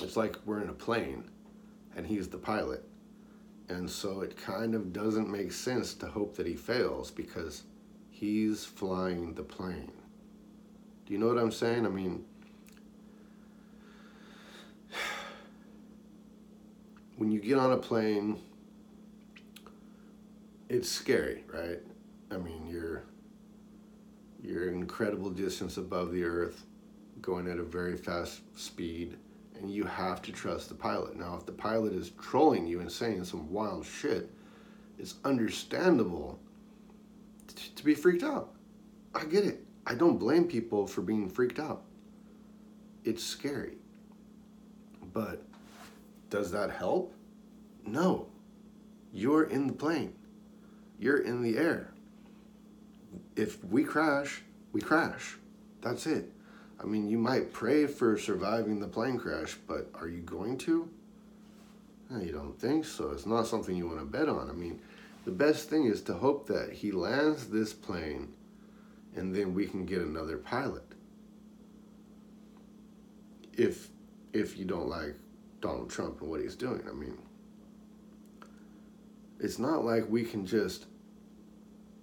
it's 0.02 0.16
like 0.16 0.38
we're 0.46 0.62
in 0.62 0.70
a 0.70 0.74
plane 0.74 1.26
and 1.96 2.06
he's 2.06 2.28
the 2.28 2.38
pilot. 2.38 2.84
And 3.70 3.90
so 3.90 4.22
it 4.22 4.38
kind 4.38 4.76
of 4.76 4.94
doesn't 4.94 5.30
make 5.30 5.52
sense 5.52 5.94
to 5.96 6.08
hope 6.08 6.36
that 6.36 6.46
he 6.46 6.56
fails 6.56 7.10
because 7.10 7.64
He's 8.16 8.64
flying 8.64 9.34
the 9.34 9.44
plane. 9.44 9.92
Do 11.06 11.12
you 11.12 11.20
know 11.20 11.28
what 11.28 11.38
I'm 11.38 11.52
saying? 11.52 11.86
I 11.86 11.90
mean, 11.90 12.24
when 17.18 17.30
you 17.30 17.42
get 17.42 17.58
on 17.58 17.74
a 17.74 17.78
plane, 17.78 18.40
it's 20.70 20.90
scary, 20.90 21.44
right? 21.54 21.82
I 22.32 22.38
mean, 22.38 22.68
you're 22.68 23.04
you're 24.42 24.70
an 24.70 24.76
incredible 24.76 25.30
distance 25.30 25.76
above 25.76 26.14
the 26.14 26.24
earth, 26.24 26.66
going 27.22 27.50
at 27.50 27.60
a 27.60 27.64
very 27.64 27.98
fast 27.98 28.40
speed, 28.58 29.18
and 29.60 29.72
you 29.72 29.84
have 29.84 30.22
to 30.24 30.32
trust 30.32 30.70
the 30.70 30.76
pilot. 30.76 31.16
Now, 31.16 31.36
if 31.38 31.46
the 31.46 31.52
pilot 31.52 31.94
is 31.94 32.12
trolling 32.12 32.68
you 32.68 32.80
and 32.80 32.92
saying 32.92 33.24
some 33.24 33.52
wild 33.52 33.86
shit, 33.86 34.30
it's 34.98 35.16
understandable 35.24 36.40
t- 37.48 37.72
to 37.76 37.84
be 37.84 37.94
freaked 37.94 38.24
out. 38.24 38.54
I 39.14 39.26
get 39.26 39.46
it. 39.46 39.64
I 39.88 39.96
don't 39.96 40.18
blame 40.18 40.46
people 40.46 40.88
for 40.88 41.02
being 41.02 41.30
freaked 41.30 41.60
out. 41.60 41.84
It's 43.04 43.24
scary. 43.24 43.78
But 45.14 45.42
does 46.30 46.52
that 46.52 46.72
help? 46.72 47.14
No. 47.86 48.28
You're 49.14 49.44
in 49.44 49.68
the 49.68 49.74
plane. 49.74 50.14
You're 51.00 51.20
in 51.20 51.42
the 51.42 51.58
air. 51.58 51.94
If 53.36 53.64
we 53.66 53.84
crash, 53.84 54.42
we 54.74 54.82
crash. 54.82 55.38
That's 55.82 56.08
it. 56.08 56.32
I 56.80 56.86
mean, 56.86 57.08
you 57.08 57.18
might 57.18 57.54
pray 57.54 57.88
for 57.88 58.18
surviving 58.18 58.80
the 58.80 58.88
plane 58.88 59.18
crash, 59.18 59.58
but 59.68 59.90
are 59.96 60.08
you 60.08 60.22
going 60.22 60.58
to? 60.60 60.90
You 62.12 62.32
don't 62.32 62.60
think 62.60 62.86
so. 62.86 63.12
It's 63.12 63.26
not 63.26 63.48
something 63.48 63.76
you 63.76 63.88
want 63.88 64.00
to 64.00 64.06
bet 64.06 64.30
on. 64.30 64.50
I 64.50 64.54
mean, 64.54 64.80
the 65.26 65.32
best 65.32 65.70
thing 65.70 65.86
is 65.86 66.02
to 66.04 66.14
hope 66.14 66.48
that 66.48 66.72
he 66.72 66.92
lands 66.92 67.48
this 67.48 67.74
plane 67.74 68.34
and 69.16 69.34
then 69.34 69.54
we 69.54 69.66
can 69.66 69.86
get 69.86 70.02
another 70.02 70.38
pilot. 70.38 70.84
If 73.54 73.90
if 74.34 74.58
you 74.58 74.66
don't 74.66 74.90
like 74.90 75.16
Donald 75.62 75.90
Trump 75.90 76.22
and 76.22 76.30
what 76.30 76.42
he's 76.42 76.56
doing, 76.56 76.82
I 76.90 76.94
mean, 76.94 77.18
it's 79.40 79.58
not 79.58 79.86
like 79.86 80.10
we 80.10 80.24
can 80.24 80.46
just 80.46 80.86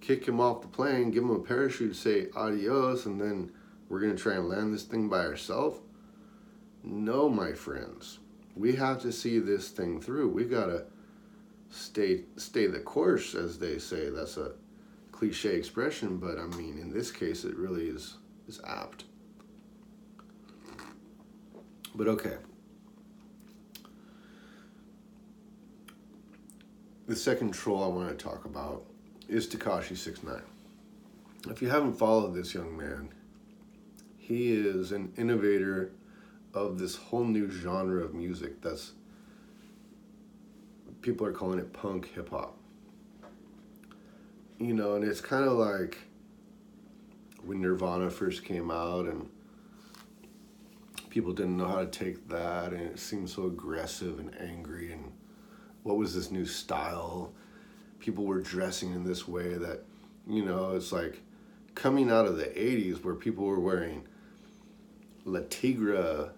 kick 0.01 0.27
him 0.27 0.39
off 0.39 0.61
the 0.61 0.67
plane, 0.67 1.11
give 1.11 1.23
him 1.23 1.29
a 1.29 1.39
parachute, 1.39 1.95
say 1.95 2.27
adios, 2.35 3.05
and 3.05 3.21
then 3.21 3.51
we're 3.93 3.99
going 3.99 4.15
to 4.15 4.21
try 4.21 4.33
and 4.33 4.49
land 4.49 4.73
this 4.73 4.85
thing 4.85 5.07
by 5.07 5.19
ourselves. 5.19 5.79
No, 6.83 7.29
my 7.29 7.53
friends. 7.53 8.17
We 8.55 8.73
have 8.75 8.99
to 9.03 9.11
see 9.11 9.37
this 9.37 9.69
thing 9.69 10.01
through. 10.01 10.29
We 10.29 10.45
got 10.45 10.65
to 10.65 10.85
stay 11.69 12.23
stay 12.37 12.65
the 12.65 12.79
course 12.79 13.35
as 13.35 13.59
they 13.59 13.77
say. 13.77 14.09
That's 14.09 14.37
a 14.37 14.53
cliche 15.11 15.55
expression, 15.55 16.17
but 16.17 16.39
I 16.39 16.47
mean 16.57 16.79
in 16.79 16.91
this 16.91 17.11
case 17.11 17.45
it 17.45 17.55
really 17.55 17.85
is 17.85 18.17
is 18.47 18.59
apt. 18.65 19.03
But 21.93 22.07
okay. 22.07 22.37
The 27.05 27.15
second 27.15 27.53
troll 27.53 27.83
I 27.83 27.87
want 27.87 28.09
to 28.09 28.15
talk 28.15 28.45
about 28.45 28.85
is 29.27 29.47
Tekashi 29.47 29.95
Six 29.95 30.23
Nine. 30.23 30.41
If 31.47 31.61
you 31.61 31.69
haven't 31.69 31.93
followed 31.93 32.33
this 32.33 32.55
young 32.55 32.75
man, 32.75 33.09
he 34.23 34.53
is 34.53 34.93
an 34.93 35.11
innovator 35.17 35.91
of 36.53 36.79
this 36.79 36.95
whole 36.95 37.25
new 37.25 37.49
genre 37.49 38.01
of 38.01 38.13
music 38.13 38.61
that's 38.61 38.93
people 41.01 41.27
are 41.27 41.33
calling 41.33 41.59
it 41.59 41.73
punk 41.73 42.13
hip 42.15 42.29
hop. 42.29 42.57
You 44.59 44.73
know, 44.73 44.95
and 44.95 45.03
it's 45.03 45.19
kind 45.19 45.43
of 45.43 45.57
like 45.57 45.97
when 47.43 47.59
Nirvana 47.59 48.09
first 48.09 48.45
came 48.45 48.71
out 48.71 49.07
and 49.07 49.29
people 51.09 51.33
didn't 51.33 51.57
know 51.57 51.67
how 51.67 51.81
to 51.81 51.87
take 51.87 52.29
that 52.29 52.71
and 52.71 52.81
it 52.81 52.99
seemed 52.99 53.29
so 53.29 53.47
aggressive 53.47 54.19
and 54.19 54.33
angry 54.39 54.93
and 54.93 55.11
what 55.83 55.97
was 55.97 56.15
this 56.15 56.31
new 56.31 56.45
style 56.45 57.33
people 57.99 58.23
were 58.23 58.39
dressing 58.39 58.93
in 58.93 59.03
this 59.03 59.27
way 59.27 59.53
that 59.55 59.83
you 60.27 60.43
know 60.43 60.71
it's 60.71 60.91
like 60.91 61.21
coming 61.75 62.09
out 62.09 62.25
of 62.25 62.37
the 62.37 62.45
80s 62.45 63.03
where 63.03 63.13
people 63.13 63.45
were 63.45 63.59
wearing 63.59 64.07
Le 65.25 65.41
Tigre 65.41 66.31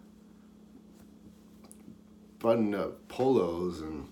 button 2.40 2.76
up 2.76 3.08
polos 3.08 3.82
and 3.82 4.08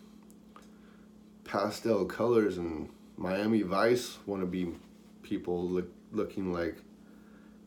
pastel 1.44 2.06
colors 2.06 2.58
and 2.58 2.90
Miami 3.16 3.62
Vice 3.62 4.18
want 4.26 4.42
to 4.42 4.48
be 4.48 4.74
people 5.22 5.64
look, 5.68 5.90
looking 6.12 6.52
like, 6.52 6.78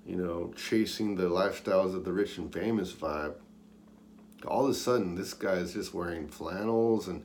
you 0.04 0.16
know, 0.16 0.52
chasing 0.56 1.14
the 1.14 1.30
lifestyles 1.30 1.94
of 1.94 2.04
the 2.04 2.12
rich 2.12 2.38
and 2.38 2.52
famous 2.52 2.92
vibe. 2.92 3.34
All 4.44 4.64
of 4.64 4.70
a 4.70 4.74
sudden, 4.74 5.14
this 5.14 5.34
guy 5.34 5.54
is 5.54 5.74
just 5.74 5.94
wearing 5.94 6.26
flannels 6.26 7.06
and 7.06 7.24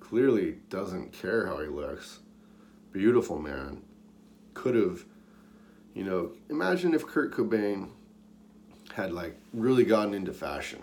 clearly 0.00 0.58
doesn't 0.68 1.12
care 1.12 1.46
how 1.46 1.60
he 1.60 1.68
looks. 1.68 2.20
Beautiful 2.92 3.38
man. 3.38 3.82
Could 4.52 4.74
have, 4.74 5.04
you 5.94 6.04
know, 6.04 6.32
imagine 6.50 6.92
if 6.92 7.06
Kurt 7.06 7.32
Cobain 7.32 7.88
had 8.94 9.12
like 9.12 9.36
really 9.52 9.84
gotten 9.84 10.14
into 10.14 10.32
fashion. 10.32 10.82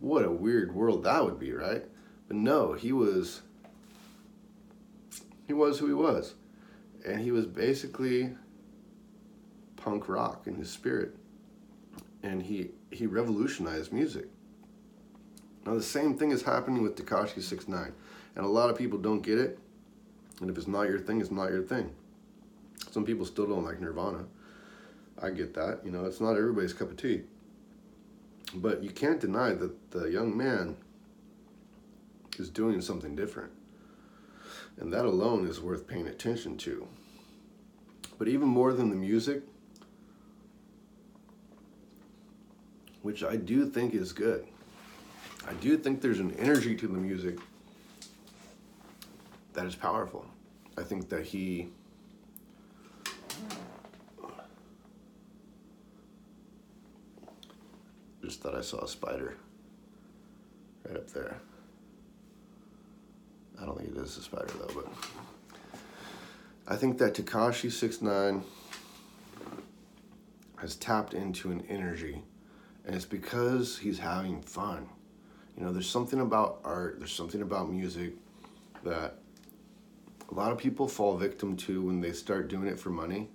What 0.00 0.24
a 0.24 0.30
weird 0.30 0.74
world 0.74 1.04
that 1.04 1.24
would 1.24 1.38
be, 1.38 1.52
right? 1.52 1.84
But 2.28 2.36
no, 2.36 2.72
he 2.72 2.92
was 2.92 3.42
he 5.46 5.52
was 5.52 5.78
who 5.78 5.86
he 5.86 5.94
was. 5.94 6.34
And 7.04 7.20
he 7.20 7.30
was 7.30 7.46
basically 7.46 8.34
punk 9.76 10.08
rock 10.08 10.46
in 10.46 10.54
his 10.54 10.70
spirit. 10.70 11.16
And 12.22 12.42
he 12.42 12.70
he 12.90 13.06
revolutionized 13.06 13.92
music. 13.92 14.26
Now 15.66 15.74
the 15.74 15.82
same 15.82 16.16
thing 16.16 16.30
is 16.30 16.42
happening 16.42 16.82
with 16.82 16.96
Tekashi 16.96 17.42
69. 17.42 17.92
And 18.36 18.44
a 18.44 18.48
lot 18.48 18.70
of 18.70 18.78
people 18.78 18.98
don't 18.98 19.22
get 19.22 19.38
it. 19.38 19.58
And 20.40 20.48
if 20.48 20.56
it's 20.56 20.66
not 20.66 20.82
your 20.82 20.98
thing, 20.98 21.20
it's 21.20 21.30
not 21.30 21.50
your 21.50 21.62
thing. 21.62 21.92
Some 22.90 23.04
people 23.04 23.26
still 23.26 23.46
don't 23.46 23.64
like 23.64 23.80
Nirvana. 23.80 24.24
I 25.22 25.30
get 25.30 25.54
that. 25.54 25.80
You 25.84 25.90
know, 25.90 26.04
it's 26.04 26.20
not 26.20 26.36
everybody's 26.36 26.72
cup 26.72 26.90
of 26.90 26.96
tea. 26.96 27.22
But 28.54 28.82
you 28.82 28.90
can't 28.90 29.20
deny 29.20 29.52
that 29.54 29.90
the 29.90 30.06
young 30.10 30.36
man 30.36 30.76
is 32.38 32.48
doing 32.48 32.80
something 32.80 33.14
different. 33.14 33.52
And 34.78 34.92
that 34.92 35.04
alone 35.04 35.46
is 35.46 35.60
worth 35.60 35.86
paying 35.86 36.06
attention 36.06 36.56
to. 36.58 36.86
But 38.18 38.28
even 38.28 38.48
more 38.48 38.72
than 38.72 38.90
the 38.90 38.96
music, 38.96 39.42
which 43.02 43.22
I 43.22 43.36
do 43.36 43.68
think 43.68 43.94
is 43.94 44.12
good, 44.12 44.46
I 45.46 45.52
do 45.54 45.76
think 45.76 46.00
there's 46.00 46.20
an 46.20 46.34
energy 46.38 46.74
to 46.76 46.86
the 46.86 46.98
music 46.98 47.38
that 49.52 49.66
is 49.66 49.74
powerful. 49.74 50.26
I 50.76 50.82
think 50.82 51.08
that 51.10 51.24
he 51.24 51.68
just 58.30 58.42
thought 58.42 58.54
I 58.54 58.60
saw 58.60 58.84
a 58.84 58.86
spider 58.86 59.34
right 60.86 60.96
up 60.96 61.10
there. 61.10 61.36
I 63.60 63.64
don't 63.64 63.76
think 63.76 63.90
it 63.90 63.96
is 63.96 64.16
a 64.18 64.22
spider 64.22 64.52
though, 64.56 64.72
but 64.72 64.86
I 66.68 66.76
think 66.76 66.98
that 66.98 67.14
Tekashi 67.14 67.72
Six 67.72 68.00
Nine 68.00 68.44
has 70.58 70.76
tapped 70.76 71.12
into 71.12 71.50
an 71.50 71.64
energy, 71.68 72.22
and 72.86 72.94
it's 72.94 73.04
because 73.04 73.76
he's 73.78 73.98
having 73.98 74.42
fun. 74.42 74.88
You 75.56 75.64
know, 75.64 75.72
there's 75.72 75.90
something 75.90 76.20
about 76.20 76.60
art, 76.62 77.00
there's 77.00 77.12
something 77.12 77.42
about 77.42 77.68
music 77.68 78.12
that 78.84 79.16
a 80.30 80.34
lot 80.34 80.52
of 80.52 80.58
people 80.58 80.86
fall 80.86 81.16
victim 81.16 81.56
to 81.56 81.82
when 81.82 82.00
they 82.00 82.12
start 82.12 82.46
doing 82.46 82.68
it 82.68 82.78
for 82.78 82.90
money. 82.90 83.28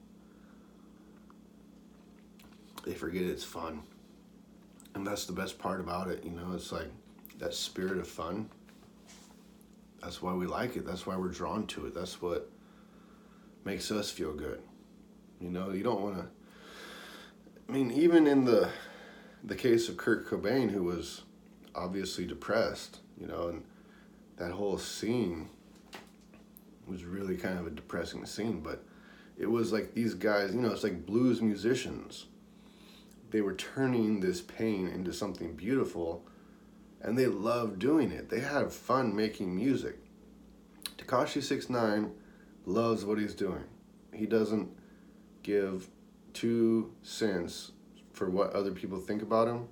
They 2.85 2.93
forget 2.93 3.23
it's 3.23 3.43
fun. 3.43 3.81
And 4.95 5.05
that's 5.05 5.25
the 5.25 5.33
best 5.33 5.59
part 5.59 5.79
about 5.79 6.07
it, 6.07 6.23
you 6.23 6.31
know, 6.31 6.53
it's 6.55 6.71
like 6.71 6.89
that 7.37 7.53
spirit 7.53 7.97
of 7.97 8.07
fun. 8.07 8.49
That's 10.01 10.21
why 10.21 10.33
we 10.33 10.47
like 10.47 10.75
it. 10.75 10.85
That's 10.85 11.05
why 11.05 11.15
we're 11.15 11.29
drawn 11.29 11.67
to 11.67 11.85
it. 11.85 11.93
That's 11.93 12.21
what 12.21 12.49
makes 13.65 13.91
us 13.91 14.09
feel 14.09 14.33
good. 14.33 14.61
You 15.41 15.49
know, 15.49 15.71
you 15.71 15.83
don't 15.83 16.01
want 16.01 16.17
to 16.17 16.27
I 17.67 17.71
mean, 17.71 17.91
even 17.91 18.27
in 18.27 18.45
the 18.45 18.69
the 19.43 19.55
case 19.55 19.89
of 19.89 19.97
Kurt 19.97 20.27
Cobain 20.27 20.71
who 20.71 20.83
was 20.83 21.21
obviously 21.75 22.25
depressed, 22.25 22.99
you 23.19 23.27
know, 23.27 23.49
and 23.49 23.63
that 24.37 24.51
whole 24.51 24.77
scene 24.77 25.49
was 26.87 27.03
really 27.03 27.35
kind 27.37 27.59
of 27.59 27.67
a 27.67 27.71
depressing 27.71 28.25
scene, 28.25 28.61
but 28.61 28.83
it 29.37 29.49
was 29.49 29.73
like 29.73 29.93
these 29.93 30.13
guys, 30.13 30.53
you 30.53 30.61
know, 30.61 30.71
it's 30.71 30.83
like 30.83 31.05
blues 31.05 31.41
musicians. 31.41 32.25
They 33.35 33.41
were 33.41 33.53
turning 33.53 34.21
this 34.21 34.39
pain 34.39 34.87
into 34.87 35.11
something 35.11 35.57
beautiful 35.57 36.25
and 37.01 37.17
they 37.17 37.25
loved 37.25 37.79
doing 37.79 38.11
it. 38.11 38.29
They 38.29 38.39
had 38.39 38.71
fun 38.71 39.13
making 39.13 39.53
music. 39.53 39.97
Tekashi 40.97 41.43
Six 41.43 41.69
Nine 41.69 42.13
loves 42.65 43.03
what 43.03 43.17
he's 43.17 43.35
doing. 43.35 43.65
He 44.13 44.25
doesn't 44.25 44.69
give 45.43 45.89
two 46.31 46.93
cents 47.03 47.73
for 48.13 48.29
what 48.29 48.53
other 48.53 48.71
people 48.71 48.99
think 48.99 49.21
about 49.21 49.49
him. 49.49 49.67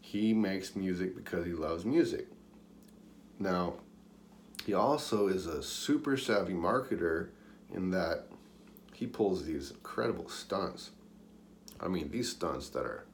He 0.00 0.32
makes 0.32 0.74
music 0.74 1.14
because 1.14 1.44
he 1.44 1.52
loves 1.52 1.84
music. 1.84 2.28
Now, 3.38 3.74
he 4.64 4.72
also 4.72 5.28
is 5.28 5.44
a 5.44 5.62
super 5.62 6.16
savvy 6.16 6.54
marketer 6.54 7.28
in 7.70 7.90
that 7.90 8.28
he 8.94 9.06
pulls 9.06 9.44
these 9.44 9.72
incredible 9.72 10.30
stunts. 10.30 10.92
I 11.84 11.88
mean, 11.88 12.10
these 12.10 12.30
stunts 12.30 12.70
that 12.70 12.84
are 12.84 13.04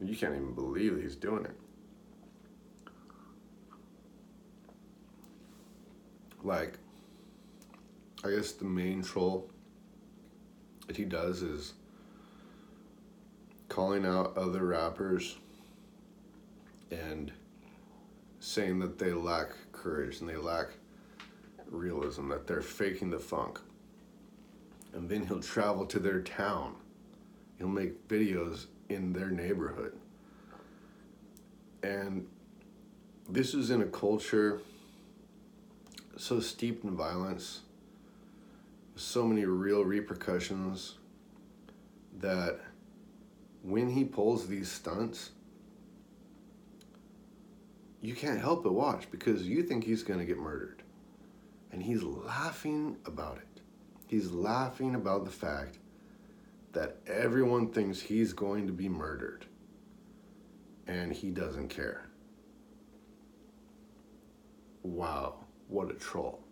you 0.00 0.16
can't 0.16 0.34
even 0.34 0.54
believe 0.54 1.00
he's 1.00 1.16
doing 1.16 1.44
it. 1.44 1.56
Like, 6.42 6.74
I 8.24 8.30
guess 8.30 8.52
the 8.52 8.64
main 8.64 9.02
troll 9.02 9.48
that 10.86 10.96
he 10.96 11.04
does 11.04 11.42
is 11.42 11.74
calling 13.68 14.04
out 14.04 14.36
other 14.36 14.66
rappers 14.66 15.38
and 16.90 17.32
saying 18.40 18.80
that 18.80 18.98
they 18.98 19.12
lack 19.12 19.50
courage 19.70 20.20
and 20.20 20.28
they 20.28 20.36
lack 20.36 20.66
realism, 21.70 22.28
that 22.28 22.46
they're 22.46 22.60
faking 22.60 23.10
the 23.10 23.18
funk. 23.18 23.60
And 24.92 25.08
then 25.08 25.26
he'll 25.26 25.40
travel 25.40 25.86
to 25.86 25.98
their 25.98 26.20
town. 26.20 26.74
He'll 27.58 27.68
make 27.68 28.08
videos 28.08 28.66
in 28.88 29.12
their 29.12 29.30
neighborhood. 29.30 29.96
And 31.82 32.26
this 33.28 33.54
is 33.54 33.70
in 33.70 33.82
a 33.82 33.86
culture 33.86 34.60
so 36.16 36.40
steeped 36.40 36.84
in 36.84 36.94
violence, 36.94 37.60
so 38.96 39.26
many 39.26 39.44
real 39.44 39.84
repercussions 39.84 40.98
that 42.18 42.60
when 43.62 43.88
he 43.88 44.04
pulls 44.04 44.46
these 44.46 44.70
stunts, 44.70 45.30
you 48.00 48.14
can't 48.14 48.40
help 48.40 48.64
but 48.64 48.74
watch 48.74 49.10
because 49.10 49.42
you 49.42 49.62
think 49.62 49.84
he's 49.84 50.02
going 50.02 50.18
to 50.18 50.26
get 50.26 50.38
murdered. 50.38 50.82
And 51.70 51.82
he's 51.82 52.02
laughing 52.02 52.96
about 53.06 53.38
it. 53.38 53.51
He's 54.12 54.30
laughing 54.30 54.94
about 54.94 55.24
the 55.24 55.30
fact 55.30 55.78
that 56.74 56.98
everyone 57.06 57.68
thinks 57.68 57.98
he's 57.98 58.34
going 58.34 58.66
to 58.66 58.72
be 58.74 58.86
murdered 58.86 59.46
and 60.86 61.10
he 61.10 61.30
doesn't 61.30 61.68
care. 61.68 62.10
Wow, 64.82 65.36
what 65.68 65.90
a 65.90 65.94
troll. 65.94 66.44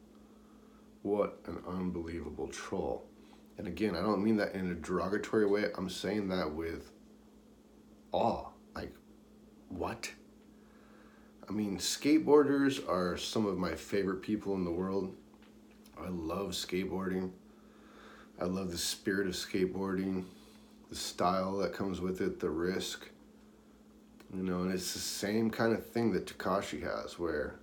What 1.03 1.39
an 1.49 1.59
unbelievable 1.69 2.49
troll. 2.49 3.05
And 3.59 3.67
again, 3.67 3.95
I 3.95 4.01
don't 4.01 4.25
mean 4.25 4.39
that 4.39 4.55
in 4.55 4.71
a 4.71 4.75
derogatory 4.75 5.45
way. 5.45 5.67
I'm 5.77 5.91
saying 5.91 6.29
that 6.31 6.51
with 6.51 6.91
awe. 8.11 8.49
Like, 8.75 8.95
what? 9.69 10.11
I 11.47 11.53
mean, 11.53 11.77
skateboarders 11.77 12.89
are 12.89 13.19
some 13.19 13.45
of 13.45 13.59
my 13.59 13.75
favorite 13.75 14.23
people 14.23 14.55
in 14.55 14.65
the 14.65 14.71
world. 14.71 15.15
I 16.03 16.09
love 16.09 16.53
skateboarding. 16.53 17.33
I 18.41 18.45
love 18.45 18.71
the 18.71 18.79
spirit 18.79 19.27
of 19.27 19.35
skateboarding, 19.35 20.25
the 20.89 20.97
style 20.97 21.59
that 21.59 21.75
comes 21.75 22.01
with 22.01 22.23
it, 22.23 22.41
the 22.41 22.49
risk. 22.49 23.11
You 24.35 24.43
know, 24.43 24.63
and 24.63 24.73
it's 24.73 24.95
the 24.95 24.99
same 24.99 25.51
kind 25.51 25.75
of 25.75 25.85
thing 25.85 26.13
that 26.13 26.27
Tekashi 26.27 26.83
has, 26.83 27.19
where 27.19 27.57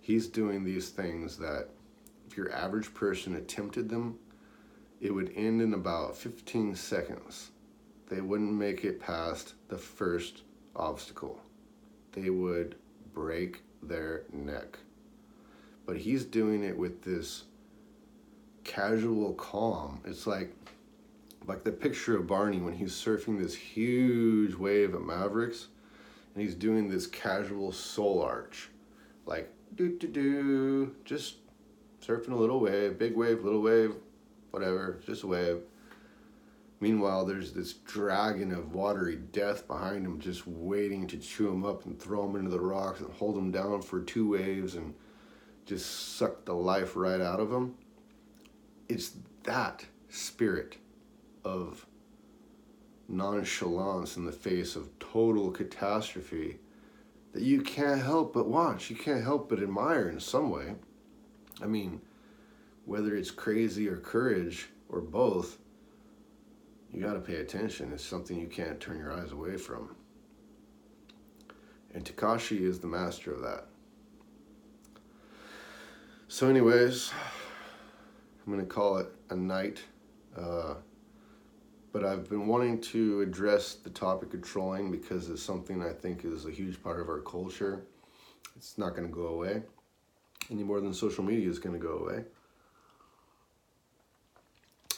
he's 0.00 0.26
doing 0.26 0.64
these 0.64 0.88
things 0.88 1.36
that 1.36 1.68
if 2.26 2.36
your 2.38 2.50
average 2.52 2.94
person 2.94 3.34
attempted 3.34 3.90
them, 3.90 4.18
it 5.00 5.12
would 5.12 5.30
end 5.36 5.60
in 5.60 5.74
about 5.74 6.16
15 6.16 6.74
seconds. 6.74 7.50
They 8.08 8.22
wouldn't 8.22 8.52
make 8.52 8.84
it 8.84 9.00
past 9.00 9.54
the 9.68 9.76
first 9.76 10.42
obstacle. 10.74 11.40
They 12.12 12.30
would 12.30 12.76
break 13.12 13.62
their 13.82 14.22
neck. 14.32 14.78
But 15.84 15.98
he's 15.98 16.24
doing 16.24 16.62
it 16.62 16.76
with 16.76 17.02
this 17.02 17.44
casual 18.68 19.32
calm. 19.32 20.00
It's 20.04 20.26
like 20.26 20.52
like 21.46 21.64
the 21.64 21.72
picture 21.72 22.16
of 22.16 22.26
Barney 22.26 22.58
when 22.58 22.74
he's 22.74 22.92
surfing 22.92 23.40
this 23.40 23.54
huge 23.54 24.54
wave 24.54 24.94
at 24.94 25.00
Mavericks 25.00 25.68
and 26.34 26.42
he's 26.42 26.54
doing 26.54 26.90
this 26.90 27.06
casual 27.06 27.72
soul 27.72 28.22
arch. 28.22 28.68
Like 29.24 29.50
do 29.74 29.88
do 29.98 30.06
do 30.06 30.94
just 31.04 31.36
surfing 32.06 32.32
a 32.32 32.36
little 32.36 32.60
wave, 32.60 32.98
big 32.98 33.16
wave, 33.16 33.42
little 33.42 33.62
wave, 33.62 33.94
whatever, 34.50 35.00
just 35.06 35.22
a 35.22 35.26
wave. 35.26 35.62
Meanwhile, 36.80 37.24
there's 37.24 37.52
this 37.52 37.72
dragon 37.72 38.52
of 38.52 38.72
watery 38.72 39.16
death 39.16 39.66
behind 39.66 40.06
him 40.06 40.20
just 40.20 40.46
waiting 40.46 41.08
to 41.08 41.16
chew 41.16 41.48
him 41.48 41.64
up 41.64 41.86
and 41.86 41.98
throw 41.98 42.28
him 42.28 42.36
into 42.36 42.50
the 42.50 42.60
rocks 42.60 43.00
and 43.00 43.10
hold 43.14 43.36
him 43.36 43.50
down 43.50 43.82
for 43.82 44.00
two 44.00 44.28
waves 44.28 44.74
and 44.74 44.94
just 45.66 46.16
suck 46.16 46.44
the 46.44 46.54
life 46.54 46.94
right 46.94 47.20
out 47.20 47.40
of 47.40 47.50
him 47.50 47.74
it's 48.88 49.12
that 49.44 49.84
spirit 50.08 50.76
of 51.44 51.86
nonchalance 53.08 54.16
in 54.16 54.26
the 54.26 54.32
face 54.32 54.76
of 54.76 54.98
total 54.98 55.50
catastrophe 55.50 56.58
that 57.32 57.42
you 57.42 57.60
can't 57.60 58.02
help 58.02 58.34
but 58.34 58.48
watch. 58.48 58.90
You 58.90 58.96
can't 58.96 59.22
help 59.22 59.48
but 59.48 59.62
admire 59.62 60.08
in 60.08 60.20
some 60.20 60.50
way. 60.50 60.74
I 61.62 61.66
mean, 61.66 62.00
whether 62.84 63.16
it's 63.16 63.30
crazy 63.30 63.88
or 63.88 63.96
courage 63.96 64.68
or 64.88 65.00
both, 65.00 65.58
you 66.92 67.02
got 67.02 67.14
to 67.14 67.20
pay 67.20 67.36
attention. 67.36 67.92
It's 67.92 68.04
something 68.04 68.38
you 68.38 68.46
can't 68.46 68.80
turn 68.80 68.98
your 68.98 69.12
eyes 69.12 69.32
away 69.32 69.56
from. 69.56 69.94
And 71.92 72.04
Tekashi 72.04 72.62
is 72.62 72.78
the 72.78 72.86
master 72.86 73.32
of 73.32 73.42
that. 73.42 73.66
So, 76.28 76.48
anyways, 76.48 77.12
I'm 78.48 78.54
going 78.54 78.66
to 78.66 78.74
call 78.74 78.96
it 78.96 79.08
a 79.28 79.36
night. 79.36 79.82
Uh, 80.34 80.76
but 81.92 82.02
I've 82.02 82.30
been 82.30 82.46
wanting 82.46 82.80
to 82.80 83.20
address 83.20 83.74
the 83.74 83.90
topic 83.90 84.32
of 84.32 84.40
trolling 84.40 84.90
because 84.90 85.28
it's 85.28 85.42
something 85.42 85.84
I 85.84 85.92
think 85.92 86.24
is 86.24 86.46
a 86.46 86.50
huge 86.50 86.82
part 86.82 86.98
of 86.98 87.10
our 87.10 87.20
culture. 87.20 87.82
It's 88.56 88.78
not 88.78 88.96
going 88.96 89.06
to 89.06 89.14
go 89.14 89.26
away 89.26 89.64
any 90.50 90.62
more 90.62 90.80
than 90.80 90.94
social 90.94 91.22
media 91.22 91.46
is 91.46 91.58
going 91.58 91.78
to 91.78 91.86
go 91.86 91.98
away. 91.98 92.24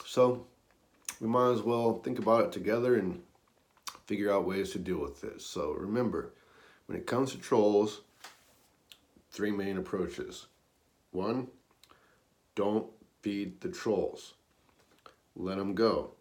So 0.05 0.47
we 1.19 1.27
might 1.27 1.51
as 1.51 1.61
well 1.61 1.99
think 1.99 2.19
about 2.19 2.45
it 2.45 2.51
together 2.53 2.95
and 2.95 3.21
figure 4.05 4.31
out 4.31 4.47
ways 4.47 4.71
to 4.71 4.79
deal 4.79 4.99
with 4.99 5.19
this. 5.19 5.45
So 5.45 5.73
remember, 5.73 6.31
when 6.85 6.97
it 6.97 7.05
comes 7.05 7.33
to 7.33 7.37
trolls, 7.37 7.99
three 9.29 9.51
main 9.51 9.77
approaches. 9.77 10.47
One, 11.11 11.47
don't 12.55 12.87
feed 13.21 13.61
the 13.61 13.69
trolls. 13.69 14.33
Let 15.35 15.57
them 15.57 15.73
go. 15.73 16.11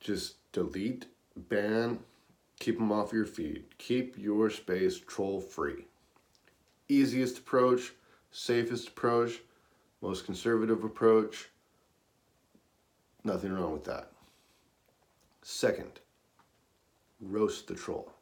Just 0.00 0.36
delete, 0.52 1.06
ban, 1.36 2.00
keep 2.58 2.78
them 2.78 2.90
off 2.90 3.12
your 3.12 3.26
feed. 3.26 3.64
Keep 3.78 4.18
your 4.18 4.50
space 4.50 4.98
troll 4.98 5.40
free. 5.40 5.84
Easiest 6.88 7.38
approach, 7.38 7.92
safest 8.30 8.88
approach, 8.88 9.40
most 10.00 10.24
conservative 10.24 10.82
approach. 10.82 11.50
Nothing 13.22 13.52
wrong 13.52 13.72
with 13.72 13.84
that. 13.84 14.10
Second, 15.42 16.00
roast 17.20 17.66
the 17.68 17.74
troll. 17.74 18.12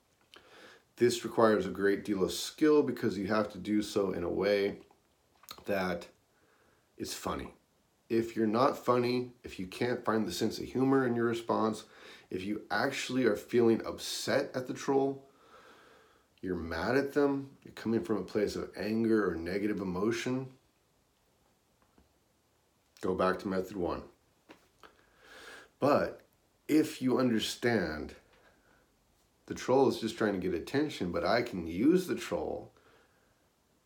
This 0.96 1.24
requires 1.24 1.66
a 1.66 1.70
great 1.70 2.04
deal 2.04 2.24
of 2.24 2.32
skill 2.32 2.82
because 2.82 3.16
you 3.16 3.28
have 3.28 3.52
to 3.52 3.58
do 3.58 3.82
so 3.82 4.10
in 4.12 4.24
a 4.24 4.28
way 4.28 4.78
that 5.66 6.08
is 6.98 7.14
funny. 7.14 7.54
If 8.08 8.36
you're 8.36 8.46
not 8.46 8.84
funny, 8.84 9.32
if 9.44 9.58
you 9.58 9.66
can't 9.66 10.04
find 10.04 10.26
the 10.26 10.32
sense 10.32 10.58
of 10.58 10.64
humor 10.64 11.06
in 11.06 11.14
your 11.14 11.26
response, 11.26 11.84
if 12.30 12.44
you 12.44 12.62
actually 12.70 13.24
are 13.24 13.36
feeling 13.36 13.84
upset 13.86 14.50
at 14.54 14.66
the 14.66 14.74
troll, 14.74 15.24
you're 16.40 16.56
mad 16.56 16.96
at 16.96 17.12
them, 17.12 17.50
you're 17.64 17.74
coming 17.74 18.02
from 18.02 18.18
a 18.18 18.22
place 18.22 18.56
of 18.56 18.70
anger 18.76 19.28
or 19.28 19.34
negative 19.34 19.80
emotion, 19.80 20.48
go 23.00 23.14
back 23.14 23.38
to 23.40 23.48
method 23.48 23.76
one. 23.76 24.02
But 25.80 26.22
if 26.66 27.00
you 27.00 27.18
understand 27.18 28.14
the 29.46 29.54
troll 29.54 29.88
is 29.88 30.00
just 30.00 30.18
trying 30.18 30.34
to 30.34 30.46
get 30.46 30.54
attention, 30.54 31.10
but 31.10 31.24
I 31.24 31.42
can 31.42 31.66
use 31.66 32.06
the 32.06 32.14
troll 32.14 32.72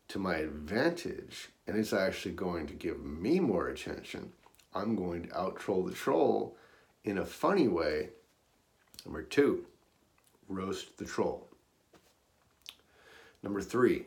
to 0.09 0.19
my 0.19 0.35
advantage 0.35 1.49
and 1.67 1.77
it's 1.77 1.93
actually 1.93 2.33
going 2.33 2.67
to 2.67 2.73
give 2.73 3.03
me 3.03 3.39
more 3.39 3.69
attention, 3.69 4.31
I'm 4.73 4.95
going 4.95 5.27
to 5.27 5.37
out 5.37 5.59
troll 5.59 5.83
the 5.83 5.93
troll 5.93 6.57
in 7.03 7.17
a 7.17 7.25
funny 7.25 7.67
way. 7.67 8.09
Number 9.05 9.23
two, 9.23 9.65
roast 10.47 10.97
the 10.97 11.05
troll. 11.05 11.47
Number 13.41 13.61
three, 13.61 14.05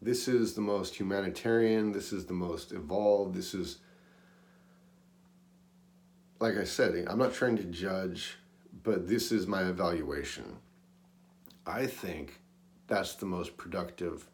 this 0.00 0.28
is 0.28 0.54
the 0.54 0.60
most 0.60 0.94
humanitarian, 0.94 1.92
this 1.92 2.12
is 2.12 2.26
the 2.26 2.32
most 2.32 2.72
evolved, 2.72 3.34
this 3.34 3.54
is 3.54 3.78
like 6.40 6.56
I 6.56 6.64
said, 6.64 7.04
I'm 7.08 7.18
not 7.18 7.34
trying 7.34 7.56
to 7.56 7.64
judge, 7.64 8.36
but 8.84 9.08
this 9.08 9.32
is 9.32 9.46
my 9.46 9.64
evaluation. 9.64 10.56
I 11.66 11.86
think 11.86 12.40
that's 12.86 13.14
the 13.14 13.26
most 13.26 13.56
productive, 13.56 14.28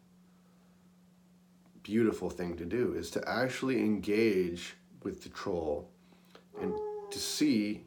beautiful 1.85 2.31
thing 2.31 2.57
to 2.57 2.65
do 2.65 2.95
is 2.95 3.11
to 3.13 3.29
actually 3.29 3.79
engage 3.79 4.75
with 5.05 5.23
the 5.23 5.29
troll 5.29 5.89
and 6.61 6.75
to 7.11 7.19
see 7.19 7.85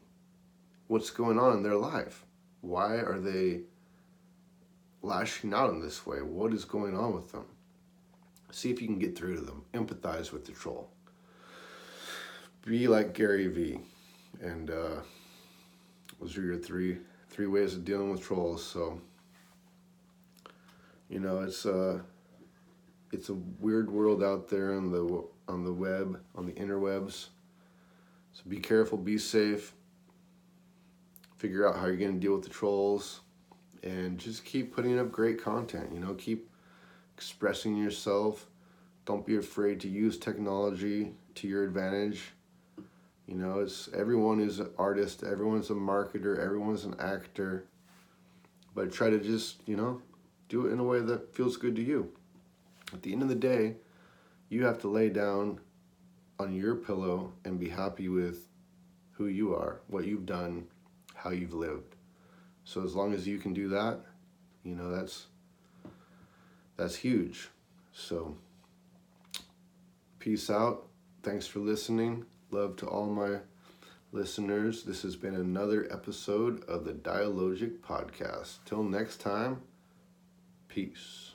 what's 0.86 1.10
going 1.10 1.38
on 1.38 1.52
in 1.52 1.62
their 1.62 1.76
life. 1.76 2.24
Why 2.62 2.94
are 2.96 3.18
they 3.18 3.62
lashing 5.02 5.52
out 5.52 5.70
in 5.70 5.80
this 5.80 6.06
way? 6.06 6.22
What 6.22 6.54
is 6.54 6.64
going 6.64 6.96
on 6.96 7.14
with 7.14 7.32
them? 7.32 7.44
See 8.50 8.70
if 8.70 8.80
you 8.80 8.86
can 8.86 8.98
get 8.98 9.18
through 9.18 9.36
to 9.36 9.42
them. 9.42 9.64
Empathize 9.74 10.32
with 10.32 10.46
the 10.46 10.52
troll. 10.52 10.88
Be 12.64 12.88
like 12.88 13.12
Gary 13.12 13.48
Vee 13.48 13.80
and 14.40 14.70
uh, 14.70 15.00
those 16.20 16.36
are 16.38 16.42
your 16.42 16.56
three 16.56 16.98
three 17.30 17.46
ways 17.46 17.74
of 17.74 17.84
dealing 17.84 18.10
with 18.10 18.22
trolls. 18.22 18.64
So 18.64 19.00
you 21.08 21.20
know 21.20 21.40
it's 21.40 21.66
uh 21.66 22.00
it's 23.12 23.28
a 23.28 23.34
weird 23.34 23.90
world 23.90 24.22
out 24.22 24.48
there 24.48 24.74
on 24.74 24.90
the 24.90 25.24
on 25.48 25.64
the 25.64 25.72
web 25.72 26.20
on 26.34 26.46
the 26.46 26.52
interwebs. 26.52 27.28
So 28.32 28.42
be 28.48 28.58
careful, 28.58 28.98
be 28.98 29.18
safe. 29.18 29.74
Figure 31.36 31.68
out 31.68 31.76
how 31.76 31.86
you're 31.86 31.96
going 31.96 32.14
to 32.14 32.20
deal 32.20 32.34
with 32.34 32.44
the 32.44 32.50
trolls, 32.50 33.20
and 33.82 34.18
just 34.18 34.44
keep 34.44 34.74
putting 34.74 34.98
up 34.98 35.10
great 35.10 35.42
content. 35.42 35.90
You 35.92 36.00
know, 36.00 36.14
keep 36.14 36.50
expressing 37.16 37.76
yourself. 37.76 38.46
Don't 39.04 39.24
be 39.24 39.36
afraid 39.36 39.80
to 39.80 39.88
use 39.88 40.18
technology 40.18 41.12
to 41.36 41.48
your 41.48 41.64
advantage 41.64 42.32
you 43.28 43.34
know, 43.34 43.60
it's 43.60 43.90
everyone 43.92 44.40
is 44.40 44.58
an 44.58 44.70
artist, 44.78 45.22
everyone's 45.22 45.68
a 45.68 45.74
marketer, 45.74 46.38
everyone's 46.38 46.84
an 46.84 46.96
actor. 46.98 47.66
But 48.74 48.90
try 48.90 49.10
to 49.10 49.18
just, 49.18 49.60
you 49.66 49.76
know, 49.76 50.00
do 50.48 50.66
it 50.66 50.72
in 50.72 50.78
a 50.78 50.84
way 50.84 51.00
that 51.00 51.34
feels 51.34 51.58
good 51.58 51.76
to 51.76 51.82
you. 51.82 52.10
At 52.92 53.02
the 53.02 53.12
end 53.12 53.22
of 53.22 53.28
the 53.28 53.34
day, 53.34 53.76
you 54.48 54.64
have 54.64 54.78
to 54.80 54.88
lay 54.88 55.10
down 55.10 55.60
on 56.38 56.54
your 56.54 56.74
pillow 56.74 57.32
and 57.44 57.58
be 57.58 57.68
happy 57.68 58.08
with 58.08 58.46
who 59.12 59.26
you 59.26 59.54
are, 59.54 59.80
what 59.88 60.06
you've 60.06 60.26
done, 60.26 60.66
how 61.14 61.30
you've 61.30 61.54
lived. 61.54 61.96
So 62.64 62.84
as 62.84 62.94
long 62.94 63.12
as 63.12 63.26
you 63.26 63.38
can 63.38 63.52
do 63.52 63.68
that, 63.70 64.00
you 64.62 64.74
know, 64.74 64.90
that's 64.90 65.26
that's 66.76 66.96
huge. 66.96 67.48
So 67.92 68.36
peace 70.18 70.48
out. 70.48 70.86
Thanks 71.22 71.46
for 71.46 71.58
listening. 71.58 72.24
Love 72.50 72.76
to 72.76 72.86
all 72.86 73.06
my 73.06 73.38
listeners. 74.12 74.84
This 74.84 75.02
has 75.02 75.16
been 75.16 75.34
another 75.34 75.88
episode 75.90 76.64
of 76.64 76.84
the 76.84 76.92
Dialogic 76.92 77.80
Podcast. 77.80 78.58
Till 78.64 78.82
next 78.82 79.20
time, 79.20 79.62
peace. 80.68 81.27